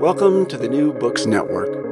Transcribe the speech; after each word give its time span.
Welcome 0.00 0.46
to 0.46 0.56
the 0.56 0.68
New 0.68 0.92
Books 0.92 1.26
Network. 1.26 1.86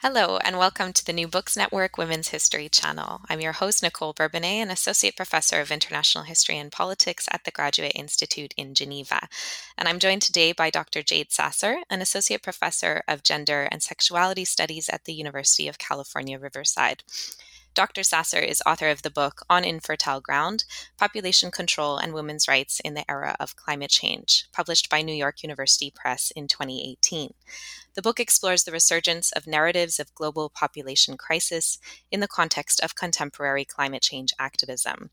Hello, 0.00 0.38
and 0.44 0.58
welcome 0.58 0.92
to 0.92 1.04
the 1.04 1.12
New 1.12 1.26
Books 1.26 1.56
Network 1.56 1.98
Women's 1.98 2.28
History 2.28 2.68
channel. 2.68 3.20
I'm 3.28 3.40
your 3.40 3.52
host, 3.52 3.82
Nicole 3.82 4.14
Bourbonnais, 4.14 4.62
an 4.62 4.70
associate 4.70 5.16
professor 5.16 5.60
of 5.60 5.72
international 5.72 6.24
history 6.24 6.56
and 6.56 6.70
politics 6.70 7.28
at 7.32 7.44
the 7.44 7.50
Graduate 7.50 7.92
Institute 7.94 8.54
in 8.56 8.74
Geneva. 8.74 9.28
And 9.76 9.88
I'm 9.88 9.98
joined 9.98 10.22
today 10.22 10.52
by 10.52 10.70
Dr. 10.70 11.02
Jade 11.02 11.32
Sasser, 11.32 11.78
an 11.90 12.00
associate 12.00 12.42
professor 12.42 13.02
of 13.08 13.24
gender 13.24 13.68
and 13.72 13.82
sexuality 13.82 14.44
studies 14.44 14.88
at 14.88 15.04
the 15.04 15.14
University 15.14 15.66
of 15.66 15.78
California, 15.78 16.38
Riverside. 16.38 17.02
Dr. 17.78 18.02
Sasser 18.02 18.40
is 18.40 18.60
author 18.66 18.88
of 18.88 19.02
the 19.02 19.10
book 19.10 19.42
On 19.48 19.62
Infertile 19.62 20.20
Ground 20.20 20.64
Population 20.96 21.52
Control 21.52 21.96
and 21.96 22.12
Women's 22.12 22.48
Rights 22.48 22.80
in 22.80 22.94
the 22.94 23.08
Era 23.08 23.36
of 23.38 23.54
Climate 23.54 23.90
Change, 23.90 24.48
published 24.50 24.90
by 24.90 25.00
New 25.00 25.14
York 25.14 25.44
University 25.44 25.92
Press 25.94 26.32
in 26.34 26.48
2018. 26.48 27.34
The 27.94 28.02
book 28.02 28.18
explores 28.18 28.64
the 28.64 28.72
resurgence 28.72 29.30
of 29.30 29.46
narratives 29.46 30.00
of 30.00 30.12
global 30.16 30.50
population 30.50 31.16
crisis 31.16 31.78
in 32.10 32.18
the 32.18 32.26
context 32.26 32.80
of 32.80 32.96
contemporary 32.96 33.64
climate 33.64 34.02
change 34.02 34.32
activism. 34.40 35.10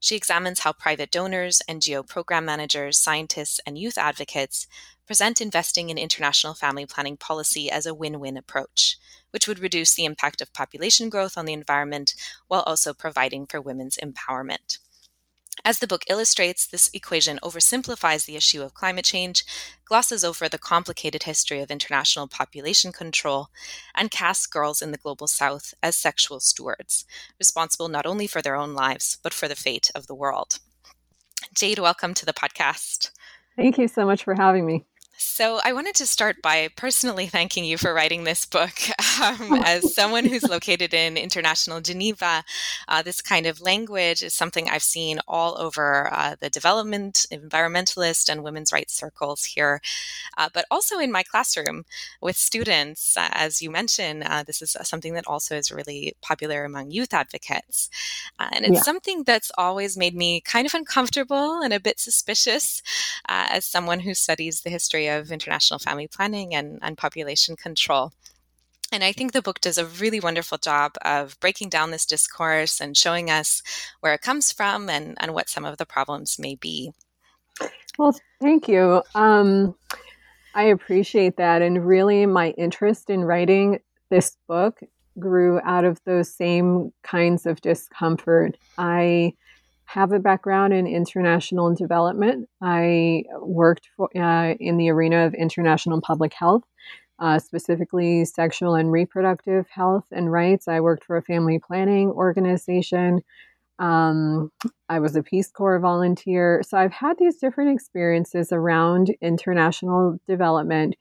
She 0.00 0.16
examines 0.16 0.58
how 0.58 0.72
private 0.72 1.12
donors, 1.12 1.62
NGO 1.68 2.04
program 2.06 2.44
managers, 2.44 2.98
scientists, 2.98 3.60
and 3.64 3.78
youth 3.78 3.96
advocates 3.96 4.66
present 5.10 5.40
investing 5.40 5.90
in 5.90 5.98
international 5.98 6.54
family 6.54 6.86
planning 6.86 7.16
policy 7.16 7.68
as 7.68 7.84
a 7.84 7.92
win 7.92 8.20
win 8.20 8.36
approach 8.36 8.96
which 9.32 9.48
would 9.48 9.58
reduce 9.58 9.92
the 9.92 10.04
impact 10.04 10.40
of 10.40 10.52
population 10.52 11.08
growth 11.08 11.36
on 11.36 11.46
the 11.46 11.52
environment 11.52 12.14
while 12.46 12.62
also 12.62 12.94
providing 12.94 13.44
for 13.44 13.60
women's 13.60 13.96
empowerment. 13.96 14.78
As 15.64 15.80
the 15.80 15.88
book 15.88 16.04
illustrates, 16.08 16.64
this 16.64 16.88
equation 16.94 17.40
oversimplifies 17.42 18.24
the 18.24 18.36
issue 18.36 18.62
of 18.62 18.72
climate 18.72 19.04
change, 19.04 19.44
glosses 19.84 20.22
over 20.22 20.48
the 20.48 20.58
complicated 20.58 21.24
history 21.24 21.58
of 21.60 21.72
international 21.72 22.28
population 22.28 22.92
control, 22.92 23.48
and 23.96 24.12
casts 24.12 24.46
girls 24.46 24.80
in 24.80 24.92
the 24.92 24.98
global 24.98 25.26
south 25.26 25.74
as 25.82 25.96
sexual 25.96 26.38
stewards, 26.38 27.04
responsible 27.36 27.88
not 27.88 28.06
only 28.06 28.28
for 28.28 28.40
their 28.40 28.54
own 28.54 28.74
lives, 28.74 29.18
but 29.24 29.34
for 29.34 29.48
the 29.48 29.56
fate 29.56 29.90
of 29.92 30.06
the 30.06 30.14
world. 30.14 30.60
Jade, 31.52 31.80
welcome 31.80 32.14
to 32.14 32.24
the 32.24 32.32
podcast. 32.32 33.10
Thank 33.56 33.76
you 33.76 33.88
so 33.88 34.06
much 34.06 34.22
for 34.22 34.34
having 34.34 34.64
me. 34.64 34.86
So, 35.32 35.60
I 35.64 35.72
wanted 35.72 35.94
to 35.94 36.06
start 36.06 36.42
by 36.42 36.70
personally 36.74 37.26
thanking 37.28 37.64
you 37.64 37.78
for 37.78 37.94
writing 37.94 38.24
this 38.24 38.44
book. 38.44 38.72
Um, 39.20 39.60
as 39.66 39.94
someone 39.94 40.24
who's 40.24 40.48
located 40.48 40.94
in 40.94 41.18
international 41.18 41.82
Geneva, 41.82 42.42
uh, 42.88 43.02
this 43.02 43.20
kind 43.20 43.44
of 43.44 43.60
language 43.60 44.22
is 44.22 44.32
something 44.32 44.66
I've 44.66 44.82
seen 44.82 45.20
all 45.28 45.60
over 45.60 46.08
uh, 46.10 46.36
the 46.40 46.48
development, 46.48 47.26
environmentalist, 47.30 48.30
and 48.30 48.42
women's 48.42 48.72
rights 48.72 48.94
circles 48.94 49.44
here, 49.44 49.82
uh, 50.38 50.48
but 50.54 50.64
also 50.70 50.98
in 50.98 51.12
my 51.12 51.22
classroom 51.22 51.84
with 52.22 52.36
students. 52.36 53.14
Uh, 53.14 53.28
as 53.32 53.60
you 53.60 53.70
mentioned, 53.70 54.22
uh, 54.24 54.42
this 54.42 54.62
is 54.62 54.74
something 54.84 55.12
that 55.12 55.26
also 55.26 55.54
is 55.54 55.70
really 55.70 56.14
popular 56.22 56.64
among 56.64 56.92
youth 56.92 57.12
advocates. 57.12 57.90
Uh, 58.38 58.48
and 58.52 58.64
it's 58.64 58.76
yeah. 58.76 58.82
something 58.82 59.24
that's 59.24 59.52
always 59.58 59.98
made 59.98 60.14
me 60.14 60.40
kind 60.40 60.66
of 60.66 60.72
uncomfortable 60.72 61.60
and 61.60 61.74
a 61.74 61.80
bit 61.80 62.00
suspicious 62.00 62.80
as 63.28 63.66
someone 63.66 64.00
who 64.00 64.14
studies 64.14 64.62
the 64.62 64.70
history 64.70 65.08
of 65.08 65.29
international 65.32 65.78
family 65.78 66.08
planning 66.08 66.54
and, 66.54 66.78
and 66.82 66.96
population 66.98 67.56
control. 67.56 68.12
And 68.92 69.04
I 69.04 69.12
think 69.12 69.32
the 69.32 69.42
book 69.42 69.60
does 69.60 69.78
a 69.78 69.86
really 69.86 70.18
wonderful 70.18 70.58
job 70.58 70.96
of 71.04 71.38
breaking 71.38 71.68
down 71.68 71.90
this 71.90 72.06
discourse 72.06 72.80
and 72.80 72.96
showing 72.96 73.30
us 73.30 73.62
where 74.00 74.14
it 74.14 74.22
comes 74.22 74.50
from 74.52 74.90
and, 74.90 75.16
and 75.20 75.32
what 75.32 75.48
some 75.48 75.64
of 75.64 75.76
the 75.76 75.86
problems 75.86 76.38
may 76.38 76.56
be. 76.56 76.92
Well, 77.98 78.18
thank 78.40 78.68
you. 78.68 79.02
Um, 79.14 79.74
I 80.54 80.64
appreciate 80.64 81.36
that. 81.36 81.62
And 81.62 81.86
really, 81.86 82.26
my 82.26 82.50
interest 82.50 83.10
in 83.10 83.24
writing 83.24 83.78
this 84.10 84.36
book 84.48 84.80
grew 85.18 85.60
out 85.64 85.84
of 85.84 86.00
those 86.04 86.34
same 86.34 86.92
kinds 87.02 87.46
of 87.46 87.60
discomfort. 87.60 88.56
I 88.78 89.34
have 89.92 90.12
a 90.12 90.20
background 90.20 90.72
in 90.72 90.86
international 90.86 91.74
development. 91.74 92.48
I 92.62 93.24
worked 93.40 93.88
for, 93.96 94.08
uh, 94.16 94.54
in 94.60 94.76
the 94.76 94.88
arena 94.88 95.26
of 95.26 95.34
international 95.34 96.00
public 96.00 96.32
health, 96.32 96.62
uh, 97.18 97.40
specifically 97.40 98.24
sexual 98.24 98.76
and 98.76 98.92
reproductive 98.92 99.68
health 99.68 100.04
and 100.12 100.30
rights. 100.30 100.68
I 100.68 100.78
worked 100.78 101.04
for 101.04 101.16
a 101.16 101.22
family 101.22 101.58
planning 101.58 102.08
organization. 102.10 103.22
Um, 103.80 104.52
I 104.88 105.00
was 105.00 105.16
a 105.16 105.24
Peace 105.24 105.50
Corps 105.50 105.80
volunteer. 105.80 106.62
So 106.62 106.78
I've 106.78 106.92
had 106.92 107.18
these 107.18 107.38
different 107.38 107.72
experiences 107.72 108.52
around 108.52 109.12
international 109.20 110.20
development, 110.28 110.94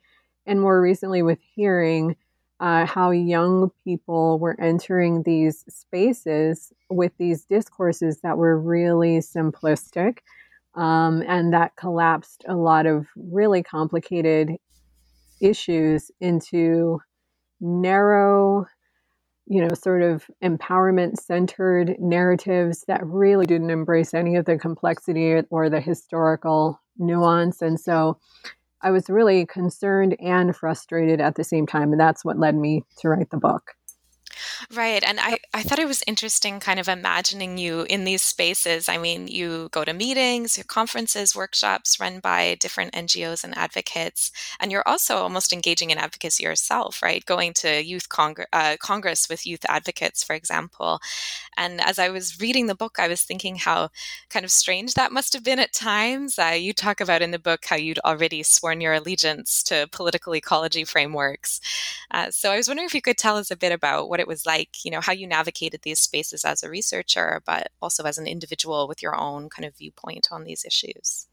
and 0.48 0.60
more 0.60 0.82
recently 0.82 1.22
with 1.22 1.40
hearing 1.54 2.16
uh, 2.60 2.88
how 2.88 3.12
young 3.12 3.70
people 3.84 4.40
were 4.40 4.60
entering 4.60 5.22
these 5.24 5.64
spaces 5.70 6.74
with 6.90 7.12
these 7.18 7.46
discourses 7.46 8.20
that 8.22 8.38
were 8.38 8.60
really 8.60 9.20
simplistic 9.20 10.20
um, 10.76 11.24
and 11.28 11.54
that 11.54 11.76
collapsed 11.76 12.44
a 12.48 12.56
lot 12.56 12.86
of 12.86 13.08
really 13.16 13.64
complicated 13.64 14.52
issues 15.42 16.12
into 16.20 17.00
narrow 17.62 18.66
you 19.48 19.62
know 19.62 19.74
sort 19.74 20.02
of 20.02 20.26
empowerment 20.44 21.18
centered 21.18 21.96
narratives 22.00 22.84
that 22.88 23.06
really 23.06 23.46
didn't 23.46 23.70
embrace 23.70 24.14
any 24.14 24.36
of 24.36 24.46
the 24.46 24.58
complexity 24.58 25.42
or 25.50 25.70
the 25.70 25.82
historical 25.82 26.80
nuance 26.98 27.62
and 27.62 27.80
so 27.80 28.18
I 28.82 28.92
was 28.92 29.10
really 29.10 29.46
concerned 29.46 30.16
and 30.20 30.56
frustrated 30.56 31.20
at 31.20 31.36
the 31.36 31.44
same 31.44 31.68
time. 31.68 31.92
And 31.92 32.00
that's 32.00 32.24
what 32.24 32.40
led 32.40 32.56
me 32.56 32.84
to 33.00 33.10
write 33.10 33.30
the 33.30 33.38
book. 33.38 33.74
Right. 34.76 35.04
And 35.06 35.20
I, 35.20 35.38
I 35.54 35.64
thought 35.64 35.80
it 35.80 35.88
was 35.88 36.04
interesting 36.08 36.60
kind 36.60 36.80
of 36.80 36.88
imagining 36.90 37.58
you 37.58 37.84
in 37.84 38.04
these 38.04 38.22
spaces. 38.22 38.90
I 38.90 38.98
mean, 38.98 39.28
you 39.28 39.70
go 39.72 39.86
to 39.86 39.94
meetings, 39.94 40.58
your 40.58 40.66
conferences, 40.66 41.36
workshops 41.36 42.00
run 42.00 42.20
by 42.20 42.56
different 42.60 42.94
NGOs 42.94 43.44
and 43.44 43.58
advocates, 43.58 44.32
and 44.60 44.72
you're 44.72 44.88
also 44.88 45.18
almost 45.18 45.54
engaging 45.54 45.92
in 45.92 45.98
advocacy 45.98 46.44
yourself, 46.44 47.02
right? 47.02 47.26
Going 47.26 47.54
to 47.56 47.82
youth 47.84 48.10
congr- 48.10 48.46
uh, 48.52 48.76
Congress 48.80 49.30
with 49.30 49.46
youth 49.46 49.66
advocates, 49.70 50.24
for 50.24 50.34
example. 50.36 51.00
And 51.58 51.82
as 51.82 52.00
I 52.00 52.10
was 52.10 52.40
reading 52.40 52.68
the 52.68 52.76
book, 52.76 52.98
I 53.00 53.08
was 53.08 53.22
thinking 53.22 53.56
how 53.58 53.90
kind 54.30 54.46
of 54.46 54.52
strange 54.52 54.94
that 54.94 55.12
must 55.12 55.34
have 55.34 55.44
been 55.44 55.60
at 55.60 55.74
times. 55.74 56.40
Uh, 56.40 56.56
you 56.58 56.74
talk 56.74 57.02
about 57.02 57.22
in 57.22 57.32
the 57.32 57.40
book 57.40 57.66
how 57.66 57.76
you'd 57.76 58.00
already 58.00 58.44
sworn 58.44 58.82
your 58.82 58.94
allegiance 58.94 59.64
to 59.64 59.88
political 59.92 60.36
ecology 60.36 60.84
frameworks. 60.84 61.60
Uh, 62.12 62.32
so 62.32 62.52
I 62.52 62.58
was 62.58 62.68
wondering 62.68 62.86
if 62.86 62.94
you 62.96 63.02
could 63.02 63.18
tell 63.18 63.38
us 63.38 63.52
a 63.52 63.56
bit 63.58 63.72
about 63.72 64.10
what 64.10 64.20
it 64.20 64.28
was 64.28 64.46
like, 64.50 64.84
you 64.84 64.90
know, 64.90 65.00
how 65.00 65.14
you 65.14 65.28
navigated 65.28 65.82
these 65.84 66.00
spaces 66.00 66.44
as 66.44 66.64
a 66.64 66.70
researcher, 66.70 67.44
but 67.46 67.70
also 67.84 68.04
as 68.04 68.18
an 68.18 68.26
individual 68.26 68.88
with 68.88 69.04
your 69.04 69.16
own 69.16 69.48
kind 69.48 69.64
of 69.64 69.78
viewpoint 69.78 70.30
on 70.32 70.44
these 70.44 70.66
issues. 70.66 71.28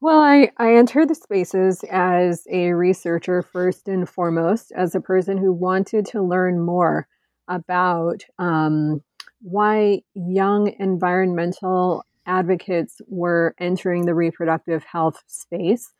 Well, 0.00 0.20
I, 0.20 0.52
I 0.56 0.76
entered 0.76 1.08
the 1.08 1.16
spaces 1.16 1.84
as 1.90 2.46
a 2.48 2.74
researcher 2.74 3.42
first 3.42 3.88
and 3.88 4.08
foremost, 4.08 4.70
as 4.70 4.94
a 4.94 5.00
person 5.00 5.36
who 5.36 5.52
wanted 5.52 6.06
to 6.06 6.22
learn 6.22 6.60
more 6.60 7.08
about 7.48 8.24
um, 8.38 9.02
why 9.40 10.02
young 10.14 10.72
environmental 10.78 12.04
advocates 12.24 13.02
were 13.08 13.52
entering 13.58 14.06
the 14.06 14.14
reproductive 14.14 14.84
health 14.84 15.24
space, 15.26 15.92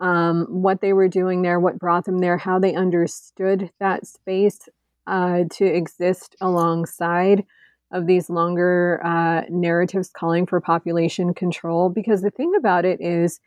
um, 0.00 0.46
what 0.48 0.80
they 0.80 0.92
were 0.92 1.08
doing 1.08 1.42
there, 1.42 1.60
what 1.60 1.78
brought 1.78 2.06
them 2.06 2.18
there, 2.18 2.38
how 2.38 2.58
they 2.58 2.74
understood 2.74 3.70
that 3.78 4.04
space 4.04 4.68
uh, 5.10 5.44
to 5.50 5.64
exist 5.64 6.36
alongside 6.40 7.44
of 7.92 8.06
these 8.06 8.30
longer 8.30 9.00
uh, 9.04 9.42
narratives 9.50 10.10
calling 10.10 10.46
for 10.46 10.60
population 10.60 11.34
control. 11.34 11.88
Because 11.90 12.22
the 12.22 12.30
thing 12.30 12.52
about 12.56 12.84
it 12.84 13.00
is, 13.00 13.40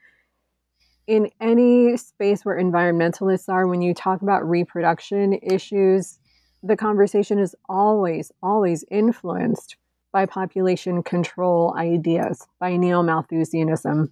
in 1.07 1.29
any 1.41 1.97
space 1.97 2.43
where 2.43 2.61
environmentalists 2.61 3.49
are, 3.49 3.67
when 3.67 3.81
you 3.81 3.93
talk 3.93 4.21
about 4.21 4.47
reproduction 4.47 5.33
issues, 5.41 6.19
the 6.61 6.77
conversation 6.77 7.39
is 7.39 7.55
always, 7.67 8.31
always 8.41 8.85
influenced 8.91 9.77
by 10.11 10.25
population 10.25 11.03
control 11.03 11.73
ideas, 11.77 12.45
by 12.59 12.77
neo 12.77 13.01
Malthusianism. 13.01 14.11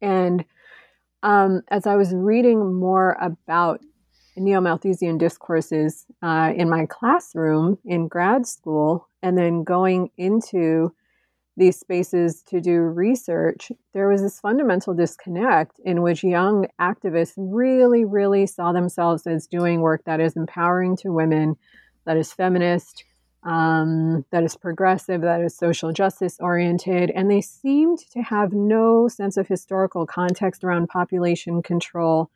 And 0.00 0.44
um, 1.22 1.62
as 1.68 1.86
I 1.86 1.96
was 1.96 2.14
reading 2.14 2.74
more 2.74 3.16
about 3.20 3.80
neo 4.36 4.60
Malthusian 4.60 5.18
discourses 5.18 6.06
uh, 6.22 6.52
in 6.54 6.68
my 6.68 6.86
classroom 6.86 7.78
in 7.84 8.08
grad 8.08 8.46
school, 8.46 9.08
and 9.22 9.36
then 9.36 9.64
going 9.64 10.10
into 10.16 10.92
these 11.56 11.78
spaces 11.78 12.42
to 12.44 12.60
do 12.60 12.80
research, 12.80 13.70
there 13.92 14.08
was 14.08 14.22
this 14.22 14.40
fundamental 14.40 14.94
disconnect 14.94 15.78
in 15.84 16.00
which 16.00 16.24
young 16.24 16.66
activists 16.80 17.34
really, 17.36 18.04
really 18.04 18.46
saw 18.46 18.72
themselves 18.72 19.26
as 19.26 19.46
doing 19.46 19.80
work 19.80 20.02
that 20.04 20.20
is 20.20 20.36
empowering 20.36 20.96
to 20.96 21.12
women, 21.12 21.56
that 22.06 22.16
is 22.16 22.32
feminist, 22.32 23.04
um, 23.42 24.24
that 24.30 24.42
is 24.42 24.56
progressive, 24.56 25.20
that 25.22 25.40
is 25.40 25.56
social 25.56 25.92
justice 25.92 26.38
oriented. 26.40 27.10
And 27.10 27.30
they 27.30 27.40
seemed 27.40 27.98
to 28.12 28.22
have 28.22 28.52
no 28.52 29.08
sense 29.08 29.36
of 29.36 29.48
historical 29.48 30.06
context 30.06 30.64
around 30.64 30.88
population 30.88 31.62
control, 31.62 32.30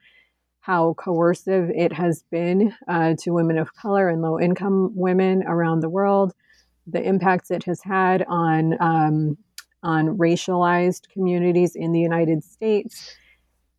how 0.65 0.95
coercive 0.95 1.71
it 1.71 1.93
has 1.93 2.25
been 2.31 2.75
uh, 2.89 3.15
to 3.19 3.33
women 3.33 3.59
of 3.59 3.75
color 3.75 4.09
and 4.09 4.23
low 4.23 4.41
income 4.41 4.91
women 4.95 5.43
around 5.47 5.81
the 5.81 5.91
world, 5.91 6.33
the 6.87 7.03
impacts 7.03 7.51
it 7.51 7.65
has 7.65 7.83
had 7.83 8.25
on. 8.29 8.81
Um, 8.81 9.37
on 9.85 10.17
racialized 10.17 11.09
communities 11.11 11.77
in 11.77 11.93
the 11.93 12.01
United 12.01 12.43
States. 12.43 13.15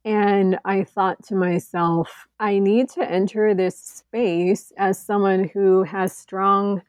And 0.06 0.60
I 0.64 0.84
thought 0.84 1.26
to 1.26 1.36
myself, 1.36 2.28
I 2.40 2.60
need 2.60 2.90
to 2.90 3.10
enter 3.10 3.56
this 3.56 3.78
space 3.78 4.72
as 4.78 5.04
someone 5.04 5.50
who 5.52 5.82
has 5.82 6.16
strong 6.16 6.84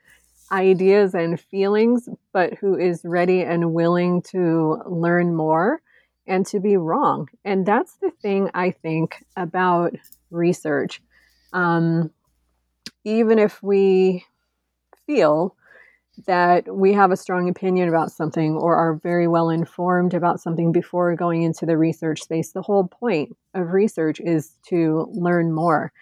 ideas 0.53 1.15
and 1.15 1.41
feelings, 1.41 2.09
but 2.33 2.55
who 2.55 2.77
is 2.77 3.01
ready 3.05 3.43
and 3.43 3.73
willing 3.73 4.21
to 4.23 4.83
learn 4.87 5.35
more 5.35 5.81
and 6.27 6.47
to 6.47 6.61
be 6.61 6.77
wrong. 6.77 7.29
And 7.45 7.65
that's 7.65 7.95
the 7.97 8.11
thing 8.11 8.51
I 8.55 8.71
think 8.71 9.25
about 9.37 9.95
research. 10.31 11.03
Um, 11.53 12.11
even 13.05 13.39
if 13.39 13.63
we 13.63 14.25
feel 15.07 15.55
that 16.27 16.75
we 16.75 16.95
have 16.95 17.11
a 17.11 17.17
strong 17.17 17.49
opinion 17.49 17.89
about 17.89 18.11
something 18.11 18.55
or 18.55 18.75
are 18.75 18.95
very 18.95 19.29
well 19.29 19.51
informed 19.51 20.15
about 20.15 20.41
something 20.41 20.73
before 20.73 21.15
going 21.15 21.43
into 21.43 21.67
the 21.67 21.77
research 21.77 22.23
space, 22.23 22.53
the 22.53 22.63
whole 22.63 22.89
point 22.89 23.37
of 23.55 23.73
research 23.73 24.21
is 24.21 24.53
to 24.69 25.09
learn 25.13 25.53
more. 25.53 25.93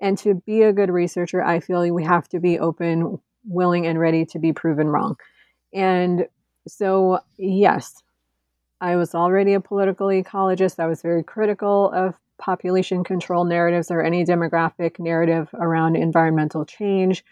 And 0.00 0.16
to 0.18 0.34
be 0.34 0.62
a 0.62 0.72
good 0.72 0.90
researcher, 0.90 1.42
I 1.42 1.60
feel 1.60 1.92
we 1.92 2.04
have 2.04 2.28
to 2.30 2.40
be 2.40 2.58
open 2.58 3.18
willing 3.44 3.86
and 3.86 3.98
ready 3.98 4.24
to 4.26 4.38
be 4.38 4.52
proven 4.52 4.88
wrong. 4.88 5.16
And 5.72 6.26
so, 6.68 7.20
yes, 7.36 8.02
I 8.82 8.96
was 8.96 9.14
already 9.14 9.54
a 9.54 9.60
political 9.60 10.08
ecologist. 10.08 10.80
I 10.80 10.88
was 10.88 11.02
very 11.02 11.22
critical 11.22 11.92
of 11.92 12.16
population 12.38 13.04
control 13.04 13.44
narratives 13.44 13.92
or 13.92 14.02
any 14.02 14.24
demographic 14.24 14.98
narrative 14.98 15.48
around 15.54 15.94
environmental 15.94 16.64
change. 16.64 17.24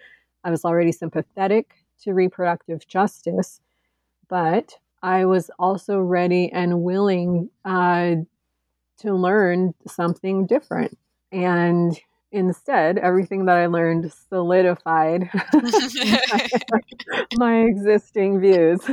I 0.45 0.53
was 0.53 0.65
already 0.65 0.93
sympathetic 0.93 1.75
to 2.03 2.15
reproductive 2.15 2.87
justice, 2.87 3.61
but 4.29 4.79
I 5.03 5.25
was 5.25 5.51
also 5.59 5.99
ready 5.99 6.53
and 6.53 6.83
willing 6.83 7.51
uh, 7.65 8.15
to 8.99 9.13
learn 9.13 9.75
something 9.89 10.47
different. 10.47 10.97
And 11.33 11.99
instead, 12.33 12.99
everything 12.99 13.47
that 13.47 13.57
I 13.57 13.67
learned 13.67 14.13
solidified 14.29 15.31
my, 17.37 17.61
existing 17.63 18.41
views. 18.41 18.81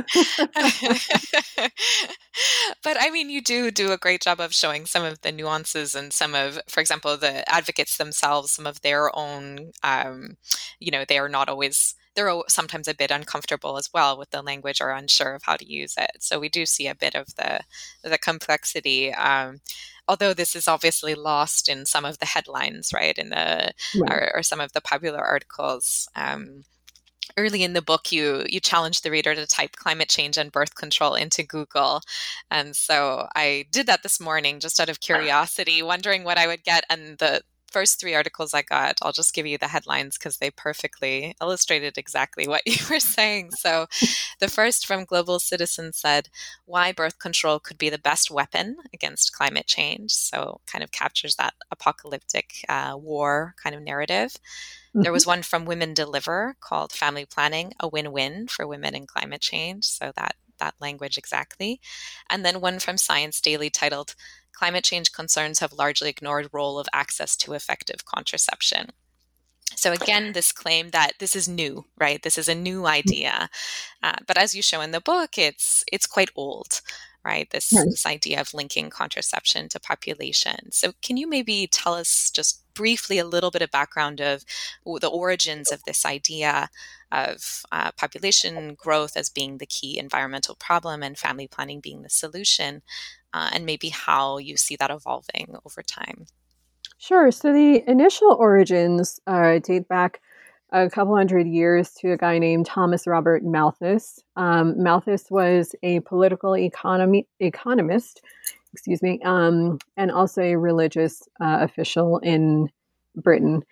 but 2.82 2.96
I 3.00 3.10
mean, 3.10 3.30
you 3.30 3.40
do 3.40 3.70
do 3.70 3.92
a 3.92 3.98
great 3.98 4.22
job 4.22 4.40
of 4.40 4.52
showing 4.54 4.86
some 4.86 5.04
of 5.04 5.20
the 5.20 5.32
nuances 5.32 5.94
and 5.94 6.12
some 6.12 6.34
of, 6.34 6.58
for 6.68 6.80
example, 6.80 7.16
the 7.16 7.48
advocates 7.48 7.96
themselves, 7.96 8.52
some 8.52 8.66
of 8.66 8.80
their 8.82 9.14
own, 9.16 9.72
um, 9.82 10.36
you 10.80 10.90
know, 10.90 11.04
they 11.06 11.18
are 11.18 11.28
not 11.28 11.48
always 11.48 11.94
they're 12.18 12.42
sometimes 12.48 12.88
a 12.88 12.94
bit 12.94 13.12
uncomfortable 13.12 13.76
as 13.78 13.90
well 13.94 14.18
with 14.18 14.30
the 14.30 14.42
language 14.42 14.80
or 14.80 14.90
unsure 14.90 15.34
of 15.36 15.42
how 15.44 15.54
to 15.56 15.70
use 15.72 15.94
it. 15.96 16.10
So 16.18 16.40
we 16.40 16.48
do 16.48 16.66
see 16.66 16.88
a 16.88 16.94
bit 16.94 17.14
of 17.14 17.26
the 17.36 17.60
the 18.02 18.18
complexity. 18.18 19.14
Um, 19.14 19.60
although 20.08 20.34
this 20.34 20.56
is 20.56 20.66
obviously 20.66 21.14
lost 21.14 21.68
in 21.68 21.86
some 21.86 22.04
of 22.04 22.18
the 22.18 22.26
headlines, 22.26 22.92
right, 22.92 23.16
in 23.16 23.28
the 23.28 23.72
right. 24.00 24.10
Or, 24.10 24.30
or, 24.36 24.42
some 24.42 24.60
of 24.60 24.72
the 24.72 24.80
popular 24.80 25.20
articles. 25.20 26.08
Um, 26.16 26.64
early 27.36 27.62
in 27.62 27.74
the 27.74 27.82
book 27.82 28.10
you 28.10 28.44
you 28.48 28.58
challenge 28.58 29.02
the 29.02 29.10
reader 29.10 29.34
to 29.34 29.46
type 29.46 29.76
climate 29.76 30.08
change 30.08 30.38
and 30.38 30.50
birth 30.50 30.74
control 30.74 31.14
into 31.14 31.42
google 31.42 32.00
and 32.50 32.74
so 32.74 33.28
i 33.36 33.66
did 33.70 33.86
that 33.86 34.02
this 34.02 34.18
morning 34.18 34.58
just 34.60 34.80
out 34.80 34.88
of 34.88 35.00
curiosity 35.00 35.82
wondering 35.82 36.24
what 36.24 36.38
i 36.38 36.46
would 36.46 36.64
get 36.64 36.84
and 36.88 37.18
the 37.18 37.42
first 37.70 38.00
three 38.00 38.14
articles 38.14 38.54
I 38.54 38.62
got, 38.62 38.98
I'll 39.02 39.12
just 39.12 39.34
give 39.34 39.46
you 39.46 39.58
the 39.58 39.68
headlines 39.68 40.18
because 40.18 40.38
they 40.38 40.50
perfectly 40.50 41.34
illustrated 41.40 41.98
exactly 41.98 42.46
what 42.48 42.66
you 42.66 42.78
were 42.90 43.00
saying. 43.00 43.50
So, 43.52 43.86
the 44.40 44.48
first 44.48 44.86
from 44.86 45.04
Global 45.04 45.38
Citizen 45.38 45.92
said, 45.92 46.28
Why 46.64 46.92
birth 46.92 47.18
control 47.18 47.58
could 47.58 47.78
be 47.78 47.90
the 47.90 47.98
best 47.98 48.30
weapon 48.30 48.76
against 48.92 49.32
climate 49.32 49.66
change. 49.66 50.12
So, 50.12 50.60
kind 50.66 50.82
of 50.82 50.92
captures 50.92 51.36
that 51.36 51.54
apocalyptic 51.70 52.64
uh, 52.68 52.94
war 52.96 53.54
kind 53.62 53.74
of 53.74 53.82
narrative. 53.82 54.32
Mm-hmm. 54.32 55.02
There 55.02 55.12
was 55.12 55.26
one 55.26 55.42
from 55.42 55.64
Women 55.64 55.94
Deliver 55.94 56.56
called 56.60 56.92
Family 56.92 57.26
Planning, 57.26 57.72
a 57.80 57.88
win 57.88 58.12
win 58.12 58.48
for 58.48 58.66
women 58.66 58.94
in 58.94 59.06
climate 59.06 59.40
change. 59.40 59.84
So, 59.84 60.12
that 60.16 60.34
that 60.58 60.74
language 60.80 61.18
exactly. 61.18 61.80
And 62.28 62.44
then 62.44 62.60
one 62.60 62.78
from 62.78 62.96
Science 62.96 63.40
Daily 63.40 63.70
titled 63.70 64.14
climate 64.58 64.84
change 64.84 65.12
concerns 65.12 65.60
have 65.60 65.72
largely 65.72 66.10
ignored 66.10 66.48
role 66.52 66.78
of 66.78 66.88
access 66.92 67.36
to 67.36 67.52
effective 67.52 68.04
contraception. 68.04 68.90
So 69.76 69.92
again, 69.92 70.32
this 70.32 70.50
claim 70.50 70.90
that 70.90 71.12
this 71.20 71.36
is 71.36 71.48
new, 71.48 71.84
right? 71.98 72.22
This 72.22 72.38
is 72.38 72.48
a 72.48 72.54
new 72.54 72.82
mm. 72.82 72.88
idea, 72.88 73.48
uh, 74.02 74.16
but 74.26 74.38
as 74.38 74.54
you 74.54 74.62
show 74.62 74.80
in 74.80 74.90
the 74.90 75.00
book, 75.00 75.38
it's 75.38 75.84
it's 75.92 76.06
quite 76.06 76.30
old, 76.34 76.80
right? 77.28 77.50
This 77.50 77.70
yes. 77.72 77.84
this 77.84 78.06
idea 78.06 78.40
of 78.40 78.54
linking 78.54 78.88
contraception 78.88 79.68
to 79.68 79.78
population. 79.80 80.72
So 80.72 80.92
can 81.02 81.16
you 81.18 81.28
maybe 81.28 81.68
tell 81.70 81.94
us 81.94 82.30
just 82.30 82.64
briefly 82.74 83.18
a 83.18 83.26
little 83.26 83.50
bit 83.50 83.62
of 83.62 83.70
background 83.70 84.20
of 84.20 84.44
the 84.84 85.08
origins 85.08 85.70
of 85.72 85.82
this 85.84 86.06
idea 86.06 86.70
of 87.12 87.36
uh, 87.72 87.90
population 87.92 88.74
growth 88.74 89.14
as 89.16 89.28
being 89.30 89.58
the 89.58 89.66
key 89.66 89.98
environmental 89.98 90.54
problem 90.54 91.02
and 91.02 91.18
family 91.18 91.48
planning 91.48 91.80
being 91.80 92.02
the 92.02 92.10
solution, 92.10 92.82
uh, 93.34 93.50
and 93.52 93.66
maybe 93.66 93.88
how 93.88 94.38
you 94.38 94.56
see 94.56 94.76
that 94.76 94.90
evolving 94.90 95.56
over 95.66 95.82
time. 95.82 96.26
Sure. 96.98 97.30
So 97.30 97.52
the 97.52 97.88
initial 97.88 98.32
origins 98.38 99.20
uh, 99.26 99.58
date 99.58 99.88
back 99.88 100.20
a 100.70 100.90
couple 100.90 101.16
hundred 101.16 101.46
years 101.46 101.92
to 101.92 102.12
a 102.12 102.16
guy 102.16 102.38
named 102.38 102.66
Thomas 102.66 103.06
Robert 103.06 103.42
Malthus. 103.44 104.20
Um, 104.36 104.82
Malthus 104.82 105.30
was 105.30 105.74
a 105.82 106.00
political 106.00 106.56
economy 106.56 107.26
economist, 107.40 108.20
excuse 108.72 109.02
me, 109.02 109.20
um, 109.24 109.78
and 109.96 110.10
also 110.10 110.42
a 110.42 110.56
religious 110.56 111.22
uh, 111.40 111.58
official 111.60 112.18
in 112.18 112.68
Britain. 113.16 113.62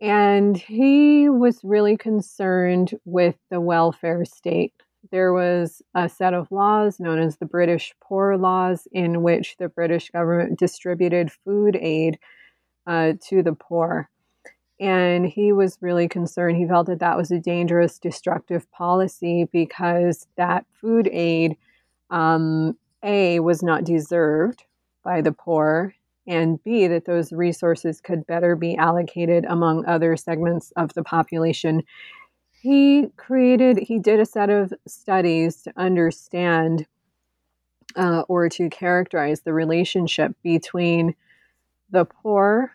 And 0.00 0.56
he 0.56 1.28
was 1.28 1.60
really 1.64 1.96
concerned 1.96 2.92
with 3.04 3.36
the 3.50 3.60
welfare 3.60 4.24
state 4.24 4.72
there 5.10 5.32
was 5.32 5.82
a 5.94 6.08
set 6.08 6.34
of 6.34 6.50
laws 6.50 7.00
known 7.00 7.18
as 7.18 7.36
the 7.36 7.46
British 7.46 7.94
Poor 8.02 8.36
Laws, 8.36 8.86
in 8.92 9.22
which 9.22 9.56
the 9.58 9.68
British 9.68 10.10
government 10.10 10.58
distributed 10.58 11.30
food 11.44 11.76
aid 11.76 12.18
uh, 12.86 13.14
to 13.28 13.42
the 13.42 13.54
poor. 13.54 14.10
And 14.80 15.26
he 15.26 15.52
was 15.52 15.78
really 15.80 16.08
concerned. 16.08 16.56
He 16.56 16.66
felt 16.66 16.86
that 16.86 17.00
that 17.00 17.16
was 17.16 17.30
a 17.30 17.40
dangerous, 17.40 17.98
destructive 17.98 18.70
policy 18.70 19.48
because 19.52 20.26
that 20.36 20.66
food 20.80 21.08
aid, 21.12 21.56
um, 22.10 22.76
A, 23.02 23.40
was 23.40 23.62
not 23.62 23.84
deserved 23.84 24.64
by 25.02 25.20
the 25.20 25.32
poor, 25.32 25.94
and 26.26 26.62
B, 26.62 26.86
that 26.86 27.06
those 27.06 27.32
resources 27.32 28.00
could 28.00 28.26
better 28.26 28.54
be 28.54 28.76
allocated 28.76 29.46
among 29.48 29.86
other 29.86 30.16
segments 30.16 30.72
of 30.76 30.94
the 30.94 31.02
population 31.02 31.82
he 32.60 33.06
created, 33.16 33.78
he 33.78 33.98
did 33.98 34.18
a 34.18 34.26
set 34.26 34.50
of 34.50 34.72
studies 34.86 35.62
to 35.62 35.72
understand 35.76 36.86
uh, 37.96 38.22
or 38.28 38.48
to 38.48 38.68
characterize 38.68 39.42
the 39.42 39.52
relationship 39.52 40.34
between 40.42 41.14
the 41.90 42.04
poor, 42.04 42.72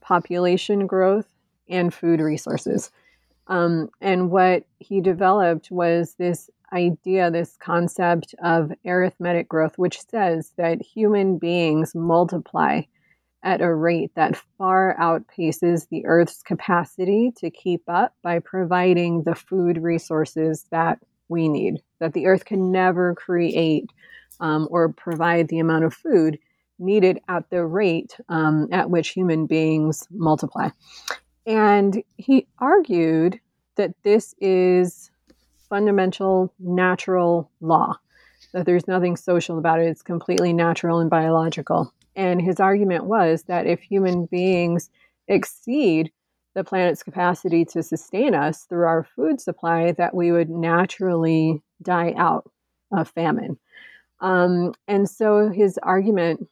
population 0.00 0.86
growth, 0.86 1.26
and 1.68 1.92
food 1.92 2.20
resources. 2.20 2.90
Um, 3.46 3.88
and 4.00 4.30
what 4.30 4.64
he 4.78 5.00
developed 5.00 5.70
was 5.70 6.14
this 6.18 6.50
idea, 6.72 7.30
this 7.30 7.56
concept 7.60 8.34
of 8.42 8.72
arithmetic 8.86 9.48
growth, 9.48 9.78
which 9.78 10.00
says 10.08 10.52
that 10.56 10.82
human 10.82 11.38
beings 11.38 11.94
multiply 11.94 12.82
at 13.42 13.60
a 13.60 13.72
rate 13.72 14.10
that 14.16 14.36
far 14.56 14.96
outpaces 14.98 15.88
the 15.88 16.04
Earth's 16.06 16.42
capacity 16.42 17.30
to 17.36 17.50
keep 17.50 17.82
up 17.88 18.14
by 18.22 18.38
providing 18.38 19.22
the 19.22 19.34
food 19.34 19.76
resources 19.78 20.66
that 20.70 20.98
we 21.28 21.48
need, 21.48 21.82
that 22.00 22.14
the 22.14 22.26
Earth 22.26 22.46
can 22.46 22.72
never 22.72 23.14
create 23.14 23.90
um, 24.40 24.66
or 24.70 24.88
provide 24.88 25.48
the 25.48 25.58
amount 25.58 25.84
of 25.84 25.92
food 25.92 26.38
needed 26.78 27.18
at 27.28 27.48
the 27.50 27.64
rate 27.64 28.16
um, 28.28 28.68
at 28.72 28.90
which 28.90 29.10
human 29.10 29.46
beings 29.46 30.06
multiply. 30.10 30.68
And 31.46 32.02
he 32.16 32.46
argued 32.58 33.40
that 33.76 33.94
this 34.02 34.34
is 34.40 35.10
fundamental 35.68 36.52
natural 36.58 37.50
law, 37.60 37.96
that 38.52 38.66
there's 38.66 38.88
nothing 38.88 39.16
social 39.16 39.58
about 39.58 39.80
it, 39.80 39.88
it's 39.88 40.02
completely 40.02 40.52
natural 40.52 41.00
and 41.00 41.10
biological. 41.10 41.92
And 42.16 42.40
his 42.40 42.60
argument 42.60 43.04
was 43.04 43.44
that 43.44 43.66
if 43.66 43.80
human 43.80 44.26
beings 44.26 44.90
exceed 45.26 46.12
the 46.54 46.64
planet's 46.64 47.02
capacity 47.02 47.64
to 47.64 47.82
sustain 47.82 48.34
us 48.34 48.64
through 48.64 48.86
our 48.86 49.02
food 49.16 49.40
supply, 49.40 49.90
that 49.92 50.14
we 50.14 50.30
would 50.30 50.48
naturally 50.48 51.60
die 51.82 52.14
out 52.16 52.48
of 52.92 53.08
famine. 53.10 53.58
Um, 54.20 54.72
and 54.86 55.10
so 55.10 55.48
his 55.48 55.78
argument, 55.82 56.48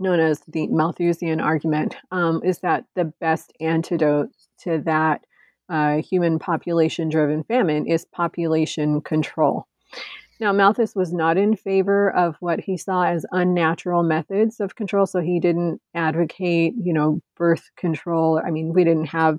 known 0.00 0.20
as 0.20 0.40
the 0.48 0.66
Malthusian 0.68 1.40
argument, 1.40 1.96
um, 2.10 2.40
is 2.44 2.58
that 2.60 2.84
the 2.96 3.04
best 3.20 3.52
antidote 3.60 4.30
to 4.62 4.78
that 4.84 5.24
uh, 5.68 5.98
human 5.98 6.38
population 6.38 7.08
driven 7.08 7.44
famine 7.44 7.86
is 7.86 8.04
population 8.06 9.00
control. 9.00 9.66
Now, 10.40 10.52
Malthus 10.52 10.94
was 10.96 11.12
not 11.12 11.36
in 11.36 11.54
favor 11.54 12.10
of 12.10 12.36
what 12.40 12.60
he 12.60 12.78
saw 12.78 13.04
as 13.04 13.26
unnatural 13.30 14.02
methods 14.02 14.58
of 14.58 14.74
control. 14.74 15.04
So 15.04 15.20
he 15.20 15.38
didn't 15.38 15.80
advocate, 15.94 16.72
you 16.82 16.94
know, 16.94 17.20
birth 17.36 17.70
control. 17.76 18.40
I 18.44 18.50
mean, 18.50 18.72
we 18.72 18.82
didn't 18.82 19.06
have 19.06 19.38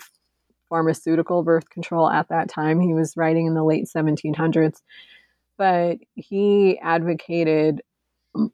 pharmaceutical 0.70 1.44
birth 1.44 1.70
control 1.72 2.08
at 2.10 2.30
that 2.30 2.50
time. 2.50 2.80
He 2.80 2.94
was 2.94 3.18
writing 3.18 3.48
in 3.48 3.56
the 3.56 3.64
late 3.64 3.88
1700s. 3.94 4.78
But 5.58 5.98
he 6.14 6.80
advocated, 6.80 7.82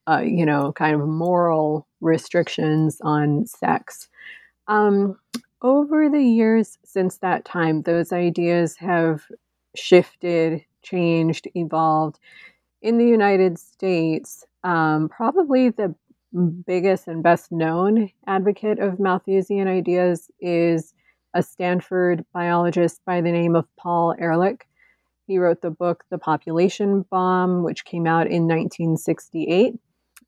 uh, 0.08 0.20
you 0.20 0.46
know, 0.46 0.72
kind 0.74 1.00
of 1.00 1.08
moral 1.08 1.88
restrictions 2.02 3.00
on 3.04 3.46
sex. 3.46 4.10
Um, 4.68 5.18
over 5.62 6.10
the 6.10 6.22
years 6.22 6.78
since 6.84 7.18
that 7.18 7.46
time, 7.46 7.82
those 7.82 8.12
ideas 8.12 8.76
have 8.78 9.24
shifted 9.76 10.64
changed, 10.84 11.48
evolved. 11.56 12.20
In 12.82 12.98
the 12.98 13.06
United 13.06 13.58
States, 13.60 14.46
um, 14.64 15.10
probably 15.10 15.70
the 15.70 15.94
biggest 16.66 17.08
and 17.08 17.24
best 17.24 17.52
known 17.52 18.10
advocate 18.28 18.80
of 18.80 19.00
Malthusian 19.00 19.68
ideas 19.68 20.30
is 20.40 20.94
a 21.34 21.42
Stanford 21.42 22.26
biologist 22.34 23.02
by 23.06 23.22
the 23.22 23.32
name 23.32 23.56
of 23.56 23.66
Paul 23.78 24.16
Ehrlich. 24.20 24.67
He 25.28 25.38
wrote 25.38 25.62
the 25.62 25.70
book 25.70 26.06
The 26.10 26.18
Population 26.18 27.06
Bomb, 27.12 27.64
which 27.64 27.84
came 27.84 28.08
out 28.08 28.28
in 28.28 28.48
1968. 28.48 29.76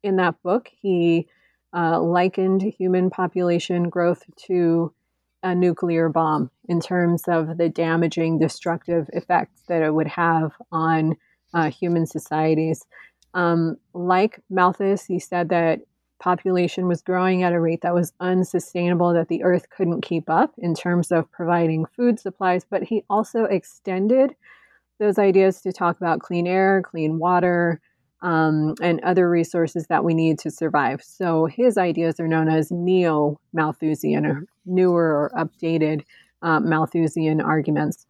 In 0.03 0.15
that 0.17 0.41
book, 0.43 0.69
he 0.81 1.27
uh, 1.73 2.01
likened 2.01 2.61
human 2.61 3.09
population 3.09 3.89
growth 3.89 4.23
to 4.47 4.93
a 5.41 5.55
nuclear 5.55 6.09
bomb 6.09 6.51
in 6.67 6.81
terms 6.81 7.23
of 7.27 7.57
the 7.57 7.69
damaging, 7.69 8.39
destructive 8.39 9.09
effects 9.13 9.61
that 9.69 9.81
it 9.81 9.93
would 9.93 10.07
have 10.07 10.51
on 10.71 11.15
uh, 11.53 11.69
human 11.69 12.05
societies. 12.05 12.85
Um, 13.33 13.77
like 13.93 14.41
Malthus, 14.49 15.05
he 15.05 15.19
said 15.19 15.49
that 15.49 15.79
population 16.19 16.89
was 16.89 17.01
growing 17.01 17.43
at 17.43 17.53
a 17.53 17.59
rate 17.59 17.81
that 17.81 17.93
was 17.93 18.11
unsustainable, 18.19 19.13
that 19.13 19.29
the 19.29 19.43
earth 19.43 19.69
couldn't 19.69 20.01
keep 20.01 20.29
up 20.29 20.53
in 20.57 20.75
terms 20.75 21.09
of 21.11 21.31
providing 21.31 21.85
food 21.85 22.19
supplies. 22.19 22.65
But 22.69 22.83
he 22.83 23.05
also 23.09 23.45
extended 23.45 24.35
those 24.99 25.17
ideas 25.17 25.61
to 25.61 25.71
talk 25.71 25.97
about 25.97 26.19
clean 26.19 26.45
air, 26.45 26.81
clean 26.83 27.19
water, 27.19 27.79
um, 28.21 28.75
and 28.81 28.99
other 29.01 29.29
resources 29.29 29.87
that 29.87 30.03
we 30.03 30.13
need 30.13 30.39
to 30.39 30.51
survive. 30.51 31.01
So 31.01 31.45
his 31.45 31.77
ideas 31.77 32.19
are 32.19 32.27
known 32.27 32.49
as 32.49 32.71
neo 32.71 33.39
Malthusian 33.53 34.25
or 34.25 34.45
newer 34.65 35.03
or 35.03 35.31
updated 35.37 36.03
uh, 36.41 36.59
Malthusian 36.59 37.41
arguments. 37.41 38.05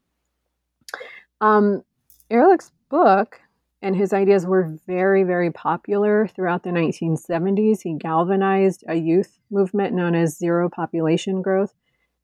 Um, 1.42 1.84
Ehrlich's 2.32 2.72
book 2.90 3.40
and 3.82 3.96
his 3.96 4.12
ideas 4.12 4.46
were 4.46 4.78
very, 4.88 5.24
very 5.24 5.52
popular 5.52 6.28
throughout 6.28 6.64
the 6.64 6.72
1970s. 6.72 7.82
He 7.82 7.94
galvanized 7.94 8.84
a 8.88 8.96
youth 8.96 9.40
movement 9.52 9.94
known 9.94 10.16
as 10.16 10.38
Zero 10.38 10.70
Population 10.70 11.42
Growth. 11.42 11.74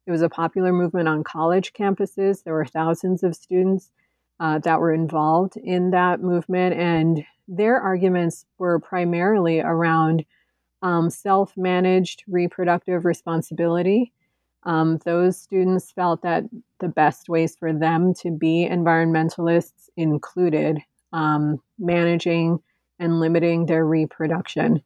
It 0.06 0.12
was 0.12 0.22
a 0.22 0.30
popular 0.30 0.74
movement 0.74 1.08
on 1.08 1.24
college 1.24 1.74
campuses. 1.74 2.44
There 2.44 2.54
were 2.54 2.66
thousands 2.66 3.24
of 3.24 3.36
students 3.36 3.92
uh, 4.40 4.60
that 4.60 4.80
were 4.80 4.94
involved 4.94 5.58
in 5.58 5.92
that 5.92 6.22
movement, 6.22 6.76
and 6.76 7.24
their 7.48 7.80
arguments 7.80 8.46
were 8.58 8.80
primarily 8.80 9.62
around 9.62 10.26
um, 10.82 11.10
self 11.10 11.54
managed 11.56 12.24
reproductive 12.28 13.06
responsibility. 13.06 14.12
Um, 14.64 14.98
those 15.06 15.38
students 15.38 15.92
felt 15.92 16.24
that 16.24 16.44
the 16.80 16.88
best 16.88 17.30
ways 17.30 17.56
for 17.56 17.72
them 17.72 18.14
to 18.16 18.32
be 18.32 18.68
environmentalists 18.70 19.90
included 19.96 20.80
um, 21.14 21.62
managing 21.78 22.60
and 23.00 23.20
limiting 23.20 23.66
their 23.66 23.86
reproduction. 23.86 24.82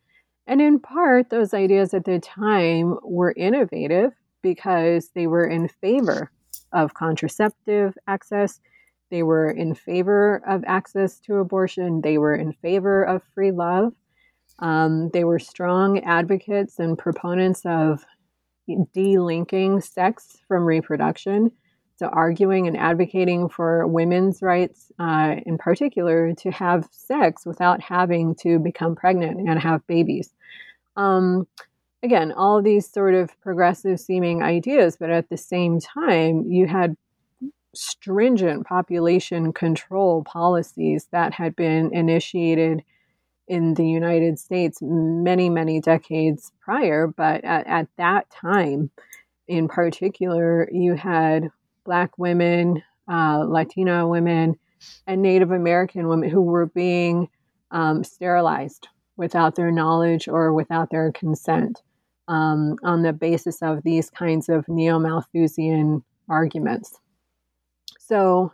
And 0.48 0.62
in 0.62 0.80
part, 0.80 1.30
those 1.30 1.54
ideas 1.54 1.94
at 1.94 2.06
the 2.06 2.20
time 2.20 2.98
were 3.04 3.34
innovative 3.38 4.14
because 4.42 5.10
they 5.14 5.28
were 5.28 5.46
in 5.46 5.68
favor 5.68 6.32
of 6.72 6.94
contraceptive 6.94 7.98
access 8.08 8.60
they 9.10 9.24
were 9.24 9.50
in 9.50 9.74
favor 9.76 10.42
of 10.48 10.64
access 10.68 11.20
to 11.22 11.36
abortion. 11.36 12.02
They 12.02 12.18
were 12.18 12.36
in 12.36 12.54
favor 12.54 13.04
of 13.04 13.24
free 13.34 13.52
love. 13.52 13.94
Um, 14.60 15.10
they 15.14 15.24
were 15.24 15.40
strong 15.40 16.00
advocates 16.00 16.80
and 16.80 16.98
proponents 16.98 17.62
of 17.66 18.06
delinking 18.70 19.84
sex 19.84 20.38
from 20.48 20.66
reproduction. 20.66 21.52
So, 21.96 22.08
arguing 22.08 22.68
and 22.68 22.78
advocating 22.78 23.50
for 23.50 23.86
women's 23.86 24.42
rights, 24.42 24.90
uh, 25.00 25.36
in 25.46 25.58
particular, 25.58 26.34
to 26.36 26.52
have 26.52 26.88
sex 26.92 27.46
without 27.46 27.82
having 27.82 28.36
to 28.36 28.58
become 28.58 28.96
pregnant 28.96 29.50
and 29.50 29.60
have 29.60 29.86
babies. 29.86 30.34
Um, 30.96 31.46
again, 32.02 32.32
all 32.32 32.62
these 32.62 32.90
sort 32.90 33.16
of 33.16 33.38
progressive 33.42 34.00
seeming 34.00 34.42
ideas, 34.42 34.96
but 34.98 35.10
at 35.10 35.30
the 35.30 35.36
same 35.36 35.80
time, 35.82 36.46
you 36.48 36.68
had 36.68 36.96
stringent 37.74 38.66
population 38.66 39.54
control 39.54 40.24
policies 40.24 41.08
that 41.12 41.34
had 41.34 41.56
been 41.56 41.94
initiated 41.94 42.84
in 43.48 43.74
the 43.74 43.88
United 43.88 44.38
States 44.40 44.80
many, 44.82 45.50
many 45.50 45.82
decades 45.82 46.52
prior. 46.62 47.08
But 47.08 47.44
at, 47.44 47.68
at 47.68 47.88
that 47.98 48.30
time, 48.30 48.92
in 49.48 49.68
particular, 49.68 50.70
you 50.72 50.94
had 50.94 51.50
Black 51.84 52.18
women, 52.18 52.84
uh, 53.12 53.44
Latina 53.48 54.08
women, 54.08 54.56
and 55.08 55.22
Native 55.22 55.52
American 55.52 56.08
women 56.08 56.30
who 56.30 56.42
were 56.42 56.68
being 56.68 57.28
um, 57.72 58.04
sterilized 58.04 58.88
without 59.18 59.56
their 59.56 59.72
knowledge 59.72 60.28
or 60.28 60.54
without 60.54 60.90
their 60.92 61.12
consent 61.12 61.82
um, 62.28 62.78
on 62.84 63.02
the 63.02 63.12
basis 63.12 63.62
of 63.62 63.84
these 63.84 64.10
kinds 64.10 64.48
of 64.48 64.68
neo 64.70 65.00
Malthusian 65.00 66.04
arguments. 66.30 67.00
So, 68.10 68.54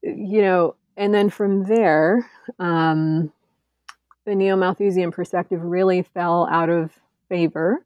you 0.00 0.42
know, 0.42 0.76
and 0.96 1.12
then 1.12 1.28
from 1.28 1.64
there, 1.64 2.30
um, 2.60 3.32
the 4.24 4.36
neo 4.36 4.54
Malthusian 4.54 5.10
perspective 5.10 5.60
really 5.60 6.02
fell 6.02 6.46
out 6.48 6.70
of 6.70 6.92
favor 7.28 7.84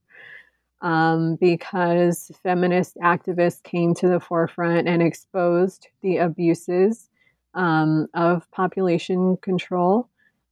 um, 0.82 1.36
because 1.36 2.30
feminist 2.42 2.96
activists 3.02 3.62
came 3.62 3.94
to 3.94 4.08
the 4.08 4.20
forefront 4.20 4.88
and 4.88 5.02
exposed 5.02 5.88
the 6.02 6.18
abuses 6.18 7.08
um, 7.54 8.06
of 8.12 8.50
population 8.50 9.38
control. 9.38 10.06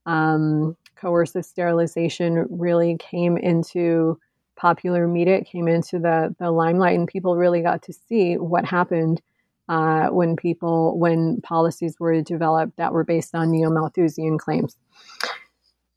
Um, 0.07 0.75
coercive 0.95 1.45
sterilization 1.45 2.47
really 2.49 2.97
came 2.97 3.37
into 3.37 4.19
popular 4.55 5.07
media, 5.07 5.37
it 5.37 5.45
came 5.45 5.67
into 5.67 5.99
the, 5.99 6.35
the 6.39 6.49
limelight, 6.49 6.97
and 6.97 7.07
people 7.07 7.37
really 7.37 7.61
got 7.61 7.83
to 7.83 7.93
see 7.93 8.35
what 8.37 8.65
happened 8.65 9.21
uh, 9.69 10.07
when 10.07 10.35
people, 10.35 10.97
when 10.97 11.41
policies 11.41 11.95
were 11.99 12.21
developed 12.21 12.77
that 12.77 12.93
were 12.93 13.03
based 13.03 13.35
on 13.35 13.51
neo 13.51 13.69
Malthusian 13.69 14.37
claims. 14.37 14.77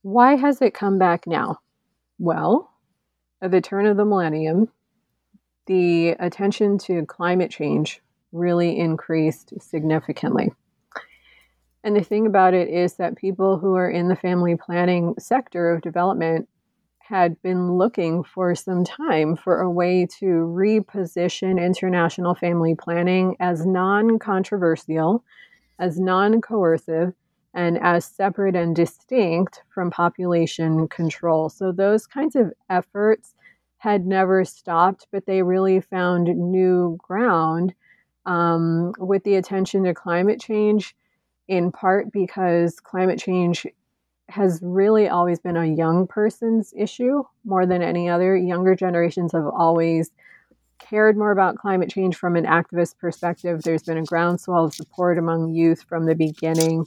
Why 0.02 0.36
has 0.36 0.60
it 0.60 0.74
come 0.74 0.98
back 0.98 1.26
now? 1.26 1.58
Well, 2.18 2.70
at 3.40 3.50
the 3.50 3.60
turn 3.60 3.86
of 3.86 3.96
the 3.96 4.04
millennium, 4.04 4.68
the 5.66 6.10
attention 6.10 6.78
to 6.78 7.06
climate 7.06 7.50
change 7.50 8.00
really 8.32 8.78
increased 8.78 9.54
significantly. 9.60 10.52
And 11.82 11.94
the 11.94 12.02
thing 12.02 12.26
about 12.26 12.54
it 12.54 12.68
is 12.68 12.94
that 12.94 13.16
people 13.16 13.58
who 13.58 13.74
are 13.74 13.90
in 13.90 14.08
the 14.08 14.16
family 14.16 14.56
planning 14.56 15.14
sector 15.18 15.70
of 15.70 15.82
development 15.82 16.48
had 17.08 17.40
been 17.42 17.76
looking 17.76 18.24
for 18.24 18.54
some 18.54 18.82
time 18.84 19.36
for 19.36 19.60
a 19.60 19.70
way 19.70 20.06
to 20.06 20.24
reposition 20.24 21.62
international 21.62 22.34
family 22.34 22.74
planning 22.74 23.36
as 23.40 23.66
non 23.66 24.18
controversial, 24.18 25.22
as 25.78 26.00
non 26.00 26.40
coercive, 26.40 27.12
and 27.52 27.78
as 27.82 28.06
separate 28.06 28.56
and 28.56 28.74
distinct 28.74 29.62
from 29.68 29.90
population 29.90 30.88
control. 30.88 31.50
So, 31.50 31.72
those 31.72 32.06
kinds 32.06 32.36
of 32.36 32.52
efforts 32.70 33.34
had 33.76 34.06
never 34.06 34.44
stopped, 34.46 35.06
but 35.12 35.26
they 35.26 35.42
really 35.42 35.80
found 35.80 36.28
new 36.28 36.98
ground 37.02 37.74
um, 38.24 38.94
with 38.98 39.24
the 39.24 39.34
attention 39.34 39.84
to 39.84 39.92
climate 39.92 40.40
change, 40.40 40.96
in 41.48 41.70
part 41.70 42.10
because 42.10 42.80
climate 42.80 43.18
change 43.18 43.66
has 44.28 44.60
really 44.62 45.08
always 45.08 45.38
been 45.38 45.56
a 45.56 45.66
young 45.66 46.06
person's 46.06 46.72
issue 46.76 47.22
more 47.44 47.66
than 47.66 47.82
any 47.82 48.08
other. 48.08 48.36
Younger 48.36 48.74
generations 48.74 49.32
have 49.32 49.46
always 49.46 50.10
cared 50.78 51.16
more 51.16 51.30
about 51.30 51.56
climate 51.56 51.90
change 51.90 52.16
from 52.16 52.36
an 52.36 52.44
activist 52.44 52.98
perspective. 52.98 53.62
There's 53.62 53.82
been 53.82 53.98
a 53.98 54.04
groundswell 54.04 54.64
of 54.64 54.74
support 54.74 55.18
among 55.18 55.54
youth 55.54 55.82
from 55.82 56.06
the 56.06 56.14
beginning. 56.14 56.86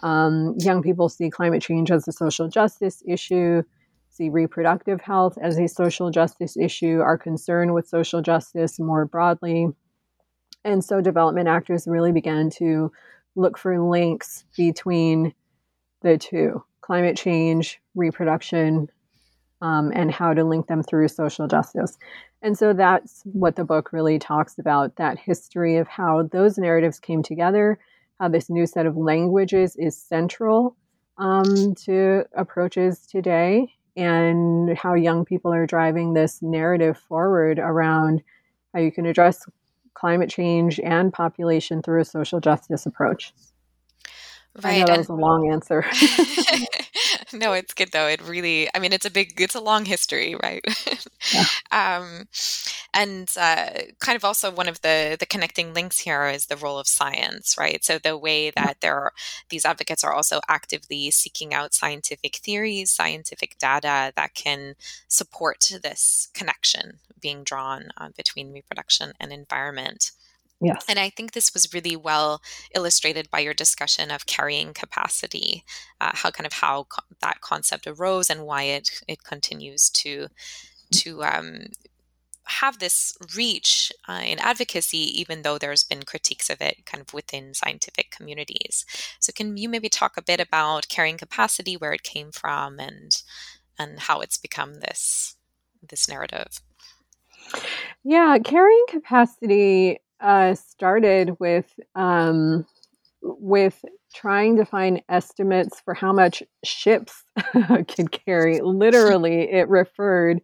Um, 0.00 0.54
young 0.58 0.82
people 0.82 1.08
see 1.08 1.30
climate 1.30 1.62
change 1.62 1.90
as 1.90 2.06
a 2.06 2.12
social 2.12 2.48
justice 2.48 3.02
issue, 3.06 3.62
see 4.10 4.28
reproductive 4.28 5.00
health 5.00 5.38
as 5.40 5.58
a 5.58 5.68
social 5.68 6.10
justice 6.10 6.56
issue, 6.56 7.00
are 7.00 7.18
concerned 7.18 7.74
with 7.74 7.88
social 7.88 8.22
justice 8.22 8.78
more 8.78 9.06
broadly. 9.06 9.68
And 10.64 10.84
so 10.84 11.00
development 11.00 11.48
actors 11.48 11.86
really 11.86 12.12
began 12.12 12.50
to 12.58 12.92
look 13.36 13.58
for 13.58 13.80
links 13.80 14.44
between 14.56 15.34
the 16.02 16.18
two 16.18 16.62
climate 16.86 17.16
change, 17.16 17.80
reproduction, 17.96 18.88
um, 19.60 19.90
and 19.92 20.12
how 20.12 20.32
to 20.32 20.44
link 20.44 20.68
them 20.68 20.84
through 20.84 21.08
social 21.08 21.48
justice. 21.48 21.98
And 22.42 22.56
so 22.56 22.72
that's 22.72 23.22
what 23.24 23.56
the 23.56 23.64
book 23.64 23.92
really 23.92 24.20
talks 24.20 24.56
about 24.58 24.94
that 24.96 25.18
history 25.18 25.78
of 25.78 25.88
how 25.88 26.28
those 26.30 26.58
narratives 26.58 27.00
came 27.00 27.24
together, 27.24 27.78
how 28.20 28.28
this 28.28 28.48
new 28.48 28.66
set 28.66 28.86
of 28.86 28.96
languages 28.96 29.74
is 29.76 30.00
central 30.00 30.76
um, 31.18 31.74
to 31.86 32.24
approaches 32.36 33.06
today, 33.06 33.66
and 33.96 34.76
how 34.78 34.94
young 34.94 35.24
people 35.24 35.52
are 35.52 35.66
driving 35.66 36.12
this 36.12 36.40
narrative 36.40 36.96
forward 37.08 37.58
around 37.58 38.22
how 38.72 38.80
you 38.80 38.92
can 38.92 39.06
address 39.06 39.44
climate 39.94 40.30
change 40.30 40.78
and 40.80 41.12
population 41.12 41.82
through 41.82 42.02
a 42.02 42.04
social 42.04 42.38
justice 42.38 42.86
approach. 42.86 43.32
Right. 44.62 44.76
I 44.76 44.78
know 44.80 44.86
that 44.86 44.98
was 44.98 45.08
a 45.08 45.14
long 45.14 45.50
answer. 45.50 45.84
no, 47.32 47.52
it's 47.52 47.74
good 47.74 47.92
though. 47.92 48.06
It 48.06 48.22
really, 48.22 48.68
I 48.74 48.78
mean, 48.78 48.92
it's 48.92 49.04
a 49.04 49.10
big, 49.10 49.38
it's 49.40 49.54
a 49.54 49.60
long 49.60 49.84
history, 49.84 50.34
right? 50.42 50.64
Yeah. 51.32 51.44
um, 51.72 52.28
and 52.94 53.30
uh, 53.38 53.70
kind 54.00 54.16
of 54.16 54.24
also 54.24 54.50
one 54.50 54.68
of 54.68 54.80
the 54.80 55.16
the 55.18 55.26
connecting 55.26 55.74
links 55.74 55.98
here 55.98 56.26
is 56.26 56.46
the 56.46 56.56
role 56.56 56.78
of 56.78 56.86
science, 56.86 57.56
right? 57.58 57.84
So 57.84 57.98
the 57.98 58.16
way 58.16 58.50
that 58.50 58.78
there 58.80 58.94
are 58.94 59.12
these 59.50 59.64
advocates 59.64 60.02
are 60.04 60.14
also 60.14 60.40
actively 60.48 61.10
seeking 61.10 61.52
out 61.52 61.74
scientific 61.74 62.36
theories, 62.36 62.90
scientific 62.90 63.58
data 63.58 64.12
that 64.16 64.34
can 64.34 64.74
support 65.08 65.70
this 65.82 66.28
connection 66.32 66.98
being 67.20 67.44
drawn 67.44 67.88
uh, 67.98 68.08
between 68.16 68.52
reproduction 68.52 69.12
and 69.20 69.32
environment. 69.32 70.12
Yes. 70.60 70.84
And 70.88 70.98
I 70.98 71.10
think 71.10 71.32
this 71.32 71.52
was 71.52 71.74
really 71.74 71.96
well 71.96 72.40
illustrated 72.74 73.30
by 73.30 73.40
your 73.40 73.54
discussion 73.54 74.10
of 74.10 74.26
carrying 74.26 74.72
capacity, 74.72 75.64
uh, 76.00 76.12
how 76.14 76.30
kind 76.30 76.46
of 76.46 76.54
how 76.54 76.84
co- 76.84 77.02
that 77.20 77.40
concept 77.40 77.86
arose 77.86 78.30
and 78.30 78.44
why 78.46 78.62
it 78.62 79.02
it 79.06 79.22
continues 79.22 79.90
to 79.90 80.28
to 80.92 81.24
um, 81.24 81.66
have 82.46 82.78
this 82.78 83.16
reach 83.36 83.92
uh, 84.08 84.22
in 84.24 84.38
advocacy, 84.38 85.20
even 85.20 85.42
though 85.42 85.58
there's 85.58 85.82
been 85.82 86.04
critiques 86.04 86.48
of 86.48 86.60
it 86.60 86.86
kind 86.86 87.00
of 87.02 87.12
within 87.12 87.54
scientific 87.54 88.10
communities. 88.10 88.84
So, 89.20 89.32
can 89.32 89.56
you 89.56 89.68
maybe 89.68 89.88
talk 89.88 90.16
a 90.16 90.22
bit 90.22 90.40
about 90.40 90.88
carrying 90.88 91.18
capacity, 91.18 91.76
where 91.76 91.92
it 91.92 92.02
came 92.02 92.32
from, 92.32 92.78
and 92.80 93.22
and 93.78 94.00
how 94.00 94.20
it's 94.20 94.38
become 94.38 94.74
this 94.76 95.36
this 95.86 96.08
narrative? 96.08 96.60
Yeah, 98.04 98.38
carrying 98.38 98.84
capacity 98.88 99.98
uh, 100.26 100.56
started 100.56 101.38
with 101.38 101.72
um, 101.94 102.66
with 103.22 103.84
trying 104.12 104.56
to 104.56 104.64
find 104.64 105.00
estimates 105.08 105.80
for 105.80 105.94
how 105.94 106.12
much 106.12 106.42
ships 106.64 107.22
could 107.88 108.10
carry. 108.10 108.60
Literally, 108.60 109.42
it 109.52 109.68
referred 109.68 110.40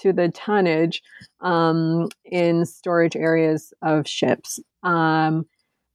to 0.00 0.12
the 0.12 0.28
tonnage 0.28 1.02
um, 1.40 2.08
in 2.24 2.66
storage 2.66 3.16
areas 3.16 3.72
of 3.80 4.06
ships. 4.06 4.60
Um, 4.82 5.46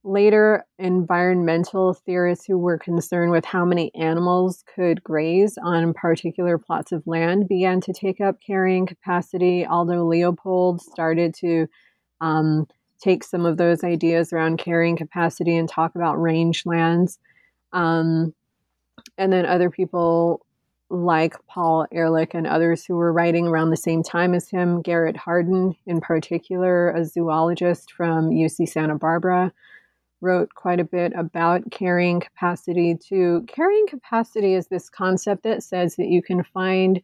later, 0.02 0.64
environmental 0.78 1.94
theorists 1.94 2.46
who 2.46 2.58
were 2.58 2.78
concerned 2.78 3.30
with 3.30 3.44
how 3.44 3.64
many 3.64 3.94
animals 3.94 4.64
could 4.74 5.04
graze 5.04 5.56
on 5.62 5.94
particular 5.94 6.58
plots 6.58 6.90
of 6.90 7.06
land 7.06 7.46
began 7.46 7.80
to 7.82 7.92
take 7.92 8.20
up 8.20 8.38
carrying 8.44 8.86
capacity. 8.86 9.64
Aldo 9.64 10.04
Leopold 10.04 10.80
started 10.80 11.32
to 11.34 11.68
um, 12.20 12.66
take 13.00 13.24
some 13.24 13.46
of 13.46 13.56
those 13.56 13.82
ideas 13.82 14.32
around 14.32 14.58
carrying 14.58 14.96
capacity 14.96 15.56
and 15.56 15.68
talk 15.68 15.94
about 15.94 16.18
rangelands. 16.18 17.18
Um, 17.72 18.34
and 19.16 19.32
then 19.32 19.46
other 19.46 19.70
people 19.70 20.44
like 20.90 21.34
Paul 21.46 21.86
Ehrlich 21.92 22.34
and 22.34 22.46
others 22.46 22.84
who 22.84 22.96
were 22.96 23.12
writing 23.12 23.46
around 23.46 23.70
the 23.70 23.76
same 23.76 24.02
time 24.02 24.34
as 24.34 24.50
him, 24.50 24.82
Garrett 24.82 25.16
Hardin 25.16 25.74
in 25.86 26.00
particular, 26.00 26.90
a 26.90 27.04
zoologist 27.04 27.92
from 27.92 28.30
UC 28.30 28.68
Santa 28.68 28.96
Barbara, 28.96 29.52
wrote 30.20 30.54
quite 30.54 30.80
a 30.80 30.84
bit 30.84 31.12
about 31.16 31.70
carrying 31.70 32.20
capacity 32.20 32.96
too. 32.96 33.44
Carrying 33.46 33.86
capacity 33.86 34.54
is 34.54 34.66
this 34.66 34.90
concept 34.90 35.44
that 35.44 35.62
says 35.62 35.96
that 35.96 36.08
you 36.08 36.22
can 36.22 36.42
find 36.42 37.00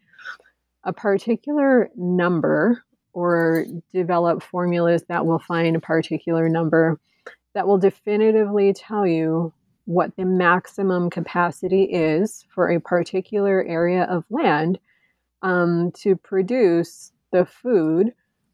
a 0.84 0.92
particular 0.92 1.88
number 1.96 2.84
or 3.16 3.64
develop 3.94 4.42
formulas 4.42 5.02
that 5.08 5.24
will 5.24 5.38
find 5.38 5.74
a 5.74 5.80
particular 5.80 6.50
number 6.50 7.00
that 7.54 7.66
will 7.66 7.78
definitively 7.78 8.74
tell 8.74 9.06
you 9.06 9.54
what 9.86 10.14
the 10.16 10.24
maximum 10.26 11.08
capacity 11.08 11.84
is 11.84 12.44
for 12.54 12.70
a 12.70 12.78
particular 12.78 13.64
area 13.64 14.02
of 14.02 14.22
land 14.28 14.78
um, 15.40 15.90
to 15.92 16.14
produce 16.14 17.12
the 17.32 17.46
food 17.46 18.12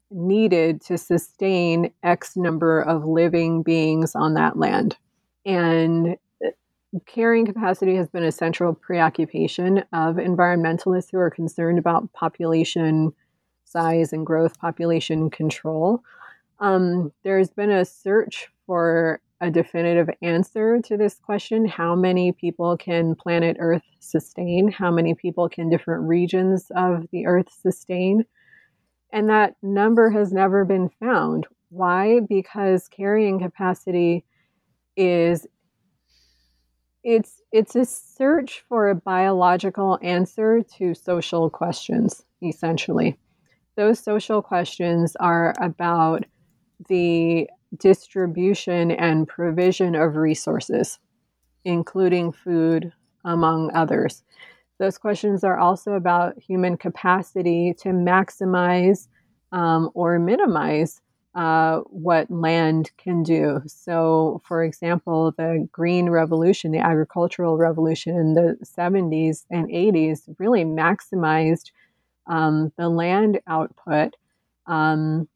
needed 0.09 0.79
to 0.79 0.97
sustain 0.97 1.91
X 2.01 2.37
number 2.37 2.79
of 2.79 3.03
living 3.03 3.63
beings 3.63 4.15
on 4.15 4.33
that 4.35 4.57
land. 4.57 4.95
And 5.45 6.15
uh, 6.41 6.51
carrying 7.05 7.45
capacity 7.45 7.97
has 7.97 8.07
been 8.07 8.23
a 8.23 8.31
central 8.31 8.73
preoccupation 8.73 9.79
of 9.91 10.15
environmentalists 10.15 11.11
who 11.11 11.17
are 11.17 11.29
concerned 11.29 11.79
about 11.79 12.13
population 12.13 13.11
size 13.73 14.13
and 14.13 14.25
growth 14.25 14.57
population 14.59 15.29
control. 15.29 16.01
Um, 16.59 17.11
there's 17.23 17.49
been 17.49 17.71
a 17.71 17.83
search 17.83 18.47
for 18.65 19.19
a 19.41 19.51
definitive 19.51 20.09
answer 20.21 20.79
to 20.81 20.95
this 20.95 21.15
question 21.15 21.65
how 21.65 21.95
many 21.95 22.31
people 22.31 22.77
can 22.77 23.15
planet 23.15 23.57
Earth 23.59 23.83
sustain? 23.99 24.71
How 24.71 24.89
many 24.89 25.15
people 25.15 25.49
can 25.49 25.69
different 25.69 26.07
regions 26.07 26.71
of 26.75 27.05
the 27.11 27.25
Earth 27.25 27.49
sustain? 27.61 28.23
And 29.11 29.29
that 29.29 29.55
number 29.61 30.09
has 30.11 30.31
never 30.31 30.63
been 30.63 30.89
found. 30.99 31.45
Why? 31.69 32.21
Because 32.21 32.87
carrying 32.87 33.39
capacity 33.39 34.23
is 34.95 35.45
it's 37.03 37.41
it's 37.51 37.75
a 37.75 37.83
search 37.83 38.63
for 38.69 38.89
a 38.89 38.95
biological 38.95 39.99
answer 40.01 40.61
to 40.77 40.93
social 40.93 41.49
questions 41.49 42.23
essentially 42.41 43.17
those 43.75 43.99
social 43.99 44.41
questions 44.41 45.15
are 45.19 45.53
about 45.61 46.25
the 46.89 47.49
distribution 47.77 48.91
and 48.91 49.27
provision 49.27 49.95
of 49.95 50.15
resources, 50.15 50.99
including 51.65 52.31
food, 52.31 52.91
among 53.25 53.71
others. 53.73 54.23
Those 54.79 54.97
questions 54.97 55.43
are 55.43 55.57
also 55.57 55.93
about 55.93 56.37
human 56.39 56.77
capacity 56.77 57.73
to 57.79 57.89
maximize 57.89 59.07
um, 59.51 59.89
or 59.93 60.19
minimize 60.19 60.99
uh, 61.35 61.79
what 61.87 62.29
land 62.29 62.91
can 62.97 63.23
do. 63.23 63.61
So, 63.65 64.41
for 64.45 64.63
example, 64.63 65.33
the 65.37 65.67
Green 65.71 66.09
Revolution, 66.09 66.71
the 66.71 66.79
agricultural 66.79 67.57
revolution 67.57 68.15
in 68.15 68.33
the 68.33 68.57
70s 68.63 69.45
and 69.49 69.67
80s 69.67 70.29
really 70.37 70.63
maximized 70.63 71.71
um, 72.27 72.71
the 72.77 72.89
land 72.89 73.39
output 73.47 74.15
um, 74.67 75.27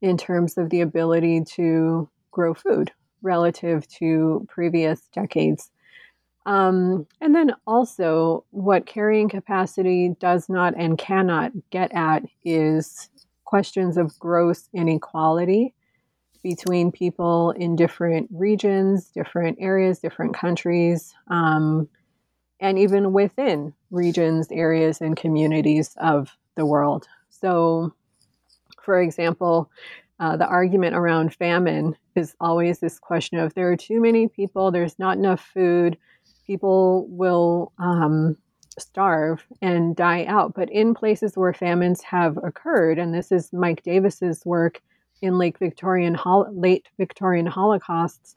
in 0.00 0.16
terms 0.16 0.58
of 0.58 0.70
the 0.70 0.80
ability 0.80 1.44
to 1.44 2.08
grow 2.30 2.54
food 2.54 2.92
relative 3.22 3.86
to 3.88 4.46
previous 4.48 5.02
decades. 5.12 5.70
Um, 6.44 7.06
and 7.20 7.34
then 7.34 7.52
also, 7.66 8.44
what 8.50 8.86
carrying 8.86 9.28
capacity 9.28 10.16
does 10.18 10.48
not 10.48 10.74
and 10.76 10.98
cannot 10.98 11.52
get 11.70 11.94
at 11.94 12.24
is 12.44 13.08
questions 13.44 13.96
of 13.96 14.18
gross 14.18 14.68
inequality 14.72 15.72
between 16.42 16.90
people 16.90 17.52
in 17.52 17.76
different 17.76 18.28
regions, 18.32 19.10
different 19.10 19.58
areas, 19.60 20.00
different 20.00 20.34
countries, 20.34 21.14
um, 21.28 21.88
and 22.62 22.78
even 22.78 23.12
within 23.12 23.74
regions, 23.90 24.46
areas, 24.52 25.00
and 25.00 25.16
communities 25.16 25.94
of 26.00 26.34
the 26.54 26.64
world. 26.64 27.08
So, 27.28 27.92
for 28.80 29.02
example, 29.02 29.68
uh, 30.20 30.36
the 30.36 30.46
argument 30.46 30.94
around 30.94 31.34
famine 31.34 31.96
is 32.14 32.36
always 32.40 32.78
this 32.78 33.00
question 33.00 33.38
of 33.38 33.52
there 33.54 33.70
are 33.72 33.76
too 33.76 34.00
many 34.00 34.28
people, 34.28 34.70
there's 34.70 34.96
not 34.98 35.18
enough 35.18 35.44
food, 35.52 35.98
people 36.46 37.06
will 37.08 37.72
um, 37.78 38.36
starve 38.78 39.44
and 39.60 39.96
die 39.96 40.24
out. 40.26 40.54
But 40.54 40.70
in 40.70 40.94
places 40.94 41.36
where 41.36 41.52
famines 41.52 42.00
have 42.02 42.36
occurred, 42.44 42.96
and 42.96 43.12
this 43.12 43.32
is 43.32 43.52
Mike 43.52 43.82
Davis's 43.82 44.46
work 44.46 44.80
in 45.20 45.36
late 45.36 45.58
Victorian 45.58 46.16
late 46.52 46.86
Victorian 46.96 47.46
Holocausts, 47.46 48.36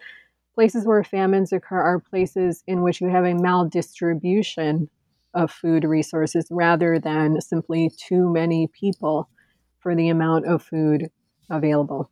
places 0.56 0.86
where 0.86 1.04
famines 1.04 1.52
occur 1.52 1.80
are 1.80 2.00
places 2.00 2.63
in 2.65 2.82
which 2.82 3.02
you 3.02 3.10
have 3.10 3.26
a 3.26 3.34
maldistribution 3.34 4.88
of 5.34 5.52
food 5.52 5.84
resources 5.84 6.48
rather 6.50 6.98
than 6.98 7.41
simply 7.41 7.91
too 7.98 8.32
many 8.32 8.68
people 8.68 9.30
for 9.80 9.96
the 9.96 10.08
amount 10.10 10.48
of 10.48 10.63
food 10.63 11.10
available. 11.50 12.10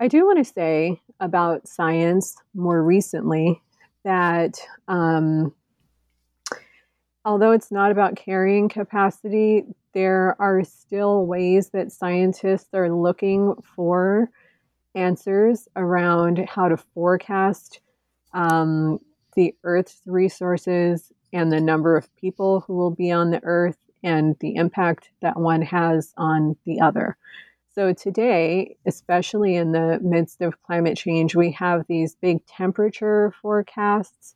I 0.00 0.08
do 0.08 0.26
want 0.26 0.44
to 0.44 0.52
say 0.52 1.00
about 1.20 1.68
science 1.68 2.36
more 2.54 2.82
recently 2.82 3.62
that 4.04 4.58
um, 4.88 5.54
although 7.24 7.52
it's 7.52 7.70
not 7.70 7.92
about 7.92 8.16
carrying 8.16 8.68
capacity, 8.68 9.64
there 9.94 10.36
are 10.40 10.64
still 10.64 11.26
ways 11.26 11.70
that 11.70 11.92
scientists 11.92 12.70
are 12.74 12.90
looking 12.90 13.54
for 13.76 14.30
answers 14.94 15.68
around 15.76 16.38
how 16.48 16.68
to 16.68 16.76
forecast 16.76 17.80
um, 18.32 18.98
the 19.36 19.54
Earth's 19.64 20.00
resources 20.06 21.12
and 21.32 21.52
the 21.52 21.60
number 21.60 21.96
of 21.96 22.14
people 22.16 22.60
who 22.60 22.76
will 22.76 22.90
be 22.90 23.10
on 23.10 23.30
the 23.30 23.40
Earth 23.42 23.78
and 24.02 24.36
the 24.40 24.56
impact 24.56 25.10
that 25.20 25.38
one 25.38 25.62
has 25.62 26.12
on 26.16 26.56
the 26.64 26.80
other. 26.80 27.16
So, 27.72 27.92
today, 27.92 28.76
especially 28.84 29.54
in 29.54 29.72
the 29.72 30.00
midst 30.02 30.42
of 30.42 30.60
climate 30.62 30.96
change, 30.96 31.36
we 31.36 31.52
have 31.52 31.86
these 31.86 32.16
big 32.16 32.44
temperature 32.46 33.32
forecasts 33.40 34.34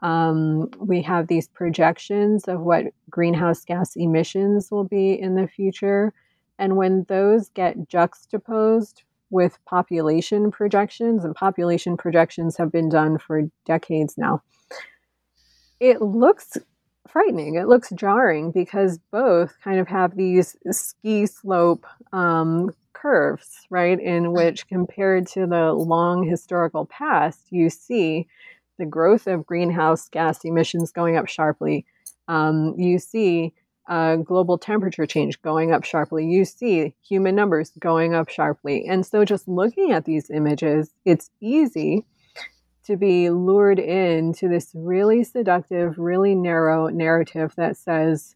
um, 0.00 0.70
we 0.78 1.02
have 1.02 1.26
these 1.26 1.48
projections 1.48 2.44
of 2.44 2.60
what 2.60 2.86
greenhouse 3.10 3.64
gas 3.64 3.96
emissions 3.96 4.70
will 4.70 4.84
be 4.84 5.18
in 5.18 5.34
the 5.34 5.48
future. 5.48 6.12
And 6.58 6.76
when 6.76 7.04
those 7.08 7.48
get 7.50 7.88
juxtaposed 7.88 9.02
with 9.30 9.58
population 9.66 10.50
projections, 10.50 11.24
and 11.24 11.34
population 11.34 11.96
projections 11.96 12.56
have 12.56 12.72
been 12.72 12.88
done 12.88 13.18
for 13.18 13.42
decades 13.66 14.16
now, 14.16 14.42
it 15.80 16.00
looks 16.00 16.56
frightening. 17.08 17.54
It 17.54 17.68
looks 17.68 17.90
jarring 17.90 18.50
because 18.50 18.98
both 19.10 19.54
kind 19.62 19.80
of 19.80 19.88
have 19.88 20.16
these 20.16 20.56
ski 20.70 21.26
slope 21.26 21.86
um, 22.12 22.74
curves, 22.92 23.66
right? 23.70 23.98
In 24.00 24.32
which, 24.32 24.66
compared 24.68 25.26
to 25.28 25.46
the 25.46 25.72
long 25.72 26.28
historical 26.28 26.86
past, 26.86 27.46
you 27.50 27.70
see 27.70 28.26
the 28.78 28.86
growth 28.86 29.26
of 29.26 29.46
greenhouse 29.46 30.08
gas 30.08 30.44
emissions 30.44 30.92
going 30.92 31.16
up 31.16 31.28
sharply. 31.28 31.84
Um, 32.28 32.74
you 32.76 32.98
see 32.98 33.54
uh, 33.88 34.16
global 34.16 34.58
temperature 34.58 35.06
change 35.06 35.40
going 35.42 35.72
up 35.72 35.82
sharply. 35.82 36.26
You 36.26 36.44
see 36.44 36.94
human 37.02 37.34
numbers 37.34 37.72
going 37.78 38.14
up 38.14 38.28
sharply. 38.28 38.86
And 38.86 39.04
so, 39.04 39.24
just 39.24 39.48
looking 39.48 39.92
at 39.92 40.04
these 40.04 40.30
images, 40.30 40.92
it's 41.04 41.30
easy 41.40 42.04
to 42.84 42.96
be 42.96 43.30
lured 43.30 43.78
into 43.78 44.48
this 44.48 44.70
really 44.74 45.24
seductive, 45.24 45.98
really 45.98 46.34
narrow 46.34 46.88
narrative 46.88 47.52
that 47.56 47.76
says 47.76 48.34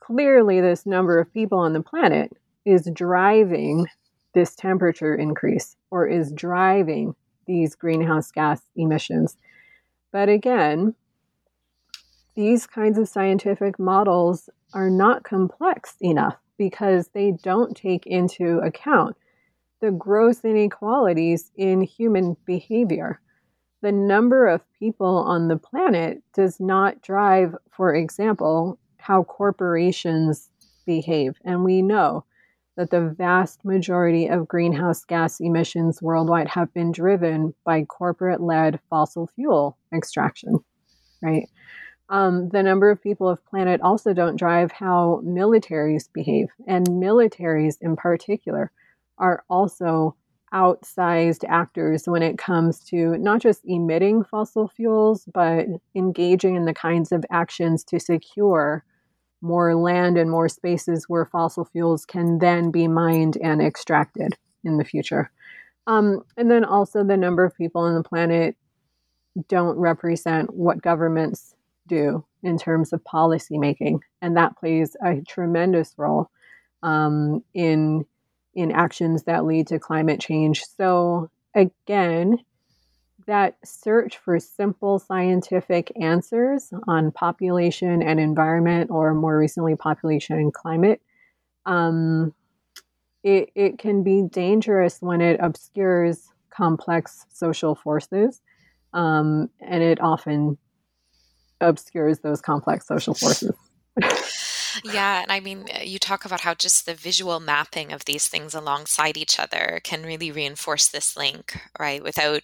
clearly 0.00 0.60
this 0.60 0.84
number 0.84 1.18
of 1.18 1.32
people 1.32 1.58
on 1.58 1.72
the 1.72 1.82
planet 1.82 2.32
is 2.64 2.90
driving 2.92 3.86
this 4.34 4.54
temperature 4.54 5.14
increase 5.14 5.76
or 5.90 6.08
is 6.08 6.32
driving 6.32 7.14
these 7.46 7.74
greenhouse 7.74 8.30
gas 8.30 8.62
emissions. 8.74 9.36
But 10.12 10.28
again, 10.28 10.94
these 12.34 12.66
kinds 12.66 12.98
of 12.98 13.08
scientific 13.08 13.78
models 13.78 14.48
are 14.72 14.90
not 14.90 15.24
complex 15.24 15.94
enough 16.00 16.36
because 16.58 17.08
they 17.08 17.32
don't 17.42 17.76
take 17.76 18.06
into 18.06 18.58
account 18.58 19.16
the 19.80 19.90
gross 19.90 20.44
inequalities 20.44 21.50
in 21.56 21.82
human 21.82 22.36
behavior. 22.46 23.20
The 23.82 23.92
number 23.92 24.46
of 24.46 24.62
people 24.78 25.18
on 25.18 25.48
the 25.48 25.58
planet 25.58 26.22
does 26.34 26.58
not 26.58 27.02
drive, 27.02 27.54
for 27.70 27.94
example, 27.94 28.78
how 28.96 29.24
corporations 29.24 30.48
behave. 30.86 31.34
And 31.44 31.64
we 31.64 31.82
know 31.82 32.24
that 32.76 32.90
the 32.90 33.14
vast 33.16 33.64
majority 33.64 34.26
of 34.26 34.48
greenhouse 34.48 35.04
gas 35.04 35.38
emissions 35.38 36.00
worldwide 36.00 36.48
have 36.48 36.72
been 36.72 36.90
driven 36.90 37.54
by 37.64 37.84
corporate 37.84 38.40
led 38.40 38.80
fossil 38.90 39.28
fuel 39.34 39.76
extraction, 39.94 40.58
right? 41.22 41.48
Um, 42.10 42.50
the 42.50 42.62
number 42.62 42.90
of 42.90 43.02
people 43.02 43.28
of 43.28 43.44
planet 43.46 43.80
also 43.80 44.12
don't 44.12 44.36
drive 44.36 44.70
how 44.72 45.22
militaries 45.24 46.08
behave, 46.12 46.48
and 46.66 46.86
militaries 46.86 47.76
in 47.80 47.96
particular 47.96 48.70
are 49.18 49.44
also 49.48 50.14
outsized 50.52 51.44
actors 51.48 52.06
when 52.06 52.22
it 52.22 52.38
comes 52.38 52.78
to 52.78 53.18
not 53.18 53.40
just 53.40 53.62
emitting 53.64 54.22
fossil 54.22 54.68
fuels, 54.68 55.26
but 55.32 55.66
engaging 55.94 56.54
in 56.54 56.64
the 56.64 56.74
kinds 56.74 57.10
of 57.10 57.24
actions 57.30 57.82
to 57.84 57.98
secure 57.98 58.84
more 59.40 59.74
land 59.74 60.16
and 60.16 60.30
more 60.30 60.48
spaces 60.48 61.04
where 61.08 61.26
fossil 61.26 61.64
fuels 61.64 62.06
can 62.06 62.38
then 62.38 62.70
be 62.70 62.86
mined 62.86 63.36
and 63.42 63.60
extracted 63.60 64.36
in 64.62 64.78
the 64.78 64.84
future. 64.84 65.30
Um, 65.86 66.22
and 66.36 66.50
then 66.50 66.64
also 66.64 67.04
the 67.04 67.16
number 67.16 67.44
of 67.44 67.56
people 67.56 67.82
on 67.82 67.94
the 67.94 68.08
planet 68.08 68.56
don't 69.48 69.76
represent 69.76 70.54
what 70.54 70.80
governments 70.80 71.53
do 71.86 72.24
in 72.42 72.58
terms 72.58 72.92
of 72.92 73.04
policy 73.04 73.58
making, 73.58 74.00
and 74.22 74.36
that 74.36 74.56
plays 74.58 74.96
a 75.02 75.20
tremendous 75.22 75.94
role 75.96 76.30
um, 76.82 77.42
in 77.54 78.04
in 78.54 78.70
actions 78.70 79.24
that 79.24 79.44
lead 79.44 79.66
to 79.66 79.78
climate 79.78 80.20
change. 80.20 80.62
So 80.76 81.30
again, 81.54 82.38
that 83.26 83.56
search 83.64 84.18
for 84.18 84.38
simple 84.38 84.98
scientific 84.98 85.90
answers 86.00 86.72
on 86.86 87.10
population 87.10 88.02
and 88.02 88.20
environment, 88.20 88.90
or 88.90 89.14
more 89.14 89.38
recently, 89.38 89.76
population 89.76 90.38
and 90.38 90.52
climate, 90.52 91.00
um, 91.66 92.34
it, 93.22 93.50
it 93.54 93.78
can 93.78 94.02
be 94.02 94.22
dangerous 94.22 94.98
when 95.00 95.20
it 95.20 95.40
obscures 95.40 96.28
complex 96.50 97.24
social 97.32 97.74
forces, 97.74 98.40
um, 98.92 99.48
and 99.60 99.82
it 99.82 100.00
often 100.00 100.58
obscures 101.68 102.20
those 102.20 102.40
complex 102.40 102.86
social 102.86 103.14
forces. 103.14 103.54
Yeah, 104.82 105.22
and 105.22 105.30
I 105.30 105.38
mean, 105.38 105.66
you 105.82 105.98
talk 105.98 106.24
about 106.24 106.40
how 106.40 106.54
just 106.54 106.84
the 106.84 106.94
visual 106.94 107.38
mapping 107.38 107.92
of 107.92 108.04
these 108.06 108.26
things 108.26 108.54
alongside 108.54 109.16
each 109.16 109.38
other 109.38 109.80
can 109.84 110.02
really 110.02 110.32
reinforce 110.32 110.88
this 110.88 111.16
link, 111.16 111.60
right? 111.78 112.02
Without 112.02 112.42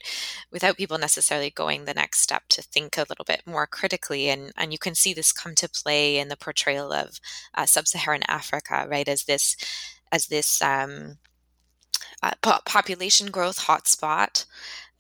without 0.53 0.77
people 0.77 0.99
necessarily 0.99 1.51
going 1.51 1.85
the 1.85 1.95
next 1.95 2.21
step 2.21 2.45
to 2.51 2.63
think 2.63 2.97
a 2.97 3.07
little 3.09 3.25
bit 3.25 3.43
more 3.47 3.67
critically, 3.67 4.29
and 4.29 4.53
and 4.57 4.73
you 4.73 4.79
can 4.79 4.95
see 4.95 5.13
this 5.13 5.33
come 5.33 5.55
to 5.57 5.69
play 5.69 6.19
in 6.19 6.29
the 6.29 6.37
portrayal 6.37 6.93
of 6.93 7.19
uh, 7.55 7.67
sub-Saharan 7.67 8.23
Africa, 8.29 8.87
right? 8.89 9.09
As 9.09 9.25
this 9.25 9.57
as 10.13 10.27
this 10.27 10.63
um, 10.63 11.19
uh, 12.23 12.33
population 12.65 13.31
growth 13.31 13.61
hotspot 13.67 14.45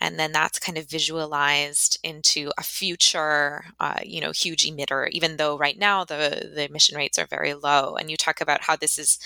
and 0.00 0.18
then 0.18 0.32
that's 0.32 0.58
kind 0.58 0.78
of 0.78 0.88
visualized 0.88 1.98
into 2.02 2.50
a 2.58 2.62
future 2.62 3.64
uh, 3.80 4.00
you 4.04 4.20
know 4.20 4.32
huge 4.32 4.64
emitter 4.64 5.08
even 5.10 5.36
though 5.36 5.56
right 5.58 5.78
now 5.78 6.04
the 6.04 6.50
the 6.54 6.68
emission 6.68 6.96
rates 6.96 7.18
are 7.18 7.26
very 7.26 7.54
low 7.54 7.96
and 7.96 8.10
you 8.10 8.16
talk 8.16 8.40
about 8.40 8.62
how 8.62 8.76
this 8.76 8.98
is 8.98 9.18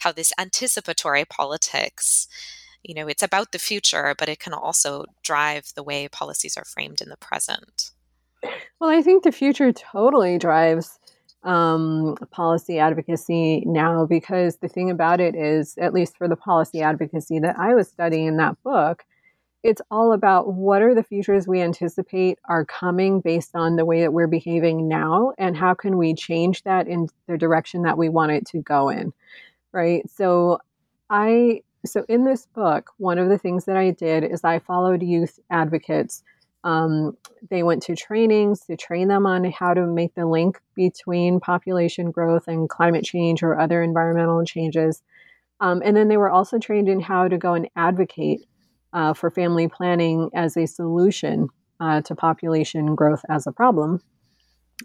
how 0.00 0.12
this 0.12 0.32
anticipatory 0.38 1.24
politics 1.24 2.28
you 2.82 2.94
know, 2.94 3.06
it's 3.06 3.22
about 3.22 3.52
the 3.52 3.58
future, 3.58 4.14
but 4.18 4.28
it 4.28 4.38
can 4.38 4.52
also 4.52 5.04
drive 5.22 5.72
the 5.74 5.82
way 5.82 6.08
policies 6.08 6.56
are 6.56 6.64
framed 6.64 7.00
in 7.00 7.08
the 7.08 7.16
present. 7.16 7.90
Well, 8.80 8.90
I 8.90 9.02
think 9.02 9.24
the 9.24 9.32
future 9.32 9.72
totally 9.72 10.38
drives 10.38 10.98
um, 11.42 12.16
policy 12.30 12.78
advocacy 12.78 13.62
now 13.66 14.06
because 14.06 14.56
the 14.56 14.68
thing 14.68 14.90
about 14.90 15.20
it 15.20 15.34
is, 15.34 15.76
at 15.78 15.92
least 15.92 16.16
for 16.16 16.28
the 16.28 16.36
policy 16.36 16.82
advocacy 16.82 17.38
that 17.40 17.58
I 17.58 17.74
was 17.74 17.88
studying 17.88 18.26
in 18.26 18.36
that 18.36 18.62
book, 18.62 19.04
it's 19.62 19.82
all 19.90 20.12
about 20.12 20.52
what 20.52 20.82
are 20.82 20.94
the 20.94 21.02
futures 21.02 21.48
we 21.48 21.60
anticipate 21.60 22.38
are 22.44 22.64
coming 22.64 23.20
based 23.20 23.54
on 23.54 23.76
the 23.76 23.84
way 23.84 24.00
that 24.00 24.12
we're 24.12 24.28
behaving 24.28 24.88
now 24.88 25.32
and 25.36 25.56
how 25.56 25.74
can 25.74 25.98
we 25.98 26.14
change 26.14 26.62
that 26.62 26.86
in 26.86 27.08
the 27.26 27.36
direction 27.36 27.82
that 27.82 27.98
we 27.98 28.08
want 28.08 28.32
it 28.32 28.46
to 28.46 28.62
go 28.62 28.88
in 28.88 29.12
right? 29.72 30.08
So 30.10 30.58
i 31.10 31.62
so 31.86 32.04
in 32.08 32.24
this 32.24 32.46
book 32.46 32.90
one 32.98 33.18
of 33.18 33.28
the 33.28 33.38
things 33.38 33.64
that 33.64 33.76
i 33.76 33.90
did 33.90 34.24
is 34.24 34.44
i 34.44 34.58
followed 34.58 35.02
youth 35.02 35.38
advocates. 35.50 36.22
Um, 36.64 37.16
they 37.50 37.62
went 37.62 37.84
to 37.84 37.94
trainings 37.94 38.60
to 38.66 38.76
train 38.76 39.08
them 39.08 39.26
on 39.26 39.44
how 39.44 39.74
to 39.74 39.86
make 39.86 40.14
the 40.14 40.26
link 40.26 40.60
between 40.74 41.38
population 41.38 42.10
growth 42.10 42.48
and 42.48 42.68
climate 42.68 43.04
change 43.04 43.44
or 43.44 43.58
other 43.58 43.80
environmental 43.80 44.44
changes. 44.44 45.00
Um, 45.60 45.80
and 45.84 45.96
then 45.96 46.08
they 46.08 46.16
were 46.16 46.28
also 46.28 46.58
trained 46.58 46.88
in 46.88 47.00
how 47.00 47.28
to 47.28 47.38
go 47.38 47.54
and 47.54 47.68
advocate 47.76 48.40
uh, 48.92 49.14
for 49.14 49.30
family 49.30 49.68
planning 49.68 50.30
as 50.34 50.56
a 50.56 50.66
solution 50.66 51.48
uh, 51.80 52.00
to 52.02 52.14
population 52.14 52.94
growth 52.94 53.22
as 53.28 53.46
a 53.46 53.52
problem. 53.52 54.00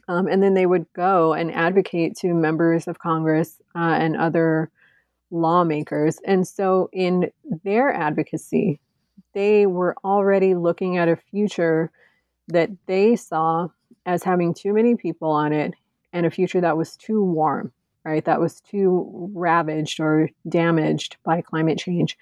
Um, 0.08 0.28
and 0.28 0.42
then 0.42 0.54
they 0.54 0.66
would 0.66 0.86
go 0.94 1.34
and 1.34 1.52
advocate 1.52 2.16
to 2.18 2.34
members 2.34 2.88
of 2.88 3.00
Congress 3.00 3.62
uh, 3.76 3.98
and 4.00 4.18
other 4.18 4.72
lawmakers. 5.32 6.20
And 6.26 6.48
so, 6.48 6.90
in 6.92 7.32
their 7.64 7.94
advocacy, 7.94 8.80
they 9.34 9.66
were 9.66 9.96
already 10.04 10.56
looking 10.56 10.98
at 10.98 11.10
a 11.10 11.16
future 11.16 11.92
that 12.48 12.70
they 12.88 13.16
saw 13.16 13.68
as 14.06 14.24
having 14.24 14.54
too 14.54 14.74
many 14.74 14.96
people 14.96 15.30
on 15.30 15.54
it 15.54 15.74
and 16.12 16.26
a 16.26 16.32
future 16.32 16.62
that 16.62 16.78
was 16.78 16.98
too 16.98 17.24
warm, 17.24 17.72
right? 18.04 18.26
That 18.26 18.40
was 18.40 18.62
too 18.62 19.30
ravaged 19.34 20.00
or 20.00 20.30
damaged 20.48 21.18
by 21.24 21.42
climate 21.42 21.78
change 21.78 22.18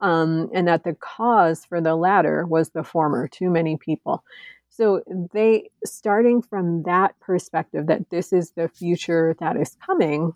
um, 0.00 0.50
and 0.52 0.68
that 0.68 0.84
the 0.84 0.94
cause 0.94 1.64
for 1.64 1.80
the 1.80 1.94
latter 1.94 2.44
was 2.46 2.70
the 2.70 2.84
former, 2.84 3.28
too 3.28 3.50
many 3.50 3.76
people. 3.76 4.24
So 4.70 5.02
they, 5.32 5.70
starting 5.84 6.42
from 6.42 6.82
that 6.82 7.18
perspective, 7.20 7.86
that 7.86 8.10
this 8.10 8.32
is 8.32 8.50
the 8.52 8.68
future 8.68 9.36
that 9.38 9.56
is 9.56 9.76
coming, 9.84 10.32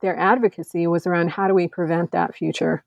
their 0.00 0.18
advocacy 0.18 0.86
was 0.86 1.06
around 1.06 1.30
how 1.30 1.48
do 1.48 1.54
we 1.54 1.68
prevent 1.68 2.12
that 2.12 2.34
future, 2.34 2.84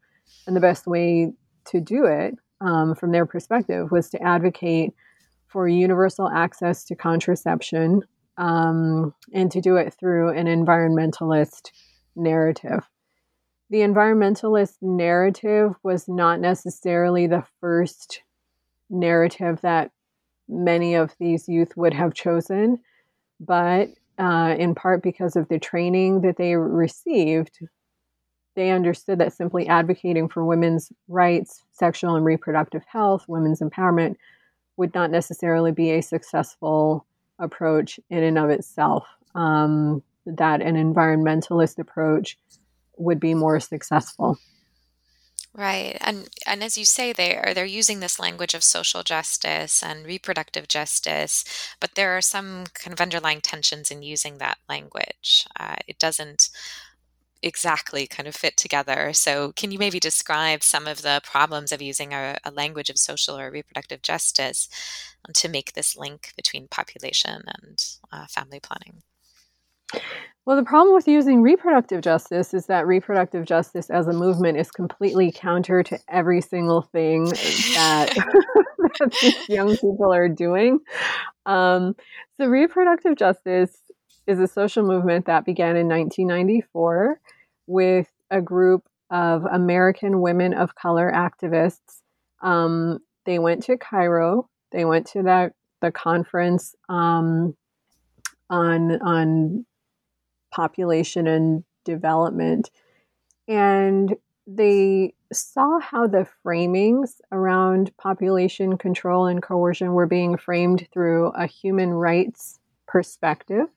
and 0.48 0.56
the 0.56 0.62
best 0.62 0.88
way 0.88 1.34
to 1.66 1.80
do 1.80 2.06
it, 2.06 2.36
um, 2.60 2.96
from 2.96 3.12
their 3.12 3.26
perspective, 3.26 3.92
was 3.92 4.10
to 4.10 4.24
advocate 4.24 4.94
for 5.48 5.68
universal 5.68 6.30
access 6.30 6.86
to 6.86 6.96
contraception 6.96 8.02
um, 8.38 9.14
and 9.34 9.52
to 9.52 9.62
do 9.62 9.76
it 9.76 9.94
through 9.94 10.30
an 10.30 10.48
environmentalist 10.48 11.72
narrative 12.16 12.88
the 13.72 13.78
environmentalist 13.78 14.76
narrative 14.82 15.76
was 15.82 16.10
not 16.10 16.42
necessarily 16.42 17.26
the 17.26 17.46
first 17.62 18.22
narrative 18.90 19.62
that 19.62 19.92
many 20.50 20.94
of 20.94 21.16
these 21.20 21.48
youth 21.48 21.78
would 21.78 21.94
have 21.94 22.14
chosen, 22.14 22.82
but 23.40 23.88
uh, 24.20 24.54
in 24.60 24.76
part 24.76 25.02
because 25.02 25.38
of 25.38 25.48
the 25.48 25.58
training 25.58 26.20
that 26.20 26.36
they 26.36 26.58
received, 26.58 27.60
they 28.58 28.72
understood 28.72 29.20
that 29.20 29.32
simply 29.32 29.66
advocating 29.68 30.28
for 30.28 30.44
women's 30.44 30.92
rights, 31.08 31.64
sexual 31.72 32.16
and 32.16 32.26
reproductive 32.26 32.84
health, 32.86 33.24
women's 33.30 33.62
empowerment 33.62 34.18
would 34.76 34.94
not 34.94 35.12
necessarily 35.12 35.72
be 35.72 35.92
a 35.92 36.02
successful 36.02 37.06
approach 37.40 38.02
in 38.10 38.22
and 38.22 38.38
of 38.38 38.50
itself. 38.50 39.08
Um, 39.34 40.04
that 40.26 40.62
an 40.62 40.76
environmentalist 40.76 41.80
approach 41.80 42.38
would 43.02 43.20
be 43.20 43.34
more 43.34 43.60
successful. 43.60 44.38
Right. 45.54 45.98
And 46.00 46.30
and 46.48 46.64
as 46.64 46.78
you 46.78 46.86
say 46.86 47.12
they 47.12 47.36
are 47.36 47.54
they're 47.54 47.66
using 47.66 48.00
this 48.00 48.20
language 48.20 48.54
of 48.54 48.64
social 48.64 49.04
justice 49.04 49.84
and 49.84 50.06
reproductive 50.06 50.70
justice, 50.70 51.44
but 51.82 51.96
there 51.96 52.16
are 52.16 52.22
some 52.22 52.66
kind 52.74 52.94
of 52.94 53.02
underlying 53.02 53.42
tensions 53.42 53.92
in 53.92 54.02
using 54.02 54.38
that 54.38 54.60
language. 54.70 55.46
Uh, 55.60 55.76
it 55.88 56.00
doesn't 56.00 56.50
exactly 57.44 58.08
kind 58.08 58.28
of 58.28 58.36
fit 58.36 58.56
together. 58.56 59.12
So 59.14 59.52
can 59.54 59.72
you 59.72 59.80
maybe 59.80 60.00
describe 60.00 60.64
some 60.64 60.88
of 60.88 61.02
the 61.02 61.22
problems 61.24 61.72
of 61.72 61.82
using 61.82 62.14
a, 62.14 62.38
a 62.46 62.52
language 62.52 62.90
of 62.90 62.98
social 62.98 63.38
or 63.38 63.52
reproductive 63.52 64.02
justice 64.02 64.70
to 65.34 65.50
make 65.50 65.74
this 65.74 65.98
link 65.98 66.34
between 66.36 66.68
population 66.68 67.42
and 67.48 67.84
uh, 68.12 68.28
family 68.28 68.60
planning? 68.60 69.04
Well, 70.46 70.58
the 70.58 70.64
problem 70.64 70.96
with 70.96 71.08
using 71.08 71.44
reproductive 71.44 72.02
justice 72.02 72.54
is 72.54 72.66
that 72.66 72.88
reproductive 72.88 73.46
justice 73.46 73.92
as 73.92 74.08
a 74.08 74.14
movement 74.14 74.58
is 74.58 74.72
completely 74.72 75.32
counter 75.32 75.84
to 75.84 76.00
every 76.10 76.42
single 76.42 76.82
thing 76.82 77.26
that, 77.26 78.10
that 79.00 79.16
these 79.22 79.50
young 79.50 79.78
people 79.78 80.12
are 80.12 80.28
doing. 80.28 80.80
Um, 81.46 81.96
so, 82.38 82.48
reproductive 82.48 83.18
justice 83.18 83.78
is 84.26 84.40
a 84.40 84.48
social 84.48 84.84
movement 84.84 85.28
that 85.28 85.46
began 85.46 85.76
in 85.76 85.88
1994 85.88 87.20
with 87.68 88.10
a 88.32 88.42
group 88.42 88.88
of 89.12 89.46
American 89.46 90.22
women 90.22 90.54
of 90.54 90.74
color 90.74 91.12
activists. 91.14 92.02
Um, 92.42 93.00
they 93.26 93.38
went 93.38 93.64
to 93.64 93.78
Cairo. 93.78 94.50
They 94.72 94.86
went 94.86 95.06
to 95.08 95.24
that 95.24 95.54
the 95.82 95.92
conference 95.92 96.76
um, 96.90 97.56
on 98.50 99.00
on 99.02 99.66
population 100.52 101.28
and 101.28 101.64
development. 101.84 102.70
And 103.48 104.16
they 104.48 105.14
saw 105.32 105.80
how 105.80 106.08
the 106.08 106.28
framings 106.46 107.22
around 107.32 107.96
population 107.98 108.78
control 108.78 109.28
and 109.28 109.42
coercion 109.42 109.94
were 109.94 110.08
being 110.08 110.38
framed 110.38 110.88
through 110.92 111.28
a 111.30 111.46
human 111.48 111.92
rights 111.92 112.60
perspective, 112.88 113.68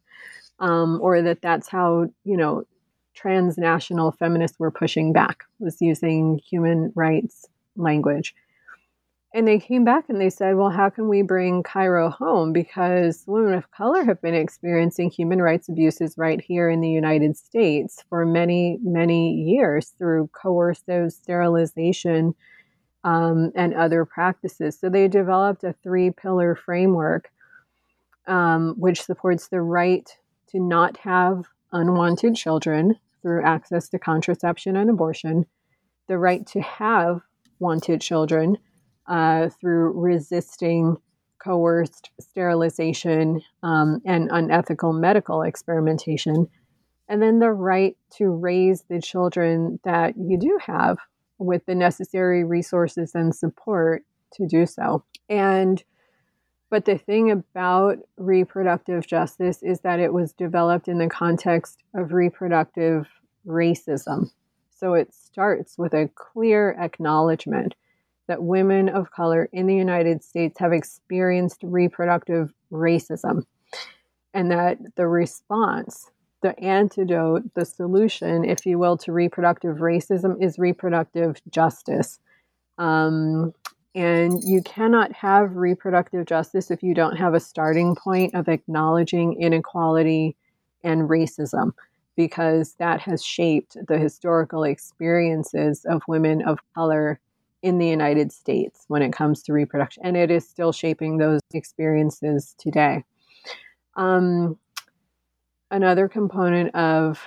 um, 0.59 0.99
or 1.01 1.23
that 1.23 1.43
that's 1.43 1.69
how, 1.69 2.09
you 2.25 2.37
know, 2.37 2.65
transnational 3.15 4.11
feminists 4.13 4.59
were 4.59 4.71
pushing 4.71 5.13
back, 5.13 5.45
was 5.61 5.81
using 5.81 6.39
human 6.39 6.93
rights 6.95 7.47
language. 7.77 8.35
And 9.35 9.49
they 9.49 9.59
came 9.59 9.85
back 9.85 10.05
and 10.09 10.21
they 10.21 10.31
said, 10.31 10.55
well, 10.55 10.71
how 10.71 10.89
can 10.91 11.09
we 11.09 11.23
bring 11.23 11.65
Cairo 11.65 12.09
home? 12.09 12.53
Because 12.53 13.25
women 13.27 13.53
of 13.53 13.69
color 13.73 14.05
have 14.05 14.23
been 14.23 14.35
experiencing 14.35 15.11
human 15.11 15.43
rights 15.43 15.69
abuses 15.69 16.17
right 16.17 16.41
here 16.41 16.71
in 16.71 16.81
the 16.81 16.89
United 16.89 17.37
States 17.37 18.05
for 18.09 18.25
many, 18.25 18.79
many 18.81 19.35
years 19.35 19.93
through 19.99 20.31
coercive 20.41 21.13
sterilization 21.13 22.37
um, 23.03 23.51
and 23.57 23.75
other 23.75 24.05
practices. 24.05 24.79
So 24.79 24.89
they 24.89 25.09
developed 25.09 25.65
a 25.65 25.75
three 25.83 26.13
pillar 26.13 26.55
framework 26.55 27.33
um, 28.29 28.77
which 28.79 29.03
supports 29.03 29.49
the 29.49 29.61
right 29.61 30.09
to 30.51 30.61
not 30.61 30.97
have 30.99 31.47
unwanted 31.73 32.37
children 32.37 33.01
through 33.21 33.43
access 33.43 33.89
to 33.89 33.99
contraception 33.99 34.77
and 34.77 34.89
abortion, 34.89 35.45
the 36.07 36.19
right 36.19 36.47
to 36.47 36.61
have 36.61 37.21
wanted 37.59 38.01
children 38.01 38.59
uh, 39.07 39.49
through 39.61 39.93
resisting 39.93 40.97
coerced 41.39 42.11
sterilization 42.21 43.43
um, 43.63 44.01
and 44.07 44.31
unethical 44.33 44.93
medical 44.93 45.43
experimentation. 45.43 46.49
And 47.09 47.21
then 47.21 47.39
the 47.39 47.53
right 47.53 47.97
to 48.17 48.31
raise 48.31 48.83
the 48.89 49.01
children 49.01 49.79
that 49.85 50.15
you 50.17 50.39
do 50.39 50.59
have 50.65 50.97
with 51.39 51.67
the 51.67 51.75
necessary 51.75 52.45
resources 52.45 53.15
and 53.15 53.35
support 53.35 54.05
to 54.35 54.47
do 54.47 54.65
so. 54.67 55.05
And 55.29 55.83
but 56.71 56.87
the 56.87 56.99
thing 56.99 57.31
about 57.31 57.99
reproductive 58.17 59.07
justice 59.07 59.63
is 59.63 59.81
that 59.81 60.01
it 60.01 60.13
was 60.13 60.33
developed 60.33 60.89
in 60.89 60.99
the 60.99 61.09
context 61.09 61.79
of 61.95 62.13
reproductive 62.13 63.07
racism. 63.47 64.31
So 64.77 64.95
it 64.95 65.15
starts 65.15 65.79
with 65.79 65.95
a 65.95 66.11
clear 66.17 66.77
acknowledgement 66.81 67.75
that 68.27 68.43
women 68.43 68.89
of 68.89 69.11
color 69.11 69.49
in 69.53 69.67
the 69.67 69.75
United 69.75 70.25
States 70.25 70.59
have 70.59 70.73
experienced 70.73 71.61
reproductive 71.63 72.53
racism, 72.73 73.45
and 74.33 74.51
that 74.51 74.79
the 74.97 75.07
response, 75.07 76.11
the 76.43 76.59
antidote, 76.59 77.43
the 77.55 77.65
solution, 77.65 78.45
if 78.45 78.67
you 78.67 78.79
will, 78.79 78.97
to 78.99 79.13
reproductive 79.13 79.77
racism 79.77 80.43
is 80.43 80.59
reproductive 80.59 81.41
justice. 81.51 82.19
Um, 82.79 83.53
and 83.95 84.43
you 84.43 84.61
cannot 84.63 85.13
have 85.13 85.55
reproductive 85.55 86.27
justice 86.27 86.71
if 86.71 86.83
you 86.83 86.95
don't 86.95 87.17
have 87.17 87.35
a 87.35 87.41
starting 87.41 87.95
point 87.95 88.35
of 88.35 88.49
acknowledging 88.49 89.41
inequality 89.41 90.35
and 90.83 91.09
racism. 91.09 91.73
because 92.17 92.75
that 92.75 93.01
has 93.01 93.25
shaped 93.25 93.77
the 93.89 93.99
historical 93.99 94.65
experiences 94.65 95.85
of 95.85 96.03
women 96.07 96.43
of 96.43 96.59
color 96.75 97.19
in 97.65 97.79
the 97.79 97.89
United 97.89 98.31
States 98.31 98.85
when 98.89 99.01
it 99.01 99.11
comes 99.11 99.43
to 99.43 99.55
reproduction. 99.55 100.03
And 100.05 100.19
it 100.19 100.31
is 100.31 100.47
still 100.47 100.71
shaping 100.71 101.17
those 101.17 101.41
experiences 101.55 102.55
today. 102.59 103.05
Um, 103.97 104.59
another 105.71 106.07
component 106.07 106.75
of 106.75 107.27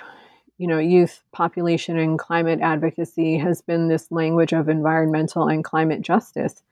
you 0.56 0.68
know 0.68 0.78
youth 0.78 1.22
population 1.32 1.98
and 1.98 2.18
climate 2.18 2.60
advocacy 2.62 3.36
has 3.36 3.62
been 3.62 3.88
this 3.88 4.10
language 4.12 4.52
of 4.52 4.68
environmental 4.68 5.48
and 5.48 5.64
climate 5.64 6.02
justice 6.02 6.62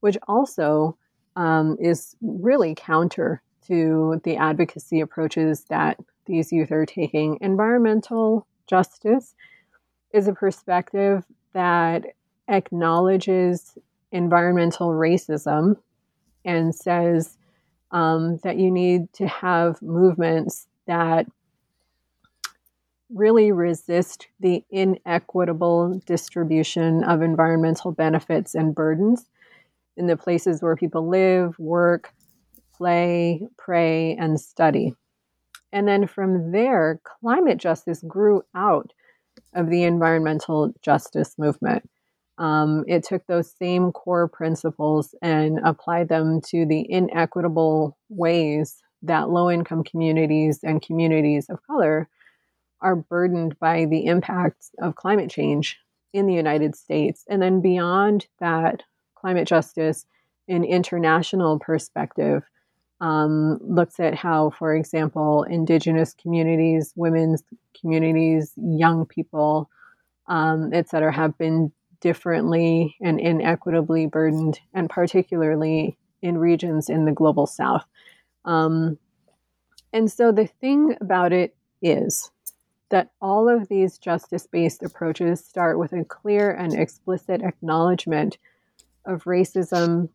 which 0.00 0.18
also 0.28 0.96
um, 1.36 1.76
is 1.80 2.16
really 2.20 2.74
counter 2.76 3.42
to 3.66 4.20
the 4.24 4.36
advocacy 4.36 5.00
approaches 5.00 5.64
that 5.64 5.98
these 6.26 6.52
youth 6.52 6.70
are 6.70 6.86
taking 6.86 7.38
environmental 7.40 8.46
justice 8.66 9.34
is 10.12 10.28
a 10.28 10.32
perspective 10.32 11.24
that 11.52 12.04
acknowledges 12.48 13.76
environmental 14.12 14.90
racism 14.90 15.76
and 16.44 16.74
says 16.74 17.36
um, 17.90 18.38
that 18.42 18.56
you 18.56 18.70
need 18.70 19.12
to 19.14 19.26
have 19.26 19.80
movements 19.82 20.66
that 20.86 21.26
really 23.10 23.52
resist 23.52 24.26
the 24.40 24.64
inequitable 24.70 26.00
distribution 26.06 27.04
of 27.04 27.22
environmental 27.22 27.92
benefits 27.92 28.54
and 28.54 28.74
burdens 28.74 29.26
in 29.96 30.06
the 30.06 30.16
places 30.16 30.60
where 30.60 30.76
people 30.76 31.08
live, 31.08 31.58
work, 31.58 32.12
play, 32.76 33.46
pray, 33.56 34.16
and 34.16 34.40
study. 34.40 34.94
And 35.72 35.86
then 35.86 36.06
from 36.06 36.52
there, 36.52 37.00
climate 37.20 37.58
justice 37.58 38.02
grew 38.06 38.42
out 38.54 38.92
of 39.54 39.70
the 39.70 39.84
environmental 39.84 40.74
justice 40.82 41.36
movement. 41.38 41.88
Um, 42.38 42.84
it 42.86 43.02
took 43.04 43.26
those 43.26 43.50
same 43.50 43.92
core 43.92 44.28
principles 44.28 45.14
and 45.22 45.58
applied 45.64 46.08
them 46.08 46.40
to 46.48 46.66
the 46.66 46.90
inequitable 46.90 47.96
ways 48.08 48.82
that 49.02 49.30
low 49.30 49.50
income 49.50 49.84
communities 49.84 50.60
and 50.62 50.82
communities 50.82 51.48
of 51.48 51.66
color 51.66 52.08
are 52.80 52.96
burdened 52.96 53.58
by 53.58 53.86
the 53.86 54.06
impacts 54.06 54.70
of 54.82 54.96
climate 54.96 55.30
change 55.30 55.78
in 56.12 56.26
the 56.26 56.34
United 56.34 56.76
States. 56.76 57.24
And 57.28 57.40
then 57.40 57.60
beyond 57.60 58.26
that, 58.38 58.82
climate 59.14 59.48
justice 59.48 60.06
in 60.46 60.62
international 60.62 61.58
perspective 61.58 62.42
um, 63.00 63.58
looks 63.62 63.98
at 63.98 64.14
how, 64.14 64.50
for 64.50 64.74
example, 64.74 65.42
indigenous 65.44 66.14
communities, 66.14 66.92
women's 66.96 67.42
communities, 67.78 68.52
young 68.56 69.06
people, 69.06 69.68
um, 70.28 70.70
et 70.72 70.88
cetera, 70.88 71.12
have 71.12 71.36
been 71.38 71.72
differently 72.00 72.96
and 73.00 73.20
inequitably 73.20 74.06
burdened, 74.06 74.60
and 74.74 74.90
particularly 74.90 75.96
in 76.22 76.38
regions 76.38 76.88
in 76.88 77.04
the 77.04 77.12
global 77.12 77.46
south. 77.46 77.84
Um, 78.44 78.98
and 79.92 80.10
so 80.10 80.32
the 80.32 80.46
thing 80.46 80.96
about 81.00 81.32
it 81.32 81.56
is 81.82 82.30
that 82.90 83.10
all 83.20 83.48
of 83.48 83.68
these 83.68 83.98
justice 83.98 84.46
based 84.46 84.82
approaches 84.82 85.44
start 85.44 85.78
with 85.78 85.92
a 85.92 86.04
clear 86.04 86.50
and 86.50 86.74
explicit 86.74 87.42
acknowledgement 87.42 88.38
of 89.04 89.24
racism 89.24 90.08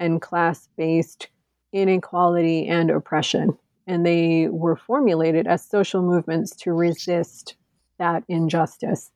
and 0.00 0.22
class 0.22 0.68
based 0.76 1.28
inequality 1.72 2.66
and 2.66 2.90
oppression. 2.90 3.56
And 3.86 4.04
they 4.04 4.48
were 4.48 4.76
formulated 4.76 5.46
as 5.46 5.64
social 5.64 6.02
movements 6.02 6.54
to 6.56 6.72
resist 6.72 7.56
that 7.98 8.22
injustice. 8.28 9.10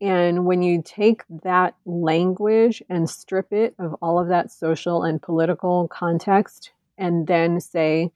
And 0.00 0.44
when 0.44 0.62
you 0.62 0.82
take 0.84 1.22
that 1.42 1.74
language 1.86 2.82
and 2.88 3.08
strip 3.08 3.52
it 3.52 3.74
of 3.78 3.94
all 4.02 4.18
of 4.18 4.28
that 4.28 4.50
social 4.50 5.02
and 5.04 5.22
political 5.22 5.88
context, 5.88 6.72
and 6.98 7.26
then 7.26 7.60
say, 7.60 8.10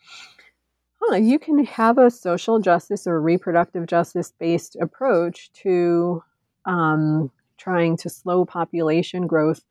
huh, 1.00 1.16
you 1.16 1.38
can 1.38 1.64
have 1.64 1.98
a 1.98 2.10
social 2.10 2.58
justice 2.58 3.06
or 3.06 3.20
reproductive 3.20 3.86
justice 3.86 4.32
based 4.38 4.76
approach 4.80 5.50
to 5.52 6.22
um, 6.64 7.30
trying 7.56 7.96
to 7.98 8.08
slow 8.08 8.44
population 8.44 9.26
growth 9.26 9.62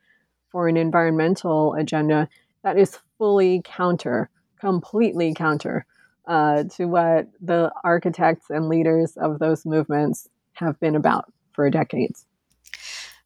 for 0.52 0.67
an 0.67 0.78
environmental 0.78 1.74
agenda 1.76 2.28
that 2.63 2.78
is 2.78 2.98
fully 3.17 3.62
counter, 3.63 4.30
completely 4.60 5.34
counter 5.34 5.86
uh, 6.28 6.63
to 6.63 6.86
what 6.86 7.28
the 7.41 7.72
architects 7.84 8.50
and 8.50 8.67
leaders 8.67 9.15
of 9.17 9.39
those 9.39 9.65
movements 9.65 10.28
have 10.54 10.80
been 10.80 10.95
about 10.95 11.32
for 11.60 11.69
decades. 11.69 12.26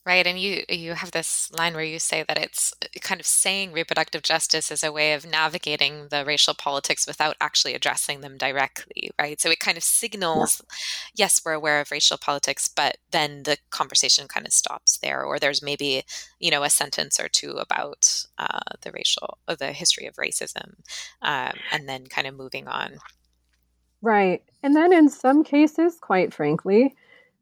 Right 0.08 0.26
and 0.26 0.40
you 0.40 0.64
you 0.68 0.96
have 0.96 1.12
this 1.12 1.52
line 1.52 1.76
where 1.76 1.84
you 1.84 2.00
say 2.00 2.26
that 2.28 2.38
it's 2.38 2.74
uh, 2.82 2.88
kind 3.02 3.22
of 3.22 3.28
saying 3.28 3.72
reproductive 3.72 4.24
justice 4.24 4.72
is 4.72 4.84
a 4.84 4.92
way 4.92 5.14
of 5.14 5.24
navigating 5.24 6.08
the 6.10 6.26
racial 6.26 6.56
politics 6.56 7.06
without 7.06 7.36
actually 7.40 7.76
addressing 7.76 8.22
them 8.22 8.36
directly 8.40 9.12
right? 9.22 9.40
So 9.40 9.52
it 9.52 9.60
kind 9.60 9.78
of 9.78 9.84
signals 9.84 10.62
yeah. 10.62 10.76
yes 11.16 11.42
we're 11.46 11.54
aware 11.54 11.80
of 11.80 11.92
racial 11.92 12.18
politics 12.18 12.68
but 12.68 12.98
then 13.12 13.44
the 13.44 13.58
conversation 13.70 14.28
kind 14.28 14.48
of 14.48 14.52
stops 14.52 14.98
there 14.98 15.24
or 15.24 15.38
there's 15.38 15.62
maybe 15.62 16.04
you 16.40 16.50
know 16.50 16.64
a 16.64 16.72
sentence 16.72 17.20
or 17.20 17.30
two 17.30 17.52
about 17.52 18.26
uh, 18.40 18.72
the 18.82 18.92
racial 18.92 19.38
or 19.48 19.56
the 19.56 19.74
history 19.74 20.08
of 20.08 20.16
racism 20.16 20.74
um, 21.22 21.54
and 21.72 21.88
then 21.88 22.08
kind 22.08 22.26
of 22.26 22.36
moving 22.36 22.68
on. 22.68 22.94
Right 24.02 24.42
and 24.64 24.76
then 24.76 24.92
in 24.92 25.08
some 25.08 25.44
cases 25.44 26.00
quite 26.02 26.34
frankly 26.34 26.96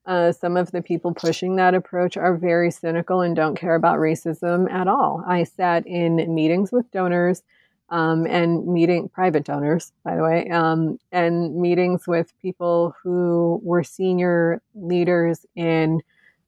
uh, 0.05 0.31
some 0.31 0.57
of 0.57 0.71
the 0.71 0.81
people 0.81 1.13
pushing 1.13 1.55
that 1.57 1.75
approach 1.75 2.17
are 2.17 2.35
very 2.35 2.71
cynical 2.71 3.21
and 3.21 3.35
don't 3.35 3.55
care 3.55 3.75
about 3.75 3.99
racism 3.99 4.71
at 4.71 4.87
all. 4.87 5.23
I 5.27 5.43
sat 5.43 5.85
in 5.85 6.33
meetings 6.33 6.71
with 6.71 6.89
donors 6.91 7.43
um, 7.89 8.25
and 8.25 8.65
meeting 8.65 9.09
private 9.09 9.43
donors, 9.43 9.91
by 10.03 10.15
the 10.15 10.23
way, 10.23 10.49
um, 10.49 10.97
and 11.11 11.55
meetings 11.55 12.07
with 12.07 12.33
people 12.41 12.95
who 13.03 13.59
were 13.63 13.83
senior 13.83 14.61
leaders 14.73 15.45
in 15.55 16.01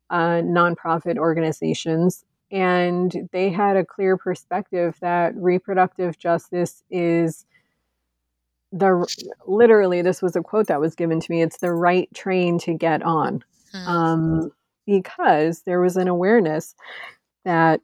uh, 0.09 0.41
nonprofit 0.41 1.17
organizations. 1.17 2.23
And 2.49 3.29
they 3.31 3.49
had 3.49 3.77
a 3.77 3.85
clear 3.85 4.15
perspective 4.15 4.97
that 5.01 5.35
reproductive 5.35 6.17
justice 6.17 6.83
is 6.89 7.45
the 8.73 9.35
literally 9.45 10.01
this 10.01 10.21
was 10.21 10.35
a 10.35 10.41
quote 10.41 10.67
that 10.67 10.81
was 10.81 10.95
given 10.95 11.19
to 11.19 11.31
me 11.31 11.43
it's 11.43 11.59
the 11.59 11.71
right 11.71 12.09
train 12.15 12.57
to 12.57 12.73
get 12.73 13.03
on 13.03 13.43
mm. 13.73 13.87
um, 13.87 14.51
because 14.87 15.61
there 15.61 15.79
was 15.79 15.95
an 15.95 16.07
awareness 16.07 16.73
that 17.45 17.79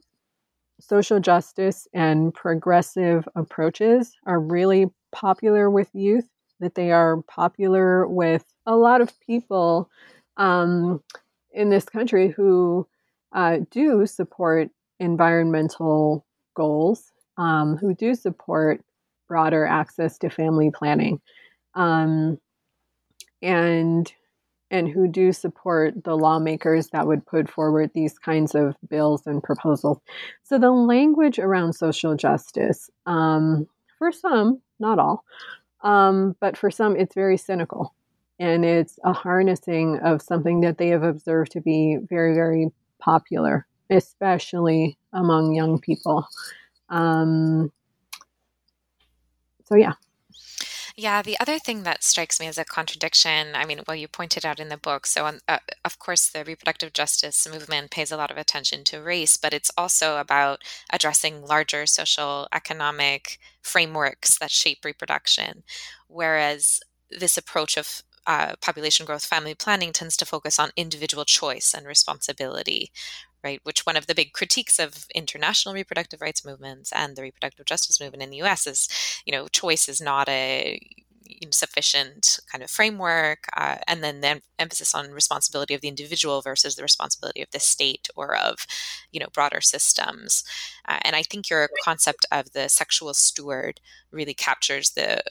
social 0.80 1.20
justice 1.20 1.86
and 1.94 2.34
progressive 2.34 3.28
approaches 3.36 4.16
are 4.26 4.40
really 4.40 4.86
popular 5.12 5.70
with 5.70 5.88
youth 5.94 6.28
that 6.58 6.74
they 6.74 6.90
are 6.90 7.22
popular 7.22 8.06
with 8.06 8.44
a 8.66 8.76
lot 8.76 9.00
of 9.00 9.12
people 9.20 9.88
um, 10.38 11.00
in 11.52 11.70
this 11.70 11.84
country 11.84 12.28
who 12.28 12.86
uh, 13.32 13.58
do 13.70 14.06
support 14.06 14.70
environmental 14.98 16.26
goals 16.54 17.12
um, 17.36 17.76
who 17.76 17.94
do 17.94 18.14
support 18.14 18.82
broader 19.30 19.64
access 19.64 20.18
to 20.18 20.28
family 20.28 20.70
planning, 20.74 21.20
um, 21.74 22.38
and 23.40 24.12
and 24.72 24.88
who 24.88 25.08
do 25.08 25.32
support 25.32 26.04
the 26.04 26.16
lawmakers 26.16 26.88
that 26.88 27.06
would 27.06 27.26
put 27.26 27.50
forward 27.50 27.90
these 27.94 28.18
kinds 28.18 28.54
of 28.54 28.76
bills 28.88 29.26
and 29.26 29.42
proposals. 29.42 29.98
So 30.44 30.58
the 30.58 30.70
language 30.70 31.38
around 31.38 31.72
social 31.72 32.14
justice, 32.16 32.90
um, 33.06 33.66
for 33.98 34.12
some, 34.12 34.60
not 34.78 34.98
all, 34.98 35.24
um, 35.82 36.36
but 36.40 36.56
for 36.56 36.70
some, 36.70 36.96
it's 36.96 37.14
very 37.14 37.36
cynical. 37.36 37.94
And 38.38 38.64
it's 38.64 38.98
a 39.04 39.12
harnessing 39.12 39.98
of 40.04 40.22
something 40.22 40.60
that 40.60 40.78
they 40.78 40.88
have 40.88 41.02
observed 41.02 41.52
to 41.52 41.60
be 41.60 41.98
very, 42.08 42.32
very 42.34 42.70
popular, 43.00 43.66
especially 43.90 44.96
among 45.12 45.54
young 45.54 45.80
people. 45.80 46.26
Um, 46.90 47.72
so, 49.70 49.76
yeah. 49.76 49.94
Yeah, 50.96 51.22
the 51.22 51.38
other 51.40 51.58
thing 51.58 51.82
that 51.84 52.02
strikes 52.04 52.40
me 52.40 52.46
as 52.46 52.58
a 52.58 52.64
contradiction, 52.64 53.54
I 53.54 53.64
mean, 53.64 53.80
well, 53.86 53.96
you 53.96 54.08
pointed 54.08 54.44
out 54.44 54.60
in 54.60 54.68
the 54.68 54.76
book. 54.76 55.06
So, 55.06 55.26
on, 55.26 55.40
uh, 55.48 55.58
of 55.84 55.98
course, 55.98 56.28
the 56.28 56.44
reproductive 56.44 56.92
justice 56.92 57.46
movement 57.50 57.90
pays 57.90 58.10
a 58.12 58.16
lot 58.16 58.30
of 58.30 58.36
attention 58.36 58.84
to 58.84 59.00
race, 59.02 59.36
but 59.36 59.54
it's 59.54 59.70
also 59.76 60.16
about 60.18 60.62
addressing 60.92 61.42
larger 61.44 61.86
social 61.86 62.48
economic 62.52 63.38
frameworks 63.62 64.38
that 64.38 64.50
shape 64.50 64.84
reproduction. 64.84 65.62
Whereas 66.08 66.80
this 67.10 67.36
approach 67.36 67.76
of 67.76 68.02
uh, 68.26 68.54
population 68.60 69.06
growth 69.06 69.24
family 69.24 69.54
planning 69.54 69.92
tends 69.92 70.16
to 70.18 70.26
focus 70.26 70.58
on 70.58 70.70
individual 70.76 71.24
choice 71.24 71.74
and 71.74 71.86
responsibility 71.86 72.92
right? 73.42 73.60
Which 73.64 73.86
one 73.86 73.96
of 73.96 74.06
the 74.06 74.14
big 74.14 74.32
critiques 74.32 74.78
of 74.78 75.06
international 75.14 75.74
reproductive 75.74 76.20
rights 76.20 76.44
movements 76.44 76.92
and 76.94 77.16
the 77.16 77.22
reproductive 77.22 77.66
justice 77.66 78.00
movement 78.00 78.22
in 78.22 78.30
the 78.30 78.42
US 78.42 78.66
is, 78.66 78.88
you 79.24 79.32
know, 79.32 79.48
choice 79.48 79.88
is 79.88 80.00
not 80.00 80.28
a 80.28 80.80
sufficient 81.50 82.38
kind 82.50 82.62
of 82.62 82.70
framework, 82.70 83.46
uh, 83.56 83.76
and 83.86 84.02
then 84.02 84.20
the 84.20 84.42
emphasis 84.58 84.94
on 84.94 85.10
responsibility 85.10 85.74
of 85.74 85.80
the 85.80 85.88
individual 85.88 86.42
versus 86.42 86.76
the 86.76 86.82
responsibility 86.82 87.42
of 87.42 87.50
the 87.52 87.60
state 87.60 88.08
or 88.16 88.36
of, 88.36 88.66
you 89.12 89.20
know, 89.20 89.28
broader 89.32 89.60
systems. 89.60 90.44
Uh, 90.88 90.98
and 91.02 91.16
I 91.16 91.22
think 91.22 91.48
your 91.48 91.68
concept 91.82 92.26
of 92.30 92.52
the 92.52 92.68
sexual 92.68 93.14
steward 93.14 93.80
really 94.10 94.34
captures 94.34 94.90
the 94.90 95.22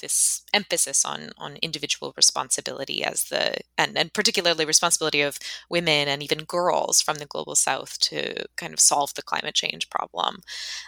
this 0.00 0.42
emphasis 0.52 1.04
on 1.04 1.30
on 1.38 1.56
individual 1.56 2.12
responsibility 2.16 3.04
as 3.04 3.24
the 3.24 3.54
and, 3.78 3.96
and 3.96 4.12
particularly 4.12 4.64
responsibility 4.64 5.20
of 5.20 5.38
women 5.68 6.08
and 6.08 6.22
even 6.22 6.44
girls 6.44 7.00
from 7.00 7.16
the 7.16 7.26
global 7.26 7.54
south 7.54 7.98
to 8.00 8.44
kind 8.56 8.72
of 8.72 8.80
solve 8.80 9.14
the 9.14 9.22
climate 9.22 9.54
change 9.54 9.88
problem. 9.90 10.38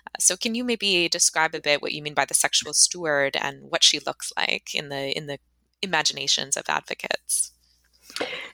Uh, 0.07 0.19
so 0.19 0.37
can 0.37 0.55
you 0.55 0.65
maybe 0.65 1.09
describe 1.09 1.55
a 1.55 1.61
bit 1.61 1.83
what 1.83 1.93
you 1.93 2.03
mean 2.03 2.15
by 2.15 2.25
the 2.25 2.35
sexual 2.35 2.73
steward 2.73 3.37
and 3.37 3.59
what 3.71 3.85
she 3.85 3.99
looks 4.01 4.33
like 4.37 4.75
in 4.75 4.89
the 4.89 5.17
in 5.17 5.27
the 5.27 5.39
imaginations 5.83 6.57
of 6.57 6.65
advocates? 6.69 7.53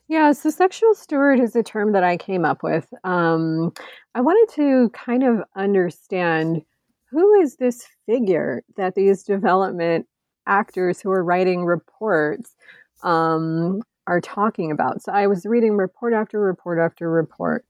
Yeah, 0.08 0.32
so 0.32 0.50
sexual 0.50 0.94
steward 0.94 1.40
is 1.40 1.56
a 1.56 1.62
term 1.62 1.92
that 1.92 2.04
I 2.04 2.16
came 2.16 2.44
up 2.44 2.62
with. 2.62 2.86
Um, 3.04 3.72
I 4.14 4.20
wanted 4.20 4.54
to 4.54 4.90
kind 4.90 5.22
of 5.22 5.42
understand 5.56 6.62
who 7.10 7.40
is 7.40 7.56
this 7.56 7.86
figure 8.06 8.62
that 8.76 8.94
these 8.94 9.22
development 9.22 10.06
actors 10.48 11.00
who 11.00 11.10
are 11.10 11.22
writing 11.22 11.64
reports 11.64 12.56
um, 13.02 13.82
are 14.06 14.20
talking 14.20 14.70
about. 14.72 15.02
So 15.02 15.12
I 15.12 15.26
was 15.26 15.44
reading 15.46 15.76
report 15.76 16.14
after 16.14 16.40
report 16.40 16.78
after 16.78 17.10
report 17.10 17.64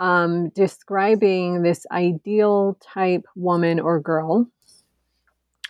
um, 0.00 0.48
describing 0.50 1.62
this 1.62 1.86
ideal 1.92 2.76
type 2.80 3.24
woman 3.36 3.78
or 3.78 4.00
girl 4.00 4.46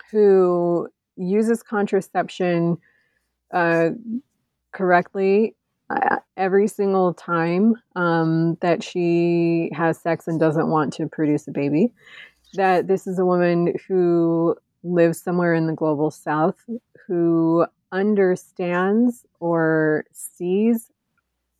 who 0.09 0.87
uses 1.17 1.61
contraception 1.61 2.77
uh, 3.53 3.89
correctly 4.71 5.55
uh, 5.89 6.17
every 6.37 6.67
single 6.67 7.13
time 7.13 7.75
um, 7.95 8.57
that 8.61 8.81
she 8.81 9.69
has 9.73 9.99
sex 9.99 10.27
and 10.27 10.39
doesn't 10.39 10.69
want 10.69 10.93
to 10.93 11.07
produce 11.07 11.47
a 11.47 11.51
baby. 11.51 11.91
That 12.53 12.87
this 12.87 13.07
is 13.07 13.19
a 13.19 13.25
woman 13.25 13.73
who 13.87 14.55
lives 14.83 15.21
somewhere 15.21 15.53
in 15.53 15.67
the 15.67 15.73
global 15.73 16.11
south 16.11 16.63
who 17.07 17.65
understands 17.91 19.25
or 19.39 20.05
sees 20.11 20.91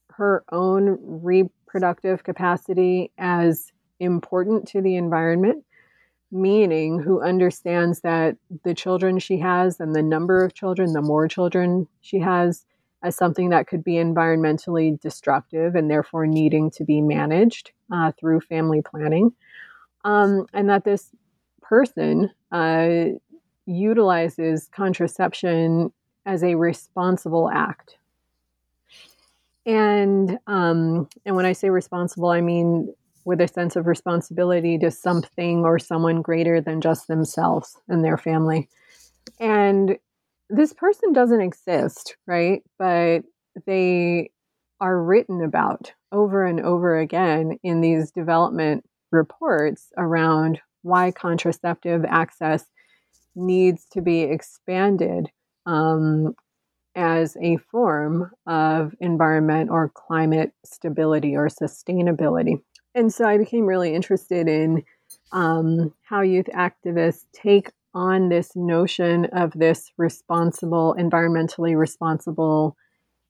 her 0.09 0.43
own 0.51 0.97
reproductive 1.01 2.23
capacity 2.23 3.11
as 3.17 3.71
important 3.99 4.67
to 4.67 4.81
the 4.81 4.95
environment, 4.95 5.63
meaning 6.31 6.99
who 6.99 7.21
understands 7.21 8.01
that 8.01 8.37
the 8.63 8.73
children 8.73 9.19
she 9.19 9.37
has 9.37 9.79
and 9.79 9.95
the 9.95 10.03
number 10.03 10.43
of 10.43 10.53
children, 10.53 10.93
the 10.93 11.01
more 11.01 11.27
children 11.27 11.87
she 12.01 12.19
has, 12.19 12.65
as 13.03 13.15
something 13.15 13.49
that 13.49 13.67
could 13.67 13.83
be 13.83 13.93
environmentally 13.93 14.99
destructive 15.01 15.75
and 15.75 15.89
therefore 15.89 16.27
needing 16.27 16.69
to 16.69 16.83
be 16.83 17.01
managed 17.01 17.71
uh, 17.91 18.11
through 18.19 18.39
family 18.41 18.81
planning. 18.81 19.31
Um, 20.03 20.45
and 20.53 20.69
that 20.69 20.83
this 20.83 21.09
person 21.61 22.31
uh, 22.51 23.05
utilizes 23.65 24.69
contraception 24.71 25.91
as 26.25 26.43
a 26.43 26.55
responsible 26.55 27.49
act. 27.49 27.97
And 29.65 30.39
um, 30.47 31.07
and 31.25 31.35
when 31.35 31.45
I 31.45 31.53
say 31.53 31.69
responsible, 31.69 32.29
I 32.29 32.41
mean 32.41 32.93
with 33.23 33.39
a 33.41 33.47
sense 33.47 33.75
of 33.75 33.85
responsibility 33.85 34.77
to 34.79 34.89
something 34.89 35.63
or 35.63 35.77
someone 35.77 36.23
greater 36.23 36.59
than 36.59 36.81
just 36.81 37.07
themselves 37.07 37.77
and 37.87 38.03
their 38.03 38.17
family. 38.17 38.67
And 39.39 39.97
this 40.49 40.73
person 40.73 41.13
doesn't 41.13 41.41
exist, 41.41 42.15
right? 42.25 42.63
But 42.79 43.21
they 43.65 44.31
are 44.79 45.01
written 45.01 45.43
about 45.43 45.93
over 46.11 46.43
and 46.45 46.59
over 46.59 46.97
again 46.97 47.59
in 47.63 47.81
these 47.81 48.11
development 48.11 48.83
reports 49.11 49.91
around 49.97 50.59
why 50.81 51.11
contraceptive 51.11 52.03
access 52.05 52.65
needs 53.35 53.85
to 53.91 54.01
be 54.01 54.21
expanded 54.21 55.29
um, 55.65 56.35
as 56.95 57.37
a 57.41 57.57
form 57.57 58.31
of 58.47 58.93
environment 58.99 59.69
or 59.69 59.89
climate 59.89 60.51
stability 60.65 61.35
or 61.35 61.47
sustainability. 61.47 62.61
And 62.93 63.13
so 63.13 63.25
I 63.25 63.37
became 63.37 63.65
really 63.65 63.95
interested 63.95 64.49
in 64.49 64.83
um, 65.31 65.93
how 66.03 66.21
youth 66.21 66.47
activists 66.53 67.25
take 67.33 67.71
on 67.93 68.29
this 68.29 68.51
notion 68.55 69.25
of 69.33 69.51
this 69.53 69.91
responsible, 69.97 70.95
environmentally 70.99 71.77
responsible 71.77 72.75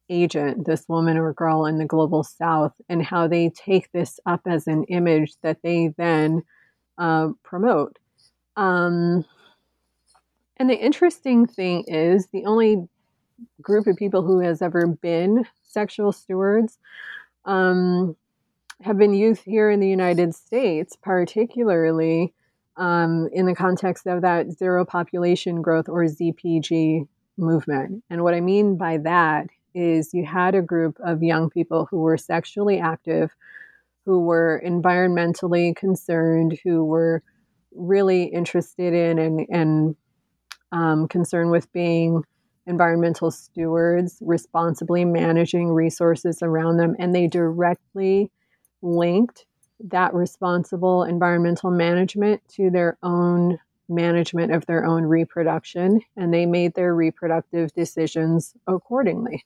agent, 0.10 0.66
this 0.66 0.88
woman 0.88 1.18
or 1.18 1.34
girl 1.34 1.66
in 1.66 1.78
the 1.78 1.86
global 1.86 2.24
south, 2.24 2.74
and 2.90 3.04
how 3.04 3.28
they 3.28 3.50
take 3.50 3.92
this 3.92 4.20
up 4.26 4.42
as 4.46 4.68
an 4.68 4.84
image 4.86 5.36
that 5.42 5.58
they 5.64 5.94
then 5.98 6.44
uh, 7.02 7.30
promote. 7.42 7.98
Um, 8.56 9.26
and 10.58 10.70
the 10.70 10.78
interesting 10.78 11.48
thing 11.48 11.84
is, 11.88 12.28
the 12.28 12.46
only 12.46 12.88
group 13.60 13.88
of 13.88 13.96
people 13.96 14.22
who 14.22 14.40
has 14.40 14.62
ever 14.62 14.86
been 14.86 15.48
sexual 15.64 16.12
stewards 16.12 16.78
um, 17.46 18.16
have 18.82 19.00
been 19.00 19.16
youth 19.16 19.42
here 19.42 19.72
in 19.72 19.80
the 19.80 19.90
United 19.90 20.36
States, 20.36 20.96
particularly 21.02 22.34
um, 22.78 23.28
in 23.34 23.48
the 23.48 23.56
context 23.56 24.06
of 24.06 24.22
that 24.22 24.52
zero 24.52 24.86
population 24.86 25.64
growth 25.64 25.90
or 25.90 26.04
ZPG 26.04 27.08
movement. 27.36 28.04
And 28.12 28.24
what 28.24 28.36
I 28.36 28.42
mean 28.42 28.78
by 28.78 29.00
that 29.00 29.48
is 29.74 30.14
you 30.14 30.24
had 30.24 30.54
a 30.54 30.62
group 30.62 30.98
of 31.04 31.24
young 31.24 31.50
people 31.50 31.88
who 31.90 31.98
were 31.98 32.18
sexually 32.18 32.80
active 32.80 33.32
who 34.06 34.22
were 34.22 34.62
environmentally 34.66 35.76
concerned, 35.76 36.60
who 36.64 36.84
were 36.84 37.22
really 37.74 38.24
interested 38.24 38.94
in 38.94 39.20
and, 39.20 39.48
and 39.50 39.96
um, 40.72 41.08
concerned 41.08 41.52
with 41.52 41.72
being 41.74 42.24
environmental 42.68 43.32
stewards, 43.32 44.18
responsibly 44.22 45.06
managing 45.06 45.70
resources 45.70 46.40
around 46.42 46.78
them, 46.78 46.96
and 47.00 47.14
they 47.14 47.28
directly 47.28 48.32
linked 48.82 49.46
that 49.80 50.14
responsible 50.14 51.04
environmental 51.04 51.72
management 51.72 52.42
to 52.48 52.70
their 52.70 52.98
own 53.02 53.58
management 53.90 54.54
of 54.54 54.66
their 54.66 54.86
own 54.86 55.04
reproduction, 55.04 56.02
and 56.16 56.34
they 56.34 56.46
made 56.46 56.74
their 56.76 56.96
reproductive 56.96 57.74
decisions 57.74 58.54
accordingly. 58.68 59.44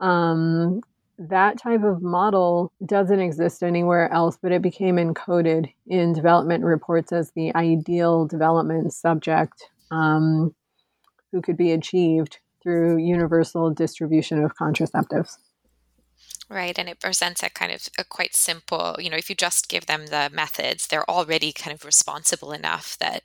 Um, 0.00 0.80
that 1.28 1.58
type 1.58 1.82
of 1.82 2.02
model 2.02 2.72
doesn't 2.84 3.20
exist 3.20 3.62
anywhere 3.62 4.12
else, 4.12 4.38
but 4.40 4.52
it 4.52 4.62
became 4.62 4.96
encoded 4.96 5.72
in 5.86 6.12
development 6.12 6.64
reports 6.64 7.12
as 7.12 7.30
the 7.32 7.54
ideal 7.54 8.26
development 8.26 8.92
subject 8.92 9.70
um, 9.90 10.54
who 11.30 11.40
could 11.40 11.56
be 11.56 11.72
achieved 11.72 12.38
through 12.62 12.98
universal 12.98 13.70
distribution 13.70 14.42
of 14.42 14.54
contraceptives. 14.56 15.36
Right. 16.52 16.78
And 16.78 16.86
it 16.86 17.00
presents 17.00 17.42
a 17.42 17.48
kind 17.48 17.72
of 17.72 17.88
a 17.98 18.04
quite 18.04 18.34
simple, 18.34 18.96
you 18.98 19.08
know, 19.08 19.16
if 19.16 19.30
you 19.30 19.34
just 19.34 19.70
give 19.70 19.86
them 19.86 20.08
the 20.08 20.28
methods, 20.30 20.86
they're 20.86 21.08
already 21.08 21.50
kind 21.50 21.72
of 21.74 21.82
responsible 21.82 22.52
enough 22.52 22.98
that, 22.98 23.22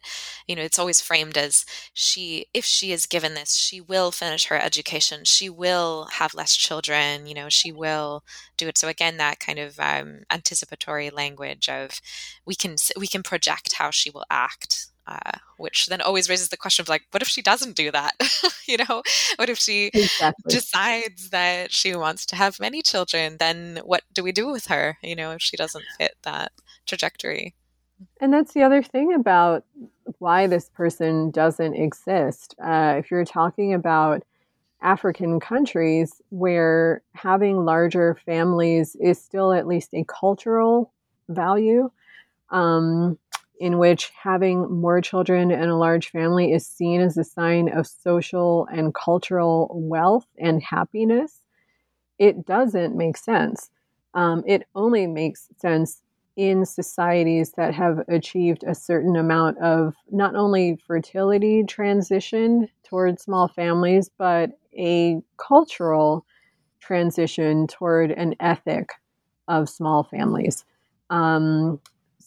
you 0.48 0.56
know, 0.56 0.62
it's 0.62 0.80
always 0.80 1.02
framed 1.02 1.38
as 1.38 1.66
she, 1.94 2.46
if 2.54 2.64
she 2.64 2.94
is 2.94 3.06
given 3.06 3.34
this, 3.34 3.56
she 3.56 3.82
will 3.82 4.12
finish 4.12 4.46
her 4.46 4.56
education. 4.58 5.26
She 5.26 5.50
will 5.50 6.08
have 6.14 6.34
less 6.36 6.56
children, 6.56 7.28
you 7.28 7.34
know, 7.34 7.50
she 7.50 7.70
will 7.70 8.24
do 8.56 8.70
it. 8.70 8.78
So 8.78 8.88
again, 8.88 9.18
that 9.18 9.42
kind 9.42 9.60
of 9.60 9.78
um, 9.78 10.22
anticipatory 10.32 11.10
language 11.10 11.68
of 11.68 12.00
we 12.46 12.56
can, 12.56 12.78
we 12.98 13.08
can 13.08 13.24
project 13.24 13.74
how 13.74 13.92
she 13.92 14.10
will 14.10 14.26
act 14.30 14.88
uh, 15.08 15.32
which 15.58 15.88
then 15.88 16.02
always 16.02 16.30
raises 16.30 16.50
the 16.50 16.58
question 16.58 16.84
of 16.84 16.90
like, 16.90 17.04
what 17.12 17.22
if 17.22 17.28
she 17.28 17.42
doesn't 17.42 17.76
do 17.76 17.92
that? 17.92 18.14
you 18.68 18.78
know, 18.78 19.02
what 19.38 19.50
if 19.50 19.58
she 19.58 19.88
exactly. 19.94 20.54
decides 20.54 21.30
that 21.30 21.72
she 21.72 21.96
wants 21.96 22.26
to 22.28 22.36
have 22.36 22.60
many 22.60 22.82
children? 22.82 23.38
Then 23.40 23.80
what 23.86 24.04
do 24.14 24.24
we 24.24 24.32
do 24.32 24.52
with 24.52 24.68
her? 24.68 24.98
You 25.02 25.16
know, 25.16 25.32
if 25.32 25.42
she 25.42 25.58
doesn't 25.58 25.86
fit 25.98 26.16
that 26.24 26.52
trajectory. 26.86 27.56
And 28.22 28.34
that's 28.34 28.54
the 28.54 28.64
other 28.64 28.84
thing 28.84 29.14
about 29.14 29.64
why 30.20 30.48
this 30.48 30.70
person 30.70 31.32
doesn't 31.32 31.74
exist. 31.74 32.56
Uh, 32.64 32.96
if 32.98 33.10
you're 33.10 33.26
talking 33.26 33.74
about 33.74 34.24
African 34.82 35.40
countries 35.40 36.22
where 36.30 37.02
having 37.14 37.66
larger 37.66 38.16
families 38.26 38.96
is 39.00 39.20
still 39.20 39.52
at 39.52 39.68
least 39.68 39.94
a 39.94 40.04
cultural 40.04 40.94
value, 41.30 41.90
um, 42.50 43.18
in 43.60 43.78
which 43.78 44.12
having 44.22 44.70
more 44.70 45.02
children 45.02 45.52
and 45.52 45.70
a 45.70 45.76
large 45.76 46.10
family 46.10 46.52
is 46.52 46.68
seen 46.68 47.02
as 47.02 47.18
a 47.18 47.24
sign 47.24 47.70
of 47.70 47.88
social 47.88 48.68
and 48.72 48.94
cultural 48.94 49.70
wealth 49.74 50.28
and 50.38 50.62
happiness, 50.62 51.42
it 52.20 52.46
doesn't 52.46 52.96
make 52.96 53.18
sense. 53.18 53.70
Um, 54.14 54.44
it 54.48 54.64
only 54.76 55.08
makes 55.08 55.48
sense 55.60 56.02
in 56.36 56.66
societies 56.66 57.54
that 57.58 57.74
have 57.74 58.00
achieved 58.08 58.64
a 58.64 58.76
certain 58.76 59.16
amount 59.16 59.58
of 59.58 59.96
not 60.12 60.36
only 60.36 60.78
fertility 60.86 61.64
transition 61.64 62.68
toward 62.84 63.20
small 63.20 63.48
families, 63.48 64.10
but 64.18 64.52
a 64.78 65.20
cultural 65.38 66.26
transition 66.80 67.66
toward 67.66 68.12
an 68.12 68.36
ethic 68.40 68.92
of 69.48 69.68
small 69.68 70.04
families. 70.04 70.64
Um, 71.10 71.80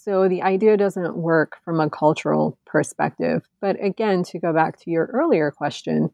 so 0.03 0.29
the 0.29 0.43
idea 0.43 0.77
doesn't 0.77 1.17
work 1.17 1.57
from 1.65 1.81
a 1.81 1.91
cultural 1.91 2.59
perspective. 2.67 3.47
But 3.61 3.77
again, 3.85 4.23
to 4.25 4.39
go 4.39 4.53
back 4.53 4.79
to 4.81 4.91
your 4.91 5.07
earlier 5.07 5.51
question, 5.51 6.11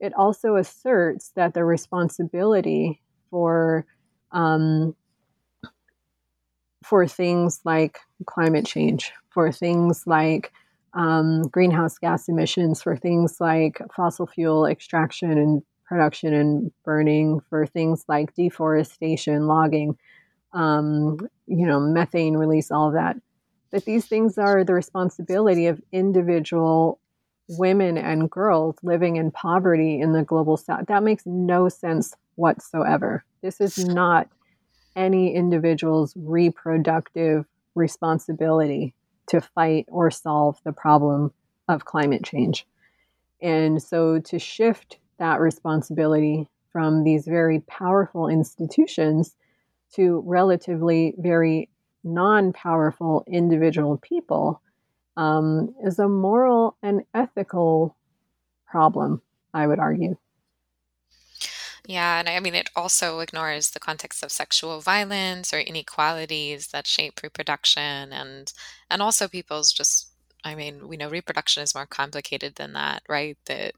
it 0.00 0.12
also 0.14 0.56
asserts 0.56 1.32
that 1.34 1.54
the 1.54 1.64
responsibility 1.64 3.00
for 3.30 3.86
um, 4.32 4.94
for 6.84 7.06
things 7.06 7.60
like 7.64 7.98
climate 8.26 8.66
change, 8.66 9.12
for 9.30 9.50
things 9.50 10.04
like 10.06 10.52
um, 10.92 11.42
greenhouse 11.48 11.98
gas 11.98 12.28
emissions, 12.28 12.82
for 12.82 12.96
things 12.96 13.40
like 13.40 13.80
fossil 13.96 14.26
fuel 14.26 14.66
extraction 14.66 15.30
and 15.32 15.62
production 15.86 16.34
and 16.34 16.70
burning, 16.84 17.40
for 17.48 17.66
things 17.66 18.04
like 18.06 18.34
deforestation, 18.34 19.46
logging, 19.46 19.96
um, 20.52 21.18
you 21.46 21.66
know, 21.66 21.80
methane 21.80 22.36
release, 22.36 22.70
all 22.70 22.88
of 22.88 22.94
that. 22.94 23.16
That 23.74 23.86
these 23.86 24.06
things 24.06 24.38
are 24.38 24.62
the 24.62 24.72
responsibility 24.72 25.66
of 25.66 25.82
individual 25.90 27.00
women 27.48 27.98
and 27.98 28.30
girls 28.30 28.76
living 28.84 29.16
in 29.16 29.32
poverty 29.32 30.00
in 30.00 30.12
the 30.12 30.22
global 30.22 30.56
south. 30.56 30.86
That 30.86 31.02
makes 31.02 31.26
no 31.26 31.68
sense 31.68 32.14
whatsoever. 32.36 33.24
This 33.42 33.60
is 33.60 33.76
not 33.76 34.28
any 34.94 35.34
individual's 35.34 36.14
reproductive 36.16 37.46
responsibility 37.74 38.94
to 39.26 39.40
fight 39.40 39.86
or 39.88 40.08
solve 40.08 40.56
the 40.62 40.72
problem 40.72 41.32
of 41.66 41.84
climate 41.84 42.22
change. 42.22 42.68
And 43.42 43.82
so 43.82 44.20
to 44.20 44.38
shift 44.38 45.00
that 45.18 45.40
responsibility 45.40 46.48
from 46.70 47.02
these 47.02 47.26
very 47.26 47.58
powerful 47.58 48.28
institutions 48.28 49.34
to 49.94 50.22
relatively 50.24 51.16
very 51.18 51.70
non 52.04 52.52
powerful 52.52 53.24
individual 53.28 53.98
people 53.98 54.62
um, 55.16 55.74
is 55.84 55.98
a 55.98 56.08
moral 56.08 56.76
and 56.82 57.02
ethical 57.14 57.96
problem, 58.66 59.22
I 59.54 59.66
would 59.66 59.78
argue. 59.80 60.16
Yeah, 61.86 62.18
and 62.20 62.28
I 62.28 62.40
mean, 62.40 62.54
it 62.54 62.70
also 62.76 63.20
ignores 63.20 63.70
the 63.70 63.80
context 63.80 64.22
of 64.22 64.32
sexual 64.32 64.80
violence 64.80 65.52
or 65.52 65.58
inequalities 65.58 66.68
that 66.68 66.86
shape 66.86 67.20
reproduction 67.22 68.12
and 68.12 68.52
and 68.90 69.02
also 69.02 69.28
people's 69.28 69.72
just 69.72 70.10
I 70.44 70.54
mean, 70.54 70.88
we 70.88 70.96
know 70.98 71.08
reproduction 71.08 71.62
is 71.62 71.74
more 71.74 71.86
complicated 71.86 72.56
than 72.56 72.74
that, 72.74 73.02
right? 73.08 73.38
That 73.46 73.74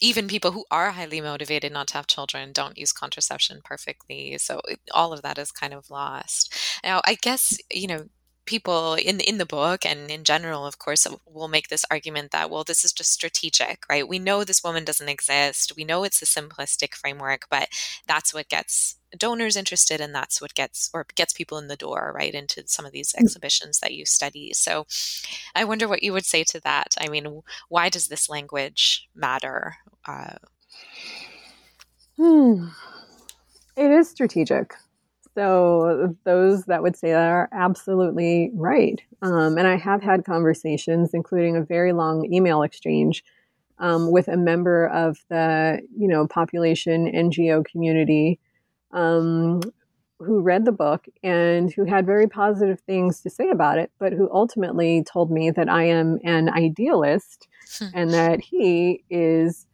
even 0.00 0.28
people 0.28 0.52
who 0.52 0.64
are 0.70 0.92
highly 0.92 1.20
motivated 1.20 1.72
not 1.72 1.88
to 1.88 1.94
have 1.94 2.06
children 2.08 2.52
don't 2.52 2.78
use 2.78 2.92
contraception 2.92 3.60
perfectly. 3.64 4.38
So 4.38 4.60
all 4.92 5.12
of 5.12 5.22
that 5.22 5.38
is 5.38 5.52
kind 5.52 5.74
of 5.74 5.90
lost. 5.90 6.54
Now, 6.84 7.00
I 7.04 7.16
guess, 7.20 7.56
you 7.72 7.88
know, 7.88 8.04
people 8.46 8.94
in 8.94 9.20
in 9.20 9.38
the 9.38 9.46
book 9.46 9.86
and 9.86 10.10
in 10.10 10.22
general 10.22 10.66
of 10.66 10.78
course 10.78 11.06
will 11.26 11.48
make 11.48 11.68
this 11.68 11.84
argument 11.90 12.30
that 12.30 12.50
well 12.50 12.62
this 12.62 12.84
is 12.84 12.92
just 12.92 13.10
strategic 13.10 13.84
right? 13.88 14.06
We 14.06 14.18
know 14.18 14.44
this 14.44 14.62
woman 14.62 14.84
doesn't 14.84 15.08
exist. 15.08 15.72
We 15.76 15.84
know 15.84 16.04
it's 16.04 16.20
a 16.20 16.26
simplistic 16.26 16.94
framework 16.94 17.46
but 17.50 17.68
that's 18.06 18.34
what 18.34 18.48
gets 18.48 18.96
donors 19.16 19.56
interested 19.56 20.00
and 20.00 20.14
that's 20.14 20.40
what 20.42 20.54
gets 20.54 20.90
or 20.92 21.06
gets 21.14 21.32
people 21.32 21.56
in 21.56 21.68
the 21.68 21.76
door 21.76 22.12
right 22.14 22.34
into 22.34 22.64
some 22.66 22.84
of 22.84 22.92
these 22.92 23.12
mm. 23.12 23.20
exhibitions 23.20 23.80
that 23.80 23.94
you 23.94 24.04
study. 24.04 24.52
So 24.52 24.86
i 25.54 25.64
wonder 25.64 25.88
what 25.88 26.02
you 26.02 26.12
would 26.12 26.26
say 26.26 26.44
to 26.44 26.60
that. 26.60 26.94
I 27.00 27.08
mean 27.08 27.42
why 27.68 27.88
does 27.88 28.08
this 28.08 28.28
language 28.28 29.08
matter 29.14 29.76
uh, 30.06 30.36
hmm. 32.18 32.66
it 33.74 33.90
is 33.90 34.10
strategic 34.10 34.74
so 35.34 36.16
those 36.24 36.64
that 36.64 36.82
would 36.82 36.96
say 36.96 37.10
that 37.10 37.28
are 37.28 37.48
absolutely 37.52 38.50
right. 38.54 39.00
Um, 39.22 39.58
and 39.58 39.66
I 39.66 39.76
have 39.76 40.02
had 40.02 40.24
conversations, 40.24 41.10
including 41.12 41.56
a 41.56 41.64
very 41.64 41.92
long 41.92 42.32
email 42.32 42.62
exchange 42.62 43.24
um, 43.78 44.12
with 44.12 44.28
a 44.28 44.36
member 44.36 44.86
of 44.88 45.18
the 45.28 45.80
you 45.96 46.08
know 46.08 46.26
population 46.26 47.10
NGO 47.12 47.64
community 47.64 48.38
um, 48.92 49.60
who 50.20 50.40
read 50.40 50.64
the 50.64 50.72
book 50.72 51.06
and 51.24 51.72
who 51.72 51.84
had 51.84 52.06
very 52.06 52.28
positive 52.28 52.80
things 52.80 53.20
to 53.22 53.30
say 53.30 53.48
about 53.48 53.78
it, 53.78 53.90
but 53.98 54.12
who 54.12 54.30
ultimately 54.32 55.02
told 55.02 55.32
me 55.32 55.50
that 55.50 55.68
I 55.68 55.84
am 55.84 56.18
an 56.22 56.48
idealist 56.48 57.48
hmm. 57.78 57.86
and 57.94 58.10
that 58.12 58.40
he 58.40 59.04
is. 59.10 59.66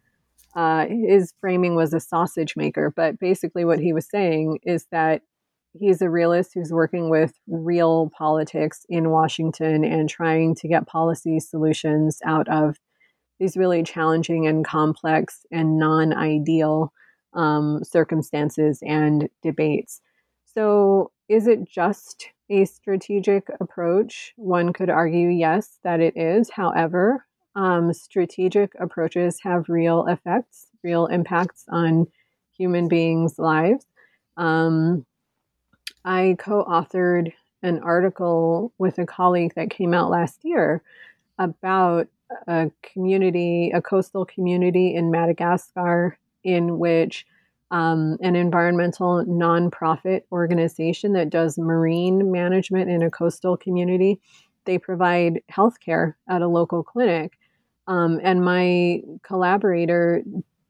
Uh, 0.57 0.87
his 0.89 1.33
framing 1.41 1.77
was 1.77 1.95
a 1.95 2.01
sausage 2.01 2.57
maker, 2.57 2.93
but 2.97 3.21
basically, 3.21 3.65
what 3.65 3.79
he 3.79 3.93
was 3.93 4.05
saying 4.09 4.59
is 4.65 4.85
that 4.91 5.23
he's 5.79 6.03
a 6.03 6.11
realist 6.11 6.53
who's 6.55 6.73
working 6.73 7.11
with 7.11 7.35
real 7.49 8.11
politics 8.17 8.85
in 8.89 9.11
Washington 9.11 9.85
and 9.85 10.09
trying 10.09 10.55
to 10.57 10.69
get 10.69 10.87
policy 10.87 11.41
solutions 11.41 12.19
out 12.25 12.49
of 12.49 12.77
these 13.39 13.57
really 13.57 13.83
challenging 13.83 14.47
and 14.47 14.65
complex 14.65 15.47
and 15.51 15.79
non 15.79 16.13
ideal 16.13 16.93
um, 17.33 17.83
circumstances 17.85 18.81
and 18.83 19.29
debates. 19.43 20.01
So, 20.45 21.13
is 21.29 21.47
it 21.47 21.65
just 21.65 22.29
a 22.51 22.65
strategic 22.65 23.49
approach? 23.61 24.33
One 24.37 24.73
could 24.73 24.91
argue, 24.91 25.29
yes, 25.29 25.79
that 25.85 26.01
it 26.01 26.17
is. 26.17 26.51
However, 26.51 27.25
um, 27.55 27.93
strategic 27.93 28.73
approaches 28.79 29.39
have 29.43 29.69
real 29.69 30.07
effects, 30.07 30.67
real 30.83 31.07
impacts 31.07 31.65
on 31.69 32.07
human 32.57 32.89
beings' 32.89 33.39
lives. 33.39 33.87
Um, 34.37 35.07
I 36.05 36.37
co 36.39 36.65
authored 36.65 37.33
an 37.63 37.81
article 37.81 38.73
with 38.79 38.99
a 38.99 39.07
colleague 39.07 39.53
that 39.55 39.71
came 39.71 39.93
out 39.93 40.11
last 40.11 40.41
year 40.45 40.83
about 41.39 42.09
a 42.47 42.71
community, 42.83 43.71
a 43.75 43.83
coastal 43.83 44.25
community 44.25 44.95
in 44.95 45.11
Madagascar, 45.11 46.17
in 46.45 46.79
which 46.79 47.27
um, 47.71 48.19
an 48.21 48.35
environmental 48.35 49.25
nonprofit 49.27 50.23
organization 50.33 51.13
that 51.13 51.31
does 51.31 51.59
marine 51.59 52.33
management 52.33 52.91
in 52.91 53.03
a 53.03 53.11
coastal 53.11 53.57
community. 53.57 54.21
They 54.65 54.79
provide 54.79 55.41
healthcare 55.51 56.15
at 56.29 56.43
a 56.43 56.49
local 56.49 56.83
clinic. 56.83 57.39
Um, 57.87 58.21
and 58.23 58.45
my 58.45 59.03
collaborator 59.23 60.23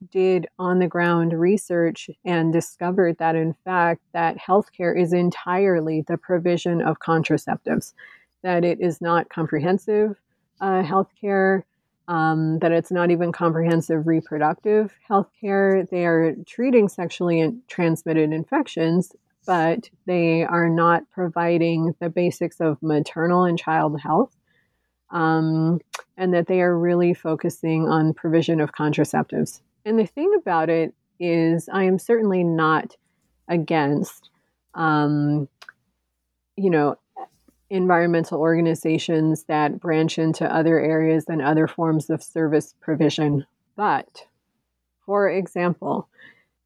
did 0.09 0.47
on 0.57 0.79
the 0.79 0.87
ground 0.87 1.33
research 1.33 2.09
and 2.25 2.51
discovered 2.51 3.17
that 3.17 3.35
in 3.35 3.53
fact 3.65 4.01
that 4.13 4.37
healthcare 4.37 4.97
is 4.97 5.13
entirely 5.13 6.03
the 6.07 6.17
provision 6.17 6.81
of 6.81 6.99
contraceptives 6.99 7.93
that 8.43 8.63
it 8.63 8.79
is 8.81 9.01
not 9.01 9.29
comprehensive 9.29 10.15
uh, 10.61 10.81
healthcare 10.81 11.63
um, 12.07 12.59
that 12.59 12.71
it's 12.71 12.91
not 12.91 13.11
even 13.11 13.31
comprehensive 13.31 14.05
reproductive 14.07 14.91
healthcare. 15.09 15.87
They 15.89 16.05
are 16.05 16.35
treating 16.45 16.89
sexually 16.89 17.53
transmitted 17.67 18.33
infections 18.33 19.11
but 19.45 19.89
they 20.05 20.43
are 20.43 20.69
not 20.69 21.09
providing 21.11 21.95
the 21.99 22.09
basics 22.09 22.59
of 22.59 22.81
maternal 22.81 23.43
and 23.43 23.57
child 23.57 23.99
health 23.99 24.35
um, 25.09 25.79
and 26.17 26.33
that 26.33 26.47
they 26.47 26.61
are 26.61 26.77
really 26.77 27.13
focusing 27.13 27.87
on 27.87 28.13
provision 28.13 28.61
of 28.61 28.71
contraceptives 28.71 29.61
and 29.85 29.99
the 29.99 30.05
thing 30.05 30.33
about 30.37 30.69
it 30.69 30.93
is, 31.19 31.69
I 31.71 31.83
am 31.83 31.99
certainly 31.99 32.43
not 32.43 32.95
against, 33.47 34.29
um, 34.73 35.47
you 36.55 36.69
know, 36.69 36.97
environmental 37.69 38.39
organizations 38.39 39.43
that 39.43 39.79
branch 39.79 40.19
into 40.19 40.53
other 40.53 40.79
areas 40.79 41.25
and 41.27 41.41
other 41.41 41.67
forms 41.67 42.09
of 42.09 42.21
service 42.21 42.75
provision. 42.81 43.45
But, 43.77 44.27
for 45.05 45.29
example, 45.29 46.09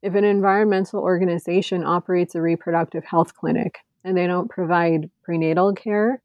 if 0.01 0.15
an 0.15 0.23
environmental 0.23 1.01
organization 1.01 1.83
operates 1.83 2.35
a 2.35 2.41
reproductive 2.41 3.05
health 3.05 3.35
clinic 3.35 3.79
and 4.03 4.17
they 4.17 4.27
don't 4.27 4.49
provide 4.49 5.09
prenatal 5.23 5.73
care, 5.73 6.21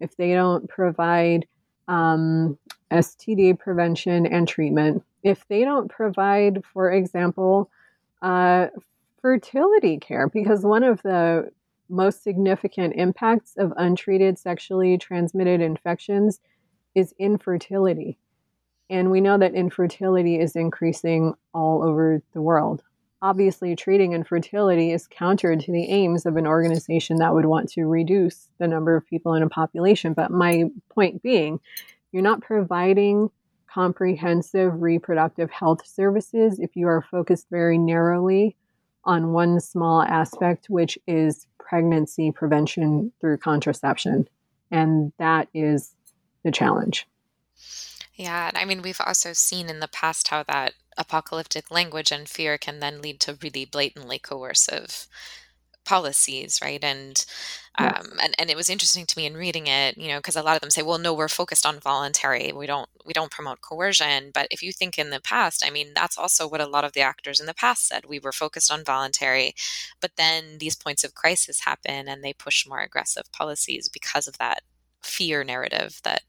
if 0.00 0.16
they 0.16 0.32
don't 0.34 0.68
provide 0.68 1.46
um, 1.88 2.58
STD 2.90 3.58
prevention 3.58 4.26
and 4.26 4.48
treatment, 4.48 5.04
if 5.24 5.48
they 5.48 5.64
don't 5.64 5.90
provide, 5.90 6.62
for 6.72 6.92
example, 6.92 7.70
uh, 8.22 8.68
fertility 9.20 9.98
care, 9.98 10.28
because 10.28 10.64
one 10.64 10.84
of 10.84 11.02
the 11.02 11.50
most 11.88 12.22
significant 12.22 12.94
impacts 12.96 13.54
of 13.56 13.72
untreated 13.76 14.38
sexually 14.38 14.98
transmitted 14.98 15.60
infections 15.60 16.40
is 16.94 17.14
infertility. 17.18 18.18
And 18.90 19.10
we 19.10 19.22
know 19.22 19.38
that 19.38 19.54
infertility 19.54 20.38
is 20.38 20.54
increasing 20.54 21.34
all 21.54 21.82
over 21.82 22.22
the 22.34 22.42
world. 22.42 22.82
Obviously, 23.22 23.74
treating 23.74 24.12
infertility 24.12 24.92
is 24.92 25.08
counter 25.08 25.56
to 25.56 25.72
the 25.72 25.88
aims 25.88 26.26
of 26.26 26.36
an 26.36 26.46
organization 26.46 27.16
that 27.16 27.32
would 27.32 27.46
want 27.46 27.70
to 27.70 27.86
reduce 27.86 28.50
the 28.58 28.68
number 28.68 28.94
of 28.94 29.06
people 29.06 29.32
in 29.32 29.42
a 29.42 29.48
population. 29.48 30.12
But 30.12 30.30
my 30.30 30.64
point 30.90 31.22
being, 31.22 31.60
you're 32.12 32.22
not 32.22 32.42
providing 32.42 33.30
comprehensive 33.74 34.80
reproductive 34.80 35.50
health 35.50 35.84
services 35.84 36.60
if 36.60 36.76
you 36.76 36.86
are 36.86 37.02
focused 37.10 37.46
very 37.50 37.76
narrowly 37.76 38.56
on 39.04 39.32
one 39.32 39.58
small 39.58 40.00
aspect, 40.02 40.66
which 40.70 40.96
is 41.08 41.46
pregnancy 41.58 42.30
prevention 42.30 43.12
through 43.20 43.36
contraception. 43.36 44.28
And 44.70 45.12
that 45.18 45.48
is 45.52 45.94
the 46.44 46.52
challenge. 46.52 47.06
Yeah, 48.14 48.52
I 48.54 48.64
mean, 48.64 48.80
we've 48.80 49.00
also 49.04 49.32
seen 49.32 49.68
in 49.68 49.80
the 49.80 49.88
past 49.88 50.28
how 50.28 50.44
that 50.44 50.74
apocalyptic 50.96 51.70
language 51.70 52.12
and 52.12 52.28
fear 52.28 52.56
can 52.56 52.78
then 52.78 53.02
lead 53.02 53.18
to 53.20 53.36
really 53.42 53.64
blatantly 53.64 54.20
coercive 54.20 55.08
policies, 55.84 56.60
right? 56.62 56.82
And 56.82 57.24
yes. 57.78 58.06
um, 58.06 58.18
and 58.22 58.34
and 58.38 58.50
it 58.50 58.56
was 58.56 58.68
interesting 58.70 59.06
to 59.06 59.18
me 59.18 59.26
in 59.26 59.36
reading 59.36 59.66
it, 59.66 59.96
you 59.96 60.08
know, 60.08 60.18
because 60.18 60.36
a 60.36 60.42
lot 60.42 60.56
of 60.56 60.60
them 60.60 60.70
say, 60.70 60.82
"Well, 60.82 60.98
no, 60.98 61.14
we're 61.14 61.28
focused 61.28 61.66
on 61.66 61.80
voluntary. 61.80 62.52
We 62.52 62.66
don't 62.66 62.88
we 63.04 63.12
don't 63.12 63.30
promote 63.30 63.60
coercion." 63.60 64.30
But 64.32 64.48
if 64.50 64.62
you 64.62 64.72
think 64.72 64.98
in 64.98 65.10
the 65.10 65.20
past, 65.20 65.64
I 65.66 65.70
mean, 65.70 65.92
that's 65.94 66.18
also 66.18 66.48
what 66.48 66.60
a 66.60 66.66
lot 66.66 66.84
of 66.84 66.92
the 66.92 67.00
actors 67.00 67.40
in 67.40 67.46
the 67.46 67.54
past 67.54 67.88
said. 67.88 68.04
We 68.06 68.18
were 68.18 68.32
focused 68.32 68.72
on 68.72 68.84
voluntary, 68.84 69.54
but 70.00 70.12
then 70.16 70.58
these 70.58 70.76
points 70.76 71.04
of 71.04 71.14
crisis 71.14 71.60
happen, 71.60 72.08
and 72.08 72.22
they 72.24 72.32
push 72.32 72.66
more 72.66 72.80
aggressive 72.80 73.30
policies 73.32 73.88
because 73.88 74.26
of 74.26 74.38
that 74.38 74.62
fear 75.04 75.44
narrative 75.44 76.00
that 76.02 76.22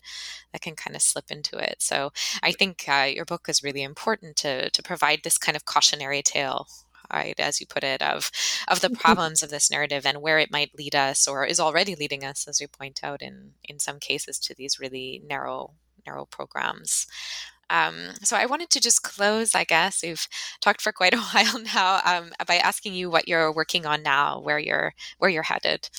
that 0.51 0.61
can 0.61 0.75
kind 0.75 0.95
of 0.95 1.01
slip 1.01 1.31
into 1.31 1.57
it. 1.57 1.77
So 1.79 2.11
I 2.43 2.51
think 2.51 2.85
uh, 2.87 3.07
your 3.13 3.25
book 3.25 3.47
is 3.49 3.63
really 3.63 3.83
important 3.83 4.35
to 4.37 4.69
to 4.69 4.83
provide 4.83 5.21
this 5.23 5.37
kind 5.37 5.55
of 5.55 5.65
cautionary 5.65 6.21
tale 6.21 6.67
right 7.11 7.39
as 7.39 7.59
you 7.59 7.67
put 7.67 7.83
it 7.83 8.01
of 8.01 8.31
of 8.67 8.81
the 8.81 8.89
problems 9.01 9.43
of 9.43 9.49
this 9.49 9.69
narrative 9.71 10.05
and 10.05 10.21
where 10.21 10.39
it 10.39 10.51
might 10.51 10.77
lead 10.77 10.95
us 10.95 11.27
or 11.27 11.45
is 11.45 11.59
already 11.59 11.95
leading 11.95 12.23
us 12.23 12.47
as 12.47 12.59
we 12.59 12.67
point 12.67 13.01
out 13.03 13.21
in 13.21 13.51
in 13.63 13.79
some 13.79 13.99
cases 13.99 14.39
to 14.39 14.53
these 14.55 14.79
really 14.79 15.21
narrow 15.27 15.73
narrow 16.05 16.25
programs 16.25 17.07
um, 17.69 18.11
so 18.21 18.37
I 18.37 18.45
wanted 18.45 18.69
to 18.71 18.79
just 18.79 19.03
close, 19.03 19.55
I 19.55 19.63
guess. 19.63 20.03
We've 20.03 20.27
talked 20.61 20.81
for 20.81 20.91
quite 20.91 21.13
a 21.13 21.17
while 21.33 21.59
now 21.59 21.99
um, 22.05 22.31
by 22.47 22.57
asking 22.57 22.93
you 22.93 23.09
what 23.09 23.27
you're 23.27 23.51
working 23.53 23.85
on 23.85 24.03
now, 24.03 24.39
where 24.39 24.59
you're 24.59 24.93
where 25.17 25.29
you're 25.29 25.43
headed. 25.43 25.89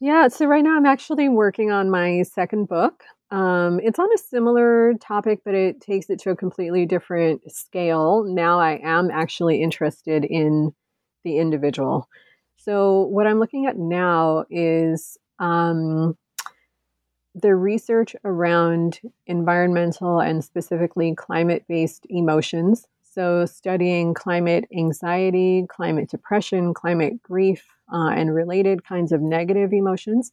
Yeah, 0.00 0.28
so 0.28 0.46
right 0.46 0.64
now 0.64 0.76
I'm 0.76 0.86
actually 0.86 1.28
working 1.28 1.70
on 1.70 1.90
my 1.90 2.22
second 2.22 2.68
book. 2.68 3.04
Um, 3.32 3.80
it's 3.82 3.98
on 3.98 4.12
a 4.14 4.18
similar 4.18 4.92
topic, 5.00 5.40
but 5.42 5.54
it 5.54 5.80
takes 5.80 6.10
it 6.10 6.18
to 6.20 6.30
a 6.30 6.36
completely 6.36 6.84
different 6.84 7.50
scale. 7.50 8.24
Now 8.24 8.60
I 8.60 8.78
am 8.84 9.10
actually 9.10 9.62
interested 9.62 10.22
in 10.22 10.74
the 11.24 11.38
individual. 11.38 12.08
So, 12.56 13.06
what 13.06 13.26
I'm 13.26 13.40
looking 13.40 13.64
at 13.64 13.78
now 13.78 14.44
is 14.50 15.16
um, 15.38 16.16
the 17.34 17.54
research 17.54 18.14
around 18.22 19.00
environmental 19.26 20.20
and 20.20 20.44
specifically 20.44 21.14
climate 21.14 21.64
based 21.66 22.06
emotions. 22.10 22.86
So, 23.02 23.46
studying 23.46 24.12
climate 24.12 24.66
anxiety, 24.76 25.64
climate 25.70 26.10
depression, 26.10 26.74
climate 26.74 27.22
grief, 27.22 27.64
uh, 27.90 28.10
and 28.10 28.34
related 28.34 28.84
kinds 28.84 29.10
of 29.10 29.22
negative 29.22 29.72
emotions 29.72 30.32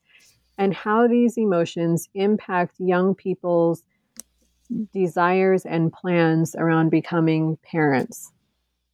and 0.60 0.74
how 0.74 1.07
these 1.07 1.38
emotions 1.38 2.10
impact 2.14 2.76
young 2.80 3.16
people's 3.16 3.82
desires 4.93 5.66
and 5.66 5.91
plans 5.91 6.53
around 6.53 6.89
becoming 6.91 7.57
parents. 7.64 8.34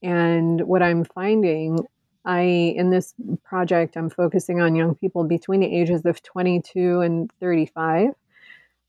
And 0.04 0.62
what 0.62 0.84
I'm 0.84 1.04
finding, 1.04 1.80
I 2.24 2.42
in 2.42 2.92
this 2.92 3.16
project, 3.44 3.98
I'm 3.98 4.12
focusing 4.12 4.62
on 4.62 4.76
young 4.76 4.94
people 4.94 5.24
between 5.24 5.60
the 5.60 5.76
ages 5.76 6.06
of 6.06 6.22
22 6.22 7.02
and 7.02 7.32
35. 7.42 8.10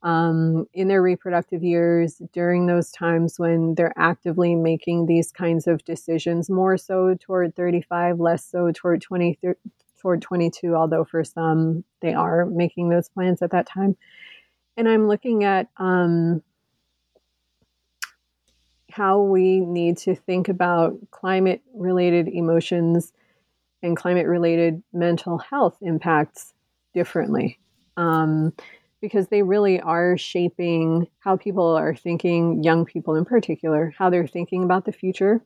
Um, 0.03 0.69
in 0.73 0.87
their 0.87 1.03
reproductive 1.03 1.65
years 1.65 2.23
during 2.33 2.67
those 2.67 2.93
times 2.93 3.41
when 3.41 3.75
they're 3.75 3.95
actively 3.97 4.55
making 4.55 5.07
these 5.07 5.33
kinds 5.33 5.67
of 5.67 5.85
decisions, 5.85 6.49
more 6.49 6.77
so 6.77 7.17
toward 7.19 7.57
35, 7.57 8.21
less 8.21 8.45
so 8.45 8.71
toward 8.71 9.01
20, 9.01 9.37
toward 10.01 10.23
22, 10.23 10.75
although 10.75 11.05
for 11.05 11.25
some 11.25 11.85
they 12.01 12.15
are 12.15 12.47
making 12.47 12.89
those 12.89 13.09
plans 13.09 13.43
at 13.43 13.51
that 13.51 13.67
time. 13.67 13.97
And 14.77 14.89
I'm 14.89 15.09
looking 15.09 15.45
at 15.45 15.69
um, 15.79 16.43
how 18.91 19.23
we 19.23 19.61
need 19.61 19.99
to 19.99 20.15
think 20.15 20.49
about 20.49 20.99
climate 21.11 21.63
related 21.75 22.29
emotions 22.29 23.13
and 23.83 23.97
climate 23.97 24.27
related 24.27 24.83
mental 24.93 25.39
health 25.39 25.77
impacts 25.81 26.55
differently. 26.95 27.59
Um, 27.97 28.53
because 29.01 29.29
they 29.29 29.43
really 29.43 29.81
are 29.81 30.17
shaping 30.17 31.07
how 31.21 31.37
people 31.37 31.77
are 31.77 31.95
thinking, 31.95 32.63
young 32.63 32.85
people 32.85 33.15
in 33.15 33.25
particular, 33.25 33.95
how 33.97 34.11
they're 34.11 34.27
thinking 34.27 34.65
about 34.65 34.85
the 34.85 34.93
future, 34.93 35.43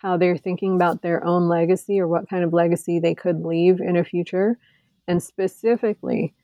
how 0.00 0.16
they're 0.16 0.36
thinking 0.36 0.74
about 0.74 1.02
their 1.02 1.22
own 1.24 1.46
legacy 1.46 2.00
or 2.00 2.08
what 2.08 2.28
kind 2.28 2.42
of 2.42 2.54
legacy 2.54 2.98
they 2.98 3.14
could 3.14 3.44
leave 3.44 3.80
in 3.80 3.96
a 3.96 4.04
future, 4.04 4.58
and 5.06 5.22
specifically 5.22 6.34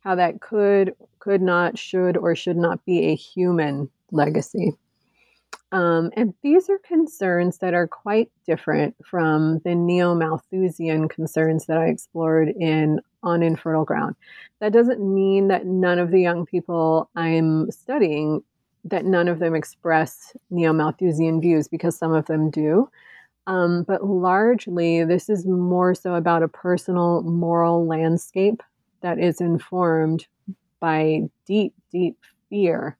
how 0.00 0.16
that 0.16 0.40
could, 0.40 0.94
could 1.20 1.40
not, 1.40 1.78
should, 1.78 2.16
or 2.16 2.34
should 2.34 2.56
not 2.56 2.84
be 2.84 3.06
a 3.06 3.14
human 3.14 3.88
legacy. 4.10 4.72
Um, 5.72 6.10
and 6.16 6.34
these 6.42 6.68
are 6.68 6.78
concerns 6.78 7.58
that 7.58 7.74
are 7.74 7.88
quite 7.88 8.30
different 8.46 8.94
from 9.04 9.60
the 9.64 9.74
neo 9.74 10.14
Malthusian 10.14 11.08
concerns 11.08 11.66
that 11.66 11.78
I 11.78 11.86
explored 11.86 12.48
in 12.48 13.00
On 13.22 13.42
Infertile 13.42 13.84
Ground. 13.84 14.14
That 14.60 14.72
doesn't 14.72 15.00
mean 15.00 15.48
that 15.48 15.66
none 15.66 15.98
of 15.98 16.10
the 16.10 16.20
young 16.20 16.46
people 16.46 17.10
I'm 17.14 17.70
studying 17.70 18.42
that 18.86 19.04
none 19.04 19.28
of 19.28 19.38
them 19.38 19.54
express 19.54 20.36
neo 20.50 20.72
Malthusian 20.72 21.40
views 21.40 21.68
because 21.68 21.96
some 21.96 22.12
of 22.12 22.26
them 22.26 22.50
do. 22.50 22.88
Um, 23.46 23.84
but 23.84 24.04
largely, 24.04 25.04
this 25.04 25.28
is 25.28 25.46
more 25.46 25.94
so 25.94 26.14
about 26.14 26.42
a 26.42 26.48
personal 26.48 27.22
moral 27.22 27.86
landscape 27.86 28.62
that 29.02 29.18
is 29.18 29.40
informed 29.40 30.26
by 30.80 31.22
deep, 31.46 31.74
deep 31.92 32.18
fear 32.50 32.96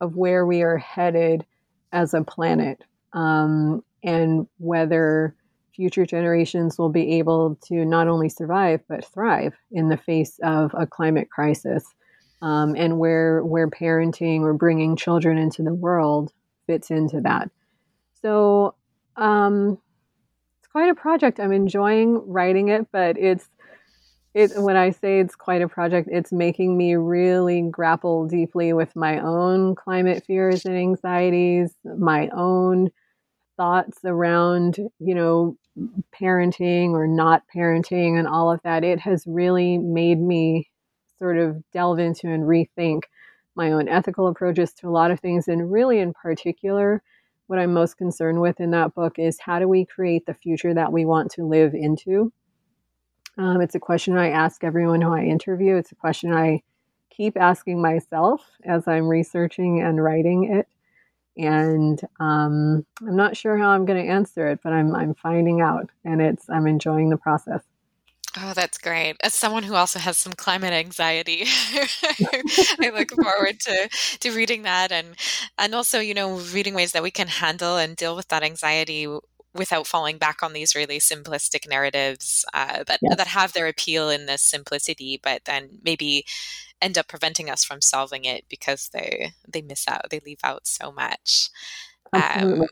of 0.00 0.16
where 0.16 0.46
we 0.46 0.62
are 0.62 0.78
headed 0.78 1.44
as 1.92 2.12
a 2.12 2.22
planet 2.22 2.82
um, 3.12 3.84
and 4.02 4.48
whether 4.58 5.34
future 5.74 6.06
generations 6.06 6.78
will 6.78 6.88
be 6.88 7.18
able 7.18 7.56
to 7.64 7.84
not 7.84 8.08
only 8.08 8.28
survive 8.28 8.80
but 8.88 9.04
thrive 9.04 9.54
in 9.72 9.88
the 9.88 9.96
face 9.96 10.38
of 10.42 10.72
a 10.78 10.86
climate 10.86 11.30
crisis 11.30 11.84
um, 12.44 12.76
and 12.76 12.98
where 12.98 13.42
where 13.42 13.68
parenting 13.68 14.42
or 14.42 14.52
bringing 14.52 14.96
children 14.96 15.38
into 15.38 15.62
the 15.62 15.72
world 15.72 16.30
fits 16.66 16.90
into 16.90 17.22
that. 17.22 17.50
So 18.20 18.74
um, 19.16 19.78
it's 20.58 20.68
quite 20.70 20.90
a 20.90 20.94
project. 20.94 21.40
I'm 21.40 21.52
enjoying 21.52 22.20
writing 22.30 22.68
it, 22.68 22.86
but 22.92 23.16
it's 23.16 23.48
it 24.34 24.52
when 24.56 24.76
I 24.76 24.90
say 24.90 25.20
it's 25.20 25.34
quite 25.34 25.62
a 25.62 25.68
project, 25.68 26.10
it's 26.12 26.32
making 26.32 26.76
me 26.76 26.96
really 26.96 27.62
grapple 27.62 28.26
deeply 28.26 28.74
with 28.74 28.94
my 28.94 29.20
own 29.20 29.74
climate 29.74 30.24
fears 30.26 30.66
and 30.66 30.76
anxieties, 30.76 31.72
my 31.96 32.28
own 32.28 32.90
thoughts 33.56 34.00
around, 34.04 34.76
you 34.98 35.14
know, 35.14 35.56
parenting 36.14 36.90
or 36.90 37.06
not 37.06 37.42
parenting 37.56 38.18
and 38.18 38.28
all 38.28 38.50
of 38.52 38.60
that. 38.64 38.84
It 38.84 39.00
has 39.00 39.24
really 39.26 39.78
made 39.78 40.20
me 40.20 40.68
sort 41.24 41.38
of 41.38 41.62
delve 41.72 41.98
into 41.98 42.28
and 42.28 42.42
rethink 42.44 43.04
my 43.54 43.72
own 43.72 43.88
ethical 43.88 44.26
approaches 44.26 44.74
to 44.74 44.86
a 44.86 44.90
lot 44.90 45.10
of 45.10 45.20
things. 45.20 45.48
And 45.48 45.72
really, 45.72 45.98
in 45.98 46.12
particular, 46.12 47.02
what 47.46 47.58
I'm 47.58 47.72
most 47.72 47.96
concerned 47.96 48.42
with 48.42 48.60
in 48.60 48.72
that 48.72 48.94
book 48.94 49.18
is 49.18 49.40
how 49.40 49.58
do 49.58 49.66
we 49.66 49.86
create 49.86 50.26
the 50.26 50.34
future 50.34 50.74
that 50.74 50.92
we 50.92 51.06
want 51.06 51.30
to 51.32 51.46
live 51.46 51.72
into? 51.72 52.30
Um, 53.38 53.62
it's 53.62 53.74
a 53.74 53.80
question 53.80 54.18
I 54.18 54.32
ask 54.32 54.62
everyone 54.64 55.00
who 55.00 55.14
I 55.14 55.22
interview. 55.22 55.76
It's 55.76 55.92
a 55.92 55.96
question 55.96 56.34
I 56.34 56.62
keep 57.08 57.38
asking 57.38 57.80
myself 57.80 58.42
as 58.62 58.86
I'm 58.86 59.08
researching 59.08 59.80
and 59.80 60.04
writing 60.04 60.52
it. 60.52 60.68
And 61.42 61.98
um, 62.20 62.84
I'm 63.00 63.16
not 63.16 63.34
sure 63.34 63.56
how 63.56 63.70
I'm 63.70 63.86
going 63.86 64.04
to 64.04 64.12
answer 64.12 64.46
it, 64.48 64.60
but 64.62 64.74
I'm 64.74 64.94
I'm 64.94 65.14
finding 65.14 65.62
out, 65.62 65.90
and 66.04 66.20
it's 66.20 66.50
I'm 66.50 66.66
enjoying 66.66 67.08
the 67.08 67.16
process. 67.16 67.62
Oh, 68.36 68.52
that's 68.52 68.78
great. 68.78 69.16
As 69.22 69.32
someone 69.32 69.62
who 69.62 69.74
also 69.74 69.98
has 70.00 70.18
some 70.18 70.32
climate 70.32 70.72
anxiety, 70.72 71.44
I 71.46 72.90
look 72.92 73.10
forward 73.12 73.60
to, 73.60 73.88
to 74.20 74.30
reading 74.32 74.62
that 74.62 74.90
and 74.90 75.14
and 75.56 75.74
also, 75.74 76.00
you 76.00 76.14
know, 76.14 76.38
reading 76.52 76.74
ways 76.74 76.92
that 76.92 77.02
we 77.02 77.12
can 77.12 77.28
handle 77.28 77.76
and 77.76 77.96
deal 77.96 78.16
with 78.16 78.28
that 78.28 78.42
anxiety 78.42 79.06
without 79.54 79.86
falling 79.86 80.18
back 80.18 80.42
on 80.42 80.52
these 80.52 80.74
really 80.74 80.98
simplistic 80.98 81.68
narratives 81.68 82.44
uh, 82.52 82.82
that 82.84 82.98
yeah. 83.02 83.14
that 83.14 83.28
have 83.28 83.52
their 83.52 83.68
appeal 83.68 84.10
in 84.10 84.26
this 84.26 84.42
simplicity, 84.42 85.20
but 85.22 85.44
then 85.44 85.78
maybe 85.84 86.24
end 86.82 86.98
up 86.98 87.06
preventing 87.06 87.48
us 87.48 87.64
from 87.64 87.80
solving 87.80 88.24
it 88.24 88.44
because 88.48 88.90
they 88.92 89.32
they 89.48 89.62
miss 89.62 89.86
out, 89.86 90.10
they 90.10 90.20
leave 90.26 90.40
out 90.42 90.66
so 90.66 90.90
much. 90.90 91.50
Um, 92.12 92.66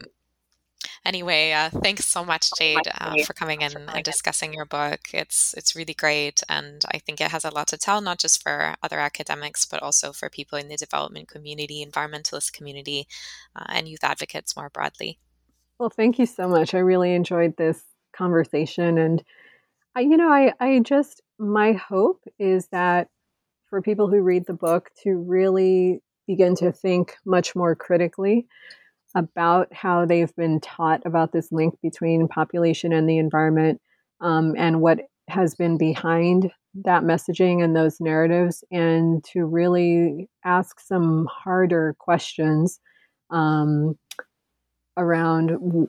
Anyway, 1.04 1.52
uh, 1.52 1.70
thanks 1.70 2.04
so 2.04 2.24
much, 2.24 2.50
Jade, 2.56 2.88
uh, 3.00 3.14
for 3.24 3.32
coming 3.32 3.62
in 3.62 3.76
and 3.76 4.04
discussing 4.04 4.52
your 4.52 4.64
book. 4.64 5.00
It's 5.12 5.54
it's 5.54 5.76
really 5.76 5.94
great, 5.94 6.42
and 6.48 6.84
I 6.92 6.98
think 6.98 7.20
it 7.20 7.30
has 7.30 7.44
a 7.44 7.50
lot 7.50 7.68
to 7.68 7.78
tell, 7.78 8.00
not 8.00 8.18
just 8.18 8.42
for 8.42 8.74
other 8.82 8.98
academics, 8.98 9.64
but 9.64 9.82
also 9.82 10.12
for 10.12 10.30
people 10.30 10.58
in 10.58 10.68
the 10.68 10.76
development 10.76 11.28
community, 11.28 11.84
environmentalist 11.84 12.52
community, 12.52 13.06
uh, 13.56 13.64
and 13.68 13.88
youth 13.88 14.04
advocates 14.04 14.56
more 14.56 14.70
broadly. 14.70 15.18
Well, 15.78 15.90
thank 15.90 16.18
you 16.18 16.26
so 16.26 16.48
much. 16.48 16.74
I 16.74 16.78
really 16.78 17.14
enjoyed 17.14 17.56
this 17.56 17.82
conversation, 18.12 18.98
and 18.98 19.22
I, 19.94 20.00
you 20.00 20.16
know, 20.16 20.30
I 20.30 20.52
I 20.60 20.78
just 20.80 21.20
my 21.38 21.72
hope 21.72 22.22
is 22.38 22.68
that 22.68 23.08
for 23.68 23.82
people 23.82 24.08
who 24.08 24.20
read 24.20 24.46
the 24.46 24.52
book 24.52 24.90
to 25.02 25.16
really 25.16 26.02
begin 26.26 26.54
to 26.56 26.70
think 26.70 27.16
much 27.24 27.56
more 27.56 27.74
critically 27.74 28.46
about 29.14 29.72
how 29.72 30.04
they've 30.04 30.34
been 30.36 30.60
taught 30.60 31.02
about 31.04 31.32
this 31.32 31.52
link 31.52 31.74
between 31.82 32.28
population 32.28 32.92
and 32.92 33.08
the 33.08 33.18
environment 33.18 33.80
um, 34.20 34.54
and 34.56 34.80
what 34.80 35.00
has 35.28 35.54
been 35.54 35.78
behind 35.78 36.50
that 36.84 37.02
messaging 37.02 37.62
and 37.62 37.76
those 37.76 38.00
narratives, 38.00 38.64
and 38.70 39.22
to 39.24 39.44
really 39.44 40.28
ask 40.44 40.80
some 40.80 41.28
harder 41.30 41.94
questions 41.98 42.80
um, 43.30 43.98
around 44.96 45.88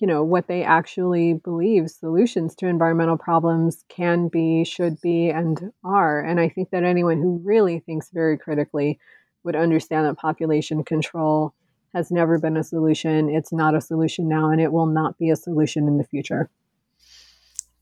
you 0.00 0.08
know 0.08 0.24
what 0.24 0.48
they 0.48 0.64
actually 0.64 1.34
believe 1.34 1.88
solutions 1.88 2.54
to 2.56 2.66
environmental 2.66 3.16
problems 3.16 3.84
can 3.88 4.28
be 4.28 4.64
should 4.64 5.00
be 5.00 5.30
and 5.30 5.70
are. 5.84 6.20
And 6.20 6.40
i 6.40 6.48
think 6.48 6.70
that 6.70 6.84
anyone 6.84 7.18
who 7.18 7.40
really 7.44 7.80
thinks 7.80 8.10
very 8.12 8.36
critically 8.36 8.98
would 9.44 9.56
understand 9.56 10.06
that 10.06 10.16
population 10.16 10.84
control 10.84 11.54
has 11.94 12.10
never 12.10 12.38
been 12.38 12.56
a 12.56 12.64
solution. 12.64 13.28
It's 13.28 13.52
not 13.52 13.74
a 13.74 13.80
solution 13.80 14.28
now, 14.28 14.50
and 14.50 14.60
it 14.60 14.72
will 14.72 14.86
not 14.86 15.18
be 15.18 15.30
a 15.30 15.36
solution 15.36 15.86
in 15.86 15.96
the 15.96 16.04
future. 16.04 16.50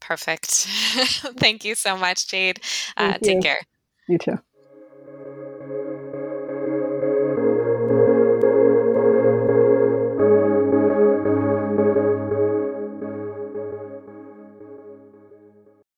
Perfect. 0.00 0.50
Thank 1.38 1.64
you 1.64 1.74
so 1.74 1.96
much, 1.96 2.28
Jade. 2.28 2.60
Uh, 2.96 3.18
take 3.18 3.42
care. 3.42 3.60
You 4.08 4.18
too. 4.18 4.38